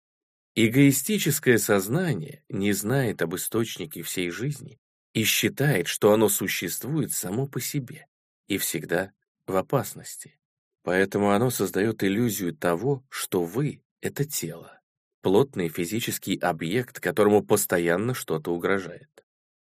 Эгоистическое 0.54 1.58
сознание 1.58 2.44
не 2.50 2.74
знает 2.74 3.22
об 3.22 3.36
источнике 3.36 4.04
всей 4.04 4.30
жизни 4.30 4.80
и 5.14 5.24
считает, 5.24 5.88
что 5.88 6.12
оно 6.12 6.28
существует 6.30 7.14
само 7.14 7.48
по 7.48 7.62
себе 7.62 8.08
и 8.48 8.58
всегда 8.58 9.14
в 9.48 9.56
опасности. 9.56 10.38
Поэтому 10.84 11.32
оно 11.32 11.52
создает 11.52 12.04
иллюзию 12.04 12.54
того, 12.56 13.04
что 13.10 13.44
вы— 13.44 13.82
это 14.02 14.26
тело, 14.26 14.81
плотный 15.22 15.70
физический 15.70 16.38
объект, 16.38 17.00
которому 17.00 17.44
постоянно 17.44 18.14
что-то 18.14 18.54
угрожает. 18.54 19.10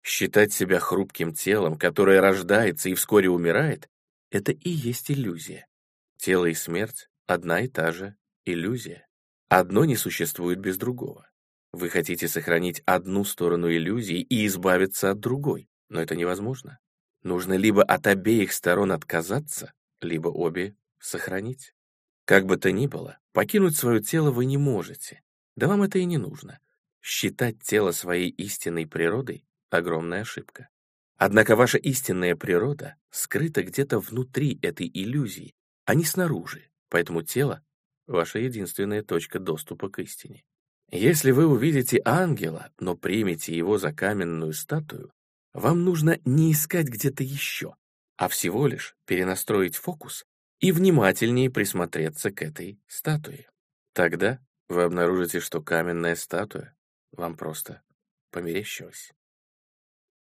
Считать 0.03 0.53
себя 0.53 0.79
хрупким 0.79 1.35
телом, 1.35 1.77
которое 1.77 2.21
рождается 2.21 2.89
и 2.89 2.95
вскоре 2.95 3.29
умирает, 3.29 3.89
это 4.31 4.53
и 4.53 4.71
есть 4.71 5.11
иллюзия. 5.11 5.67
Тело 6.17 6.47
и 6.47 6.55
смерть— 6.55 7.09
одна 7.27 7.61
и 7.61 7.69
та 7.69 7.93
же 7.93 8.17
иллюзия. 8.45 9.07
Одно 9.49 9.85
не 9.85 9.97
существует 9.97 10.59
без 10.59 10.77
другого. 10.77 11.29
Вы 11.73 11.91
хотите 11.91 12.29
сохранить 12.29 12.83
одну 12.87 13.25
сторону 13.25 13.71
иллюзии 13.71 14.21
и 14.21 14.47
избавиться 14.47 15.11
от 15.11 15.21
другой, 15.21 15.69
но 15.89 16.01
это 16.01 16.17
невозможно. 16.17 16.79
Нужно 17.23 17.55
либо 17.55 17.83
от 17.83 18.07
обеих 18.07 18.53
сторон 18.53 18.93
отказаться, 18.93 19.73
либо 20.01 20.29
обе 20.29 20.75
сохранить. 20.99 21.75
Как 22.25 22.47
бы 22.47 22.57
то 22.57 22.73
ни 22.73 22.87
было, 22.87 23.19
покинуть 23.33 23.77
свое 23.77 24.03
тело 24.03 24.31
вы 24.31 24.45
не 24.45 24.57
можете. 24.57 25.23
Да 25.59 25.67
вам 25.67 25.83
это 25.83 25.99
и 25.99 26.05
не 26.05 26.19
нужно. 26.19 26.61
Считать 27.03 27.61
тело 27.61 27.91
своей 27.91 28.31
истинной 28.31 28.87
природой 28.87 29.45
огромная 29.71 30.21
ошибка. 30.21 30.69
Однако 31.17 31.57
ваша 31.57 31.79
истинная 31.79 32.37
природа 32.37 32.95
скрыта 33.11 33.65
где-то 33.65 33.99
внутри 33.99 34.61
этой 34.63 34.89
иллюзии, 34.89 35.57
а 35.85 35.97
не 35.97 36.05
снаружи, 36.05 36.71
поэтому 36.91 37.23
тело— 37.23 37.61
ваша 38.07 38.39
единственная 38.39 39.03
точка 39.03 39.41
доступа 39.41 39.91
к 39.91 39.99
истине. 39.99 40.45
Если 40.93 41.33
вы 41.33 41.49
увидите 41.49 42.01
ангела, 42.05 42.71
но 42.79 42.97
примете 42.97 43.57
его 43.57 43.79
за 43.79 43.93
каменную 43.93 44.53
статую, 44.53 45.13
вам 45.55 45.83
нужно 45.83 46.21
не 46.25 46.53
искать 46.53 46.87
где-то 46.87 47.25
еще, 47.25 47.75
а 48.17 48.29
всего 48.29 48.69
лишь 48.69 48.95
перенастроить 49.07 49.75
фокус 49.75 50.25
и 50.61 50.71
внимательнее 50.71 51.51
присмотреться 51.51 52.31
к 52.31 52.43
этой 52.43 52.81
статуе. 52.87 53.51
Тогда 53.93 54.39
вы 54.69 54.83
обнаружите, 54.83 55.41
что 55.41 55.63
каменная 55.63 56.15
статуя 56.15 56.77
вам 57.13 57.37
просто 57.37 57.83
померещилась. 58.31 59.13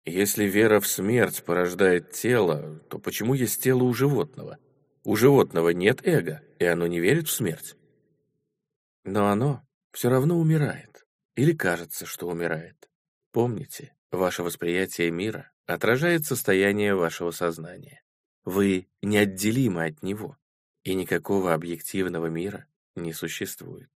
Если 0.05 0.45
вера 0.45 0.81
в 0.81 0.87
смерть 0.87 1.45
порождает 1.45 2.13
тело, 2.13 2.81
то 2.91 2.99
почему 2.99 3.35
есть 3.35 3.63
тело 3.63 3.85
у 3.85 3.95
животного? 3.95 4.59
У 5.03 5.17
животного 5.17 5.71
нет 5.71 6.07
эго, 6.07 6.43
и 6.59 6.65
оно 6.65 6.87
не 6.87 7.01
верит 7.01 7.29
в 7.29 7.33
смерть. 7.33 7.77
Но 9.05 9.29
оно 9.29 9.63
все 9.93 10.11
равно 10.11 10.39
умирает, 10.39 11.07
или 11.37 11.53
кажется, 11.53 12.05
что 12.05 12.29
умирает. 12.29 12.91
Помните, 13.33 13.95
ваше 14.11 14.43
восприятие 14.43 15.11
мира 15.11 15.53
отражает 15.67 16.27
состояние 16.27 16.95
вашего 16.95 17.31
сознания. 17.31 18.03
Вы 18.45 18.89
неотделимы 19.01 19.87
от 19.87 20.03
него, 20.03 20.37
и 20.83 20.95
никакого 20.95 21.55
объективного 21.55 22.27
мира 22.27 22.67
не 22.95 23.13
существует. 23.13 23.94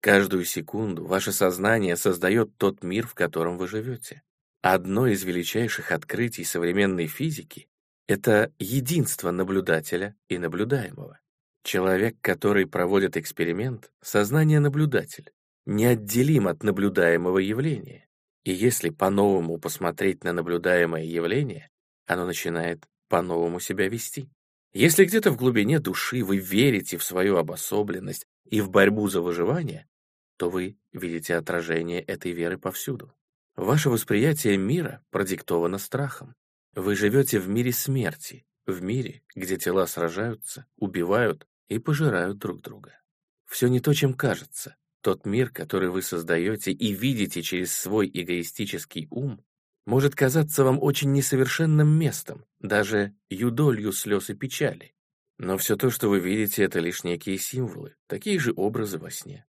Каждую 0.00 0.44
секунду 0.44 1.04
ваше 1.04 1.32
сознание 1.32 1.96
создает 1.96 2.56
тот 2.56 2.82
мир, 2.84 3.06
в 3.06 3.14
котором 3.14 3.58
вы 3.58 3.66
живете. 3.66 4.22
Одно 4.62 5.06
из 5.06 5.24
величайших 5.24 5.92
открытий 5.92 6.44
современной 6.44 7.06
физики— 7.06 7.68
это 8.06 8.52
единство 8.58 9.30
наблюдателя 9.30 10.16
и 10.28 10.38
наблюдаемого. 10.38 11.18
Человек, 11.64 12.16
который 12.20 12.66
проводит 12.66 13.16
эксперимент, 13.16 13.92
сознание 14.00 14.60
наблюдатель, 14.60 15.30
неотделим 15.66 16.48
от 16.48 16.62
наблюдаемого 16.62 17.38
явления. 17.38 18.08
И 18.44 18.52
если 18.52 18.90
по-новому 18.90 19.58
посмотреть 19.58 20.24
на 20.24 20.32
наблюдаемое 20.32 21.02
явление, 21.02 21.70
оно 22.06 22.24
начинает 22.24 22.84
по-новому 23.08 23.60
себя 23.60 23.88
вести. 23.88 24.30
Если 24.72 25.04
где-то 25.04 25.30
в 25.30 25.36
глубине 25.36 25.80
души 25.80 26.22
вы 26.22 26.38
верите 26.38 26.98
в 26.98 27.02
свою 27.02 27.36
обособленность 27.36 28.26
и 28.44 28.60
в 28.60 28.70
борьбу 28.70 29.08
за 29.08 29.22
выживание, 29.22 29.88
то 30.36 30.50
вы 30.50 30.76
видите 30.92 31.34
отражение 31.34 32.00
этой 32.02 32.32
веры 32.32 32.58
повсюду. 32.58 33.14
Ваше 33.56 33.90
восприятие 33.90 34.56
мира 34.56 35.02
продиктовано 35.10 35.78
страхом. 35.78 36.34
Вы 36.74 36.94
живете 36.94 37.40
в 37.40 37.48
мире 37.48 37.72
смерти, 37.72 38.46
в 38.66 38.82
мире, 38.82 39.22
где 39.34 39.56
тела 39.56 39.86
сражаются, 39.86 40.66
убивают 40.76 41.46
и 41.68 41.78
пожирают 41.78 42.38
друг 42.38 42.60
друга. 42.60 43.00
все 43.46 43.68
не 43.68 43.80
то, 43.80 43.94
чем 43.94 44.14
кажется. 44.14 44.76
Тот 45.00 45.24
мир, 45.24 45.50
который 45.50 45.88
вы 45.88 46.02
создаете 46.02 46.70
и 46.70 46.92
видите 46.92 47.42
через 47.42 47.72
свой 47.72 48.10
эгоистический 48.12 49.06
ум, 49.10 49.42
может 49.88 50.14
казаться 50.14 50.64
вам 50.64 50.78
очень 50.82 51.12
несовершенным 51.12 51.88
местом, 51.88 52.44
даже 52.60 53.14
юдолью 53.30 53.92
слез 53.92 54.28
и 54.28 54.34
печали. 54.34 54.92
Но 55.38 55.56
все 55.56 55.76
то, 55.76 55.88
что 55.88 56.10
вы 56.10 56.20
видите, 56.20 56.62
это 56.62 56.78
лишь 56.78 57.04
некие 57.04 57.38
символы, 57.38 57.94
такие 58.06 58.38
же 58.38 58.52
образы 58.54 58.98
во 58.98 59.10
сне. 59.10 59.46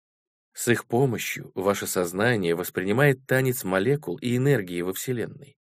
С 0.52 0.68
их 0.68 0.84
помощью 0.84 1.52
ваше 1.54 1.86
сознание 1.86 2.54
воспринимает 2.54 3.26
танец 3.26 3.64
молекул 3.64 4.18
и 4.18 4.36
энергии 4.36 4.82
во 4.82 4.92
Вселенной. 4.92 5.56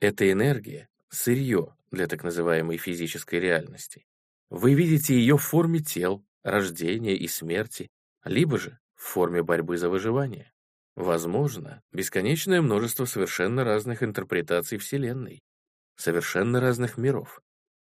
Эта 0.00 0.28
энергия— 0.28 0.88
сырье 1.08 1.76
для 1.92 2.08
так 2.08 2.24
называемой 2.24 2.78
физической 2.78 3.38
реальности. 3.38 4.06
Вы 4.50 4.74
видите 4.74 5.14
ее 5.14 5.38
в 5.38 5.42
форме 5.42 5.78
тел, 5.78 6.26
рождения 6.42 7.16
и 7.16 7.28
смерти, 7.28 7.86
либо 8.24 8.58
же 8.58 8.80
в 8.96 9.04
форме 9.04 9.44
борьбы 9.44 9.76
за 9.76 9.88
выживание. 9.88 10.52
Возможно, 10.96 11.82
бесконечное 11.92 12.62
множество 12.62 13.04
совершенно 13.04 13.64
разных 13.64 14.02
интерпретаций 14.02 14.78
Вселенной, 14.78 15.42
совершенно 15.94 16.58
разных 16.58 16.96
миров. 16.96 17.42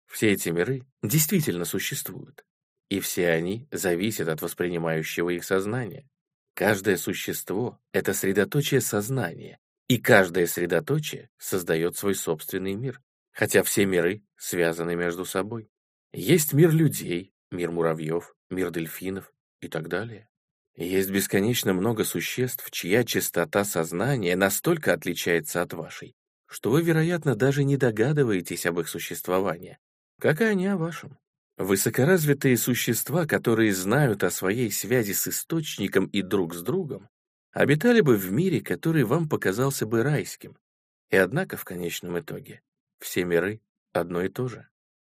Все 0.06 0.32
эти 0.32 0.48
миры 0.48 0.82
действительно 1.04 1.64
существуют, 1.64 2.44
и 2.88 2.98
все 2.98 3.30
они 3.30 3.68
зависят 3.70 4.28
от 4.28 4.42
воспринимающего 4.42 5.30
их 5.30 5.44
сознания. 5.44 6.08
Каждое 6.54 6.96
существо— 6.96 7.78
это 7.92 8.12
средоточие 8.12 8.80
сознания, 8.80 9.60
и 9.88 9.98
каждое 9.98 10.46
средоточие 10.48 11.30
создает 11.38 11.96
свой 11.96 12.16
собственный 12.16 12.74
мир, 12.74 13.00
хотя 13.30 13.62
все 13.62 13.86
миры 13.86 14.24
связаны 14.36 14.96
между 14.96 15.24
собой. 15.24 15.70
Есть 16.12 16.52
мир 16.54 16.72
людей, 16.72 17.32
мир 17.52 17.70
муравьев, 17.70 18.34
мир 18.50 18.70
дельфинов 18.70 19.32
и 19.60 19.68
так 19.68 19.88
далее. 19.88 20.28
Есть 20.76 21.10
бесконечно 21.10 21.72
много 21.72 22.04
существ, 22.04 22.70
чья 22.70 23.02
частота 23.02 23.64
сознания 23.64 24.36
настолько 24.36 24.92
отличается 24.92 25.62
от 25.62 25.72
вашей, 25.72 26.14
что 26.46 26.70
вы, 26.70 26.82
вероятно, 26.82 27.34
даже 27.34 27.64
не 27.64 27.78
догадываетесь 27.78 28.66
об 28.66 28.80
их 28.80 28.88
существовании, 28.88 29.78
как 30.20 30.42
и 30.42 30.44
они 30.44 30.66
о 30.66 30.76
вашем. 30.76 31.18
Высокоразвитые 31.56 32.58
существа, 32.58 33.24
которые 33.24 33.72
знают 33.72 34.22
о 34.22 34.30
своей 34.30 34.70
связи 34.70 35.12
с 35.12 35.26
источником 35.26 36.06
и 36.06 36.20
друг 36.20 36.54
с 36.54 36.60
другом, 36.60 37.08
обитали 37.52 38.02
бы 38.02 38.16
в 38.16 38.30
мире, 38.30 38.60
который 38.60 39.04
вам 39.04 39.30
показался 39.30 39.86
бы 39.86 40.02
райским. 40.02 40.58
И 41.08 41.16
однако, 41.16 41.56
в 41.56 41.64
конечном 41.64 42.18
итоге, 42.18 42.60
все 43.00 43.24
миры 43.24 43.62
одно 43.94 44.22
и 44.22 44.28
то 44.28 44.46
же. 44.48 44.68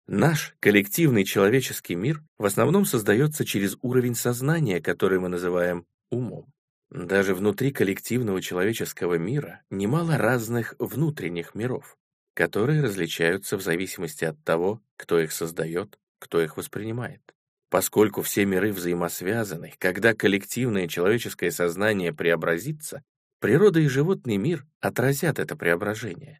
Наш 0.10 0.56
коллективный 0.62 1.26
человеческий 1.26 1.96
мир 1.96 2.24
в 2.38 2.46
основном 2.46 2.86
создается 2.86 3.44
через 3.44 3.78
уровень 3.82 4.16
сознания, 4.16 4.80
который 4.80 5.20
мы 5.20 5.28
называем 5.28 5.86
умом. 6.10 6.54
Даже 6.90 7.36
внутри 7.36 7.74
коллективного 7.74 8.42
человеческого 8.42 9.16
мира 9.16 9.64
немало 9.70 10.18
разных 10.18 10.76
внутренних 10.80 11.56
миров, 11.56 11.98
которые 12.34 12.82
различаются 12.82 13.58
в 13.58 13.62
зависимости 13.62 14.24
от 14.24 14.42
того, 14.46 14.82
кто 14.96 15.20
их 15.20 15.34
создает, 15.34 16.00
кто 16.20 16.42
их 16.42 16.56
воспринимает. 16.56 17.22
Поскольку 17.70 18.22
все 18.22 18.46
миры 18.46 18.72
взаимосвязаны, 18.72 19.74
когда 19.78 20.14
коллективное 20.14 20.88
человеческое 20.88 21.52
сознание 21.52 22.14
преобразится, 22.14 23.04
природа 23.42 23.82
и 23.82 23.88
животный 23.88 24.38
мир 24.38 24.66
отразят 24.80 25.38
это 25.38 25.58
преображение. 25.58 26.40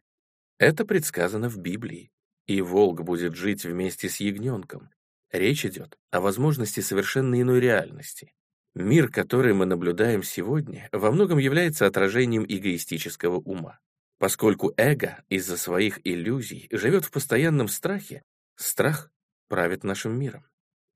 Это 0.58 0.86
предсказано 0.86 1.50
в 1.50 1.58
Библии 1.58 2.10
и 2.48 2.62
волк 2.62 3.02
будет 3.02 3.36
жить 3.36 3.64
вместе 3.64 4.08
с 4.08 4.18
ягненком. 4.18 4.90
Речь 5.30 5.66
идет 5.66 5.96
о 6.10 6.20
возможности 6.20 6.80
совершенно 6.80 7.40
иной 7.40 7.60
реальности. 7.60 8.32
Мир, 8.74 9.10
который 9.10 9.52
мы 9.52 9.66
наблюдаем 9.66 10.22
сегодня, 10.22 10.88
во 10.90 11.10
многом 11.12 11.38
является 11.38 11.86
отражением 11.86 12.44
эгоистического 12.48 13.36
ума. 13.36 13.78
Поскольку 14.18 14.72
эго 14.76 15.22
из-за 15.28 15.56
своих 15.56 16.00
иллюзий 16.04 16.68
живет 16.72 17.04
в 17.04 17.10
постоянном 17.10 17.68
страхе, 17.68 18.22
страх 18.56 19.10
правит 19.48 19.84
нашим 19.84 20.18
миром. 20.18 20.44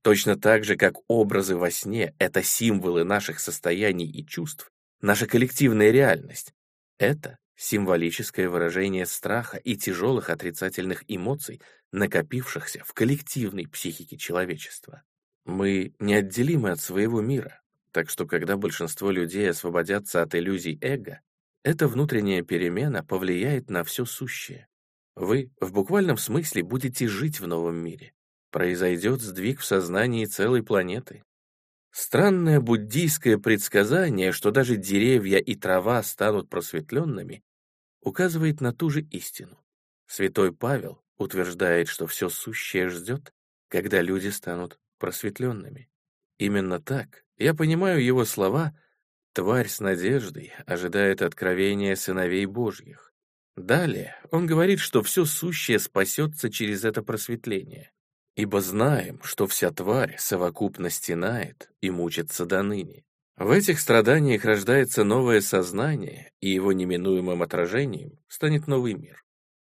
Точно 0.03 0.37
так 0.37 0.65
же, 0.65 0.77
как 0.77 0.95
образы 1.07 1.57
во 1.57 1.71
сне— 1.71 2.15
это 2.19 2.43
символы 2.43 3.05
наших 3.05 3.39
состояний 3.39 4.11
и 4.11 4.27
чувств, 4.27 4.73
наша 5.01 5.27
коллективная 5.27 5.91
реальность— 5.91 6.55
это 6.99 7.39
символическое 7.57 8.49
выражение 8.49 9.07
страха 9.07 9.57
и 9.59 9.77
тяжелых 9.77 10.31
отрицательных 10.31 11.05
эмоций, 11.09 11.61
накопившихся 11.93 12.83
в 12.85 12.93
коллективной 12.93 13.67
психике 13.67 14.17
человечества. 14.17 15.03
Мы 15.45 15.95
неотделимы 15.99 16.71
от 16.71 16.81
своего 16.81 17.21
мира, 17.21 17.61
так 17.93 18.09
что 18.09 18.27
когда 18.27 18.57
большинство 18.57 19.11
людей 19.11 19.49
освободятся 19.51 20.23
от 20.23 20.35
иллюзий 20.35 20.79
эго, 20.81 21.21
эта 21.65 21.87
внутренняя 21.87 22.43
перемена 22.43 23.05
повлияет 23.05 23.71
на 23.71 23.85
все 23.85 24.05
сущее. 24.05 24.69
Вы 25.15 25.53
в 25.61 25.73
буквальном 25.73 26.17
смысле 26.17 26.63
будете 26.63 27.07
жить 27.07 27.39
в 27.39 27.47
новом 27.47 27.77
мире. 27.77 28.15
Произойдет 28.51 29.21
сдвиг 29.21 29.61
в 29.61 29.65
сознании 29.65 30.25
целой 30.25 30.63
планеты. 30.63 31.23
Странное 31.93 32.59
буддийское 32.59 33.37
предсказание, 33.37 34.33
что 34.33 34.51
даже 34.51 34.77
деревья 34.77 35.39
и 35.39 35.55
трава 35.55 36.03
станут 36.03 36.49
просветленными, 36.49 37.45
указывает 38.01 38.63
на 38.63 38.73
ту 38.73 38.89
же 38.89 39.03
истину. 39.03 39.63
Святой 40.07 40.55
Павел 40.55 41.05
утверждает, 41.19 41.89
что 41.89 42.07
все 42.07 42.31
сущее 42.31 42.89
ждет, 42.89 43.35
когда 43.69 44.01
люди 44.01 44.29
станут 44.29 44.81
просветленными. 44.99 45.91
Именно 46.39 46.81
так 46.81 47.25
я 47.37 47.53
понимаю 47.53 48.03
его 48.03 48.25
слова 48.25 48.75
«Тварь 49.35 49.69
с 49.69 49.79
надеждой 49.79 50.55
ожидает 50.67 51.21
откровения 51.21 51.95
сыновей 51.95 52.47
Божьих». 52.47 53.13
Далее 53.55 54.17
он 54.31 54.47
говорит, 54.47 54.79
что 54.79 55.03
все 55.03 55.27
сущее 55.27 55.79
спасется 55.79 56.51
через 56.51 56.85
это 56.85 57.03
просветление. 57.03 57.92
Ибо 58.35 58.61
знаем, 58.61 59.21
что 59.23 59.47
вся 59.47 59.71
тварь 59.71 60.17
совокупно 60.19 60.89
стенает 60.91 61.71
и 61.81 61.91
мучится 61.91 62.47
до 62.47 62.63
ныне. 62.63 63.05
В 63.37 63.51
этих 63.51 63.81
страданиях 63.81 64.45
рождается 64.45 65.05
новое 65.05 65.41
сознание, 65.41 66.33
и 66.41 66.51
его 66.51 66.73
неминуемым 66.73 67.43
отражением 67.43 68.19
станет 68.29 68.67
новый 68.67 68.95
мир. 68.95 69.25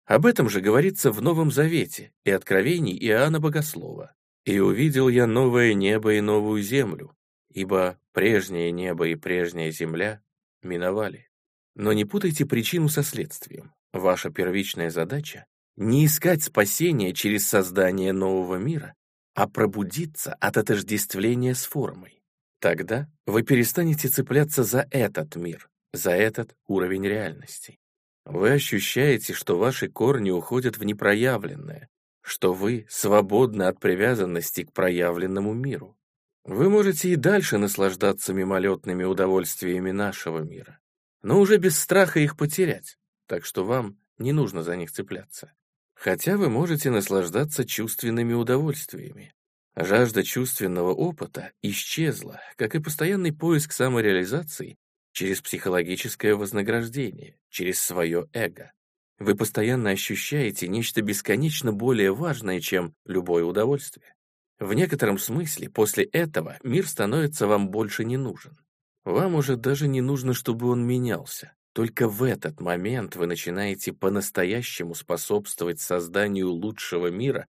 Об 0.06 0.26
этом 0.26 0.50
же 0.50 0.62
говорится 0.62 1.12
в 1.12 1.22
Новом 1.22 1.52
Завете 1.52 2.12
и 2.24 2.32
Откровении 2.32 2.98
Иоанна 3.08 3.40
Богослова. 3.40 4.14
«И 4.46 4.60
увидел 4.60 5.10
я 5.10 5.26
новое 5.26 5.74
небо 5.74 6.14
и 6.14 6.22
новую 6.22 6.62
землю, 6.62 7.16
ибо 7.52 7.98
прежнее 8.12 8.72
небо 8.72 9.08
и 9.08 9.16
прежняя 9.16 9.72
земля 9.72 10.22
миновали». 10.62 11.30
Но 11.76 11.92
не 11.92 12.06
путайте 12.06 12.46
причину 12.46 12.88
со 12.88 13.04
следствием. 13.04 13.74
Ваша 13.92 14.30
первичная 14.30 14.90
задача 14.90 15.46
не 15.78 16.06
искать 16.06 16.44
спасения 16.44 17.14
через 17.14 17.48
создание 17.48 18.14
нового 18.14 18.56
мира, 18.56 18.96
а 19.34 19.48
пробудиться 19.48 20.34
от 20.36 20.58
отождествления 20.58 21.54
с 21.54 21.66
формой. 21.66 22.22
Тогда 22.60 23.10
вы 23.26 23.44
перестанете 23.44 24.08
цепляться 24.08 24.64
за 24.64 24.88
этот 24.90 25.36
мир, 25.36 25.70
за 25.94 26.12
этот 26.12 26.56
уровень 26.68 27.06
реальности. 27.06 27.78
Вы 28.26 28.54
ощущаете, 28.54 29.34
что 29.34 29.58
ваши 29.58 29.88
корни 29.88 30.32
уходят 30.32 30.78
в 30.78 30.84
непроявленное, 30.84 31.90
что 32.22 32.54
вы 32.54 32.88
свободны 32.90 33.64
от 33.64 33.80
привязанности 33.80 34.64
к 34.64 34.74
проявленному 34.74 35.54
миру. 35.54 35.96
Вы 36.44 36.70
можете 36.70 37.10
и 37.10 37.16
дальше 37.16 37.58
наслаждаться 37.58 38.34
мимолетными 38.34 39.04
удовольствиями 39.04 39.92
нашего 39.92 40.40
мира, 40.40 40.80
но 41.22 41.40
уже 41.40 41.58
без 41.58 41.78
страха 41.78 42.20
их 42.20 42.38
потерять, 42.38 42.98
так 43.28 43.46
что 43.46 43.66
вам 43.66 44.00
не 44.18 44.32
нужно 44.32 44.64
за 44.64 44.76
них 44.76 44.92
цепляться. 44.92 45.54
Хотя 45.96 46.38
вы 46.38 46.50
можете 46.50 46.92
наслаждаться 46.92 47.66
чувственными 47.66 48.34
удовольствиями. 48.34 49.34
Жажда 49.76 50.24
чувственного 50.24 50.94
опыта 50.94 51.52
исчезла, 51.62 52.40
как 52.58 52.76
и 52.76 52.80
постоянный 52.80 53.34
поиск 53.34 53.72
самореализации 53.72 54.78
через 55.12 55.42
психологическое 55.42 56.36
вознаграждение, 56.36 57.38
через 57.50 57.80
свое 57.80 58.28
эго. 58.34 58.72
Вы 59.18 59.36
постоянно 59.36 59.92
ощущаете 59.92 60.68
нечто 60.68 61.02
бесконечно 61.02 61.72
более 61.72 62.14
важное, 62.14 62.60
чем 62.60 62.94
любое 63.06 63.44
удовольствие. 63.44 64.14
В 64.60 64.74
некотором 64.74 65.18
смысле 65.18 65.70
после 65.70 66.04
этого 66.04 66.58
мир 66.64 66.88
становится 66.88 67.48
вам 67.48 67.70
больше 67.70 68.06
не 68.06 68.18
нужен. 68.18 68.58
Вам 69.04 69.36
уже 69.36 69.56
даже 69.56 69.88
не 69.88 70.02
нужно, 70.02 70.34
чтобы 70.34 70.68
он 70.68 70.86
менялся. 70.86 71.54
Только 71.76 72.08
в 72.08 72.24
этот 72.24 72.62
момент 72.62 73.18
вы 73.18 73.28
начинаете 73.28 73.92
по-настоящему 73.92 74.96
способствовать 74.96 75.82
созданию 75.82 76.50
лучшего 76.50 77.08
мира 77.08 77.48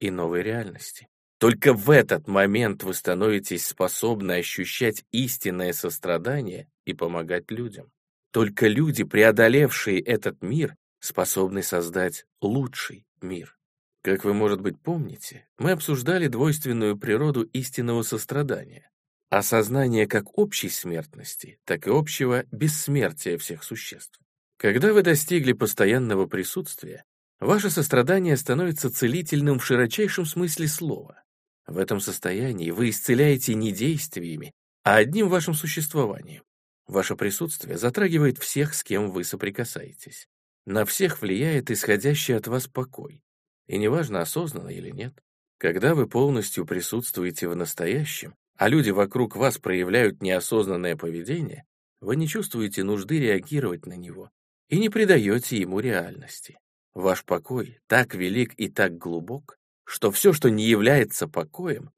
и 0.00 0.10
новой 0.10 0.42
реальности. 0.42 1.08
Только 1.38 1.74
в 1.74 1.90
этот 1.90 2.26
момент 2.26 2.84
вы 2.84 2.94
становитесь 2.94 3.66
способны 3.66 4.32
ощущать 4.32 5.04
истинное 5.12 5.74
сострадание 5.74 6.70
и 6.86 6.94
помогать 6.94 7.50
людям. 7.50 7.92
Только 8.32 8.66
люди, 8.66 9.04
преодолевшие 9.04 10.00
этот 10.00 10.40
мир, 10.40 10.74
способны 11.00 11.62
создать 11.62 12.24
лучший 12.40 13.04
мир. 13.20 13.58
Как 14.02 14.24
вы, 14.24 14.32
может 14.32 14.62
быть, 14.62 14.80
помните, 14.80 15.46
мы 15.58 15.72
обсуждали 15.72 16.28
двойственную 16.28 16.96
природу 16.96 17.42
истинного 17.42 18.00
сострадания. 18.00 18.90
Осознание 19.30 20.06
как 20.06 20.38
общей 20.38 20.68
смертности, 20.68 21.58
так 21.64 21.86
и 21.86 21.90
общего 21.90 22.44
бессмертия 22.50 23.38
всех 23.38 23.62
существ. 23.62 24.18
Когда 24.56 24.92
вы 24.92 25.02
достигли 25.02 25.52
постоянного 25.52 26.26
присутствия, 26.26 27.04
ваше 27.40 27.70
сострадание 27.70 28.36
становится 28.36 28.90
целительным 28.90 29.58
в 29.58 29.66
широчайшем 29.66 30.24
смысле 30.24 30.68
слова. 30.68 31.22
В 31.66 31.78
этом 31.78 32.00
состоянии 32.00 32.70
вы 32.70 32.90
исцеляете 32.90 33.54
не 33.54 33.72
действиями, 33.72 34.52
а 34.84 34.96
одним 34.96 35.28
вашим 35.28 35.54
существованием. 35.54 36.42
Ваше 36.86 37.16
присутствие 37.16 37.76
затрагивает 37.76 38.38
всех, 38.38 38.74
с 38.74 38.84
кем 38.84 39.10
вы 39.10 39.24
соприкасаетесь. 39.24 40.28
На 40.64 40.84
всех 40.84 41.20
влияет 41.20 41.70
исходящий 41.70 42.36
от 42.36 42.46
вас 42.46 42.68
покой. 42.68 43.22
И 43.66 43.78
неважно, 43.78 44.20
осознанно 44.20 44.68
или 44.68 44.90
нет. 44.90 45.20
Когда 45.58 45.94
вы 45.94 46.08
полностью 46.08 46.64
присутствуете 46.64 47.48
в 47.48 47.56
настоящем, 47.56 48.36
а 48.56 48.68
люди 48.68 48.90
вокруг 48.90 49.36
вас 49.36 49.58
проявляют 49.58 50.22
неосознанное 50.22 50.96
поведение, 50.96 51.64
вы 52.00 52.16
не 52.16 52.28
чувствуете 52.28 52.82
нужды 52.82 53.18
реагировать 53.18 53.86
на 53.86 53.94
него 53.94 54.30
и 54.68 54.78
не 54.78 54.88
придаете 54.88 55.58
ему 55.58 55.80
реальности. 55.80 56.58
Ваш 56.94 57.24
покой 57.24 57.78
так 57.86 58.14
велик 58.14 58.54
и 58.56 58.68
так 58.68 58.96
глубок, 58.96 59.58
что 59.84 60.10
все, 60.10 60.32
что 60.32 60.50
не 60.50 60.64
является 60.64 61.28
покоем, 61.28 61.90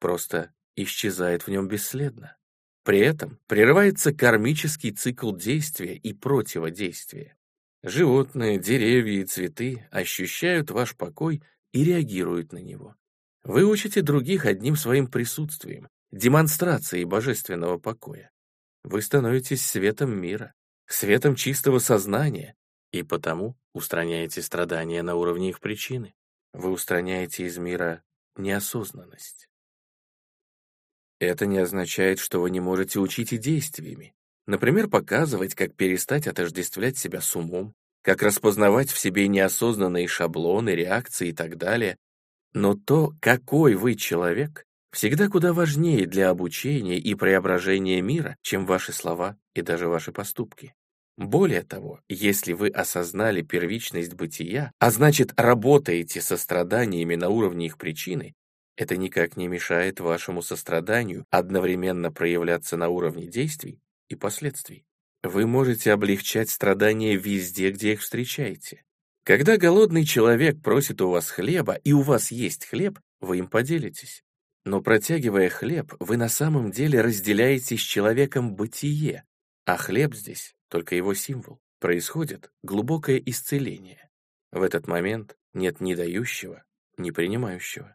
просто 0.00 0.52
исчезает 0.76 1.42
в 1.42 1.48
нем 1.48 1.68
бесследно. 1.68 2.36
При 2.84 3.00
этом 3.00 3.38
прерывается 3.48 4.14
кармический 4.14 4.92
цикл 4.92 5.34
действия 5.34 5.96
и 5.96 6.12
противодействия. 6.12 7.36
Животные, 7.82 8.58
деревья 8.58 9.20
и 9.20 9.24
цветы 9.24 9.86
ощущают 9.90 10.70
ваш 10.70 10.96
покой 10.96 11.42
и 11.72 11.84
реагируют 11.84 12.52
на 12.52 12.58
него. 12.58 12.94
Вы 13.42 13.64
учите 13.64 14.02
других 14.02 14.44
одним 14.44 14.76
своим 14.76 15.06
присутствием, 15.06 15.88
демонстрацией 16.12 17.04
божественного 17.04 17.78
покоя. 17.78 18.30
Вы 18.84 19.02
становитесь 19.02 19.64
светом 19.64 20.18
мира, 20.18 20.54
светом 20.86 21.34
чистого 21.34 21.78
сознания, 21.78 22.54
и 22.92 23.02
потому 23.02 23.56
устраняете 23.72 24.42
страдания 24.42 25.02
на 25.02 25.16
уровне 25.16 25.50
их 25.50 25.60
причины. 25.60 26.14
Вы 26.52 26.70
устраняете 26.70 27.44
из 27.44 27.58
мира 27.58 28.02
неосознанность. 28.36 29.48
Это 31.18 31.46
не 31.46 31.58
означает, 31.58 32.18
что 32.18 32.40
вы 32.40 32.50
не 32.50 32.60
можете 32.60 33.00
учить 33.00 33.32
и 33.32 33.38
действиями. 33.38 34.14
Например, 34.46 34.88
показывать, 34.88 35.54
как 35.54 35.74
перестать 35.74 36.26
отождествлять 36.26 36.96
себя 36.96 37.20
с 37.20 37.34
умом, 37.34 37.74
как 38.02 38.22
распознавать 38.22 38.90
в 38.90 38.98
себе 38.98 39.26
неосознанные 39.26 40.06
шаблоны, 40.06 40.70
реакции 40.70 41.30
и 41.30 41.32
так 41.32 41.56
далее, 41.56 41.96
но 42.52 42.74
то, 42.74 43.12
какой 43.20 43.74
вы 43.74 43.96
человек, 43.96 44.65
всегда 44.96 45.28
куда 45.28 45.52
важнее 45.52 46.06
для 46.06 46.30
обучения 46.30 46.96
и 46.96 47.14
преображения 47.14 48.00
мира, 48.00 48.38
чем 48.40 48.64
ваши 48.64 48.94
слова 48.94 49.36
и 49.54 49.60
даже 49.60 49.88
ваши 49.88 50.10
поступки. 50.10 50.74
Более 51.18 51.62
того, 51.62 52.00
если 52.08 52.54
вы 52.54 52.68
осознали 52.68 53.42
первичность 53.42 54.14
бытия, 54.14 54.72
а 54.78 54.90
значит 54.90 55.38
работаете 55.38 56.22
со 56.22 56.38
страданиями 56.38 57.14
на 57.14 57.28
уровне 57.28 57.66
их 57.66 57.76
причины, 57.76 58.32
это 58.78 58.96
никак 58.96 59.36
не 59.36 59.48
мешает 59.48 60.00
вашему 60.00 60.40
состраданию 60.40 61.26
одновременно 61.28 62.10
проявляться 62.10 62.78
на 62.78 62.88
уровне 62.88 63.26
действий 63.26 63.80
и 64.08 64.14
последствий. 64.14 64.86
Вы 65.22 65.46
можете 65.46 65.92
облегчать 65.92 66.48
страдания 66.48 67.16
везде, 67.16 67.70
где 67.70 67.92
их 67.92 68.00
встречаете. 68.00 68.82
Когда 69.24 69.58
голодный 69.58 70.06
человек 70.06 70.62
просит 70.62 71.02
у 71.02 71.10
вас 71.10 71.28
хлеба, 71.28 71.74
и 71.74 71.92
у 71.92 72.00
вас 72.00 72.30
есть 72.30 72.64
хлеб, 72.64 72.98
вы 73.20 73.38
им 73.38 73.48
поделитесь. 73.48 74.22
Но 74.66 74.82
протягивая 74.82 75.48
хлеб, 75.48 75.94
вы 76.00 76.16
на 76.16 76.28
самом 76.28 76.72
деле 76.72 77.00
разделяете 77.00 77.76
с 77.76 77.80
человеком 77.80 78.56
бытие, 78.56 79.22
а 79.64 79.76
хлеб 79.76 80.12
здесь 80.12 80.56
только 80.68 80.96
его 80.96 81.14
символ. 81.14 81.60
Происходит 81.78 82.50
глубокое 82.64 83.22
исцеление. 83.24 84.10
В 84.50 84.62
этот 84.62 84.88
момент 84.88 85.36
нет 85.54 85.80
ни 85.80 85.94
дающего, 85.94 86.64
ни 86.98 87.12
принимающего. 87.12 87.94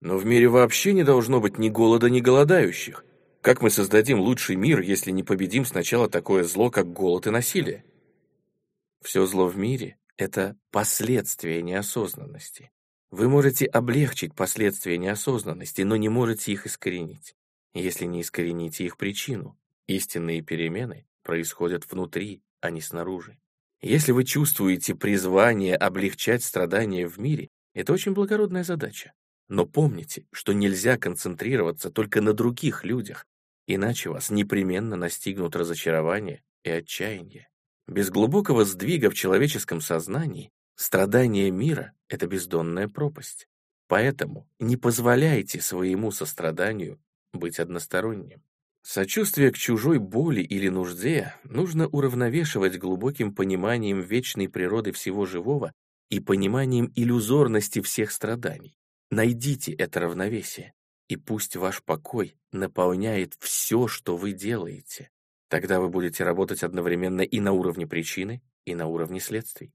Но 0.00 0.18
в 0.18 0.26
мире 0.26 0.48
вообще 0.48 0.92
не 0.92 1.04
должно 1.04 1.40
быть 1.40 1.58
ни 1.58 1.68
голода, 1.68 2.10
ни 2.10 2.18
голодающих. 2.18 3.04
Как 3.40 3.62
мы 3.62 3.70
создадим 3.70 4.18
лучший 4.18 4.56
мир, 4.56 4.80
если 4.80 5.12
не 5.12 5.22
победим 5.22 5.64
сначала 5.64 6.10
такое 6.10 6.42
зло, 6.42 6.72
как 6.72 6.92
голод 6.92 7.28
и 7.28 7.30
насилие? 7.30 7.84
Все 9.00 9.24
зло 9.26 9.46
в 9.46 9.56
мире— 9.56 9.96
это 10.16 10.56
последствия 10.72 11.62
неосознанности. 11.62 12.72
Вы 13.10 13.28
можете 13.28 13.66
облегчить 13.66 14.34
последствия 14.34 14.98
неосознанности, 14.98 15.82
но 15.82 15.96
не 15.96 16.08
можете 16.08 16.52
их 16.52 16.66
искоренить, 16.66 17.34
если 17.74 18.04
не 18.04 18.20
искорените 18.20 18.84
их 18.84 18.96
причину. 18.96 19.56
Истинные 19.86 20.42
перемены 20.42 21.06
происходят 21.22 21.90
внутри, 21.90 22.42
а 22.60 22.70
не 22.70 22.80
снаружи. 22.80 23.38
Если 23.80 24.10
вы 24.12 24.24
чувствуете 24.24 24.94
призвание 24.94 25.76
облегчать 25.76 26.42
страдания 26.42 27.06
в 27.06 27.18
мире, 27.18 27.48
это 27.74 27.92
очень 27.92 28.12
благородная 28.12 28.64
задача. 28.64 29.12
Но 29.48 29.66
помните, 29.66 30.26
что 30.32 30.52
нельзя 30.52 30.96
концентрироваться 30.96 31.90
только 31.90 32.20
на 32.20 32.32
других 32.32 32.84
людях, 32.84 33.26
иначе 33.66 34.10
вас 34.10 34.30
непременно 34.30 34.96
настигнут 34.96 35.54
разочарование 35.54 36.42
и 36.64 36.70
отчаяние. 36.70 37.48
Без 37.86 38.10
глубокого 38.10 38.64
сдвига 38.64 39.10
в 39.10 39.14
человеческом 39.14 39.80
сознании 39.80 40.50
страдание 40.74 41.50
мира— 41.50 41.92
это 42.08 42.26
бездонная 42.26 42.88
пропасть. 42.88 43.48
Поэтому 43.88 44.48
не 44.58 44.76
позволяйте 44.76 45.60
своему 45.60 46.10
состраданию 46.10 46.98
быть 47.32 47.58
односторонним. 47.58 48.42
Сочувствие 48.82 49.50
к 49.50 49.58
чужой 49.58 49.98
боли 49.98 50.40
или 50.40 50.68
нужде 50.68 51.34
нужно 51.44 51.88
уравновешивать 51.88 52.78
глубоким 52.78 53.34
пониманием 53.34 54.00
вечной 54.00 54.48
природы 54.48 54.92
всего 54.92 55.26
живого 55.26 55.72
и 56.08 56.20
пониманием 56.20 56.92
иллюзорности 56.94 57.80
всех 57.80 58.12
страданий. 58.12 58.76
Найдите 59.10 59.72
это 59.72 60.00
равновесие, 60.00 60.72
и 61.08 61.16
пусть 61.16 61.56
ваш 61.56 61.82
покой 61.82 62.36
наполняет 62.52 63.34
все, 63.40 63.88
что 63.88 64.16
вы 64.16 64.32
делаете. 64.32 65.10
Тогда 65.48 65.80
вы 65.80 65.88
будете 65.88 66.24
работать 66.24 66.62
одновременно 66.62 67.22
и 67.22 67.40
на 67.40 67.52
уровне 67.52 67.86
причины, 67.86 68.42
и 68.64 68.74
на 68.74 68.86
уровне 68.86 69.20
следствий. 69.20 69.72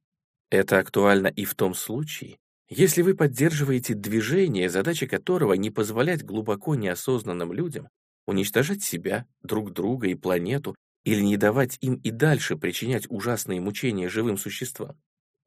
Это 0.51 0.77
актуально 0.79 1.27
и 1.27 1.45
в 1.45 1.55
том 1.55 1.73
случае, 1.73 2.37
если 2.69 3.01
вы 3.01 3.15
поддерживаете 3.15 3.95
движение, 3.95 4.69
задача 4.69 5.07
которого 5.07 5.53
не 5.53 5.71
позволять 5.71 6.23
глубоко 6.23 6.75
неосознанным 6.75 7.51
людям 7.51 7.89
уничтожать 8.27 8.83
себя, 8.83 9.25
друг 9.41 9.73
друга 9.73 10.07
и 10.07 10.15
планету, 10.15 10.75
или 11.03 11.21
не 11.21 11.37
давать 11.37 11.77
им 11.81 11.95
и 11.95 12.11
дальше 12.11 12.55
причинять 12.55 13.09
ужасные 13.09 13.59
мучения 13.59 14.09
живым 14.09 14.37
существам. 14.37 14.95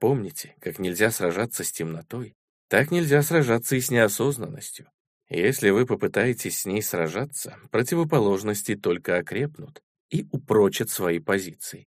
Помните, 0.01 0.57
как 0.61 0.79
нельзя 0.79 1.11
сражаться 1.11 1.63
с 1.63 1.71
темнотой, 1.71 2.35
так 2.69 2.91
нельзя 2.91 3.23
сражаться 3.23 3.77
и 3.77 3.81
с 3.81 3.91
неосознанностью. 3.91 4.91
Если 5.31 5.71
вы 5.71 5.87
попытаетесь 5.87 6.61
с 6.61 6.67
ней 6.67 6.83
сражаться, 6.83 7.57
противоположности 7.71 8.75
только 8.75 9.19
окрепнут, 9.19 9.81
и 10.11 10.27
упрочат 10.31 10.91
свои 10.91 11.19
позиции. 11.19 11.87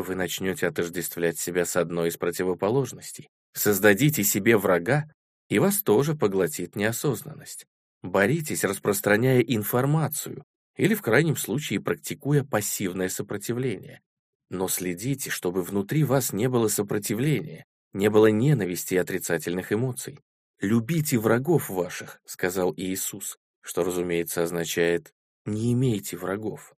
Вы 0.00 0.14
начнете 0.14 0.66
отождествлять 0.66 1.38
себя 1.38 1.66
с 1.66 1.76
одной 1.76 2.08
из 2.08 2.16
противоположностей, 2.16 3.28
создадите 3.52 4.24
себе 4.24 4.56
врага, 4.56 5.04
и 5.48 5.58
вас 5.58 5.82
тоже 5.82 6.14
поглотит 6.14 6.74
неосознанность. 6.74 7.66
Боритесь, 8.02 8.64
распространяя 8.64 9.40
информацию, 9.40 10.44
или 10.76 10.94
в 10.94 11.02
крайнем 11.02 11.36
случае 11.36 11.80
практикуя 11.80 12.44
пассивное 12.44 13.10
сопротивление. 13.10 14.00
Но 14.48 14.68
следите, 14.68 15.28
чтобы 15.28 15.62
внутри 15.62 16.02
вас 16.04 16.32
не 16.32 16.48
было 16.48 16.68
сопротивления, 16.68 17.66
не 17.92 18.08
было 18.08 18.28
ненависти 18.28 18.94
и 18.94 18.98
отрицательных 18.98 19.72
эмоций. 19.72 20.18
«Любите 20.60 21.18
врагов 21.18 21.68
ваших»,— 21.68 22.20
сказал 22.24 22.72
Иисус, 22.76 23.38
что, 23.60 23.84
разумеется, 23.84 24.42
означает 24.42 25.12
«не 25.44 25.72
имейте 25.74 26.16
врагов». 26.16 26.74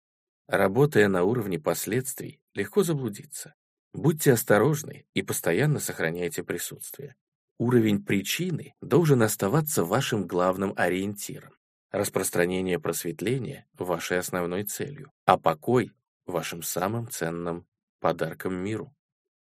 Работая 0.53 1.07
на 1.07 1.23
уровне 1.23 1.57
последствий, 1.57 2.39
легко 2.53 2.83
заблудиться. 2.83 3.55
Будьте 3.91 4.33
осторожны 4.33 5.07
и 5.15 5.23
постоянно 5.23 5.79
сохраняйте 5.79 6.43
присутствие. 6.43 7.15
Уровень 7.57 8.05
причины 8.05 8.75
должен 8.79 9.23
оставаться 9.23 9.83
вашим 9.83 10.27
главным 10.27 10.71
ориентиром. 10.77 11.55
Распространение 11.91 12.79
просветления– 12.79 13.65
вашей 13.79 14.19
основной 14.19 14.63
целью, 14.63 15.11
а 15.25 15.39
покой– 15.39 15.91
вашим 16.27 16.61
самым 16.61 17.09
ценным 17.09 17.65
подарком 17.99 18.53
миру. 18.53 18.93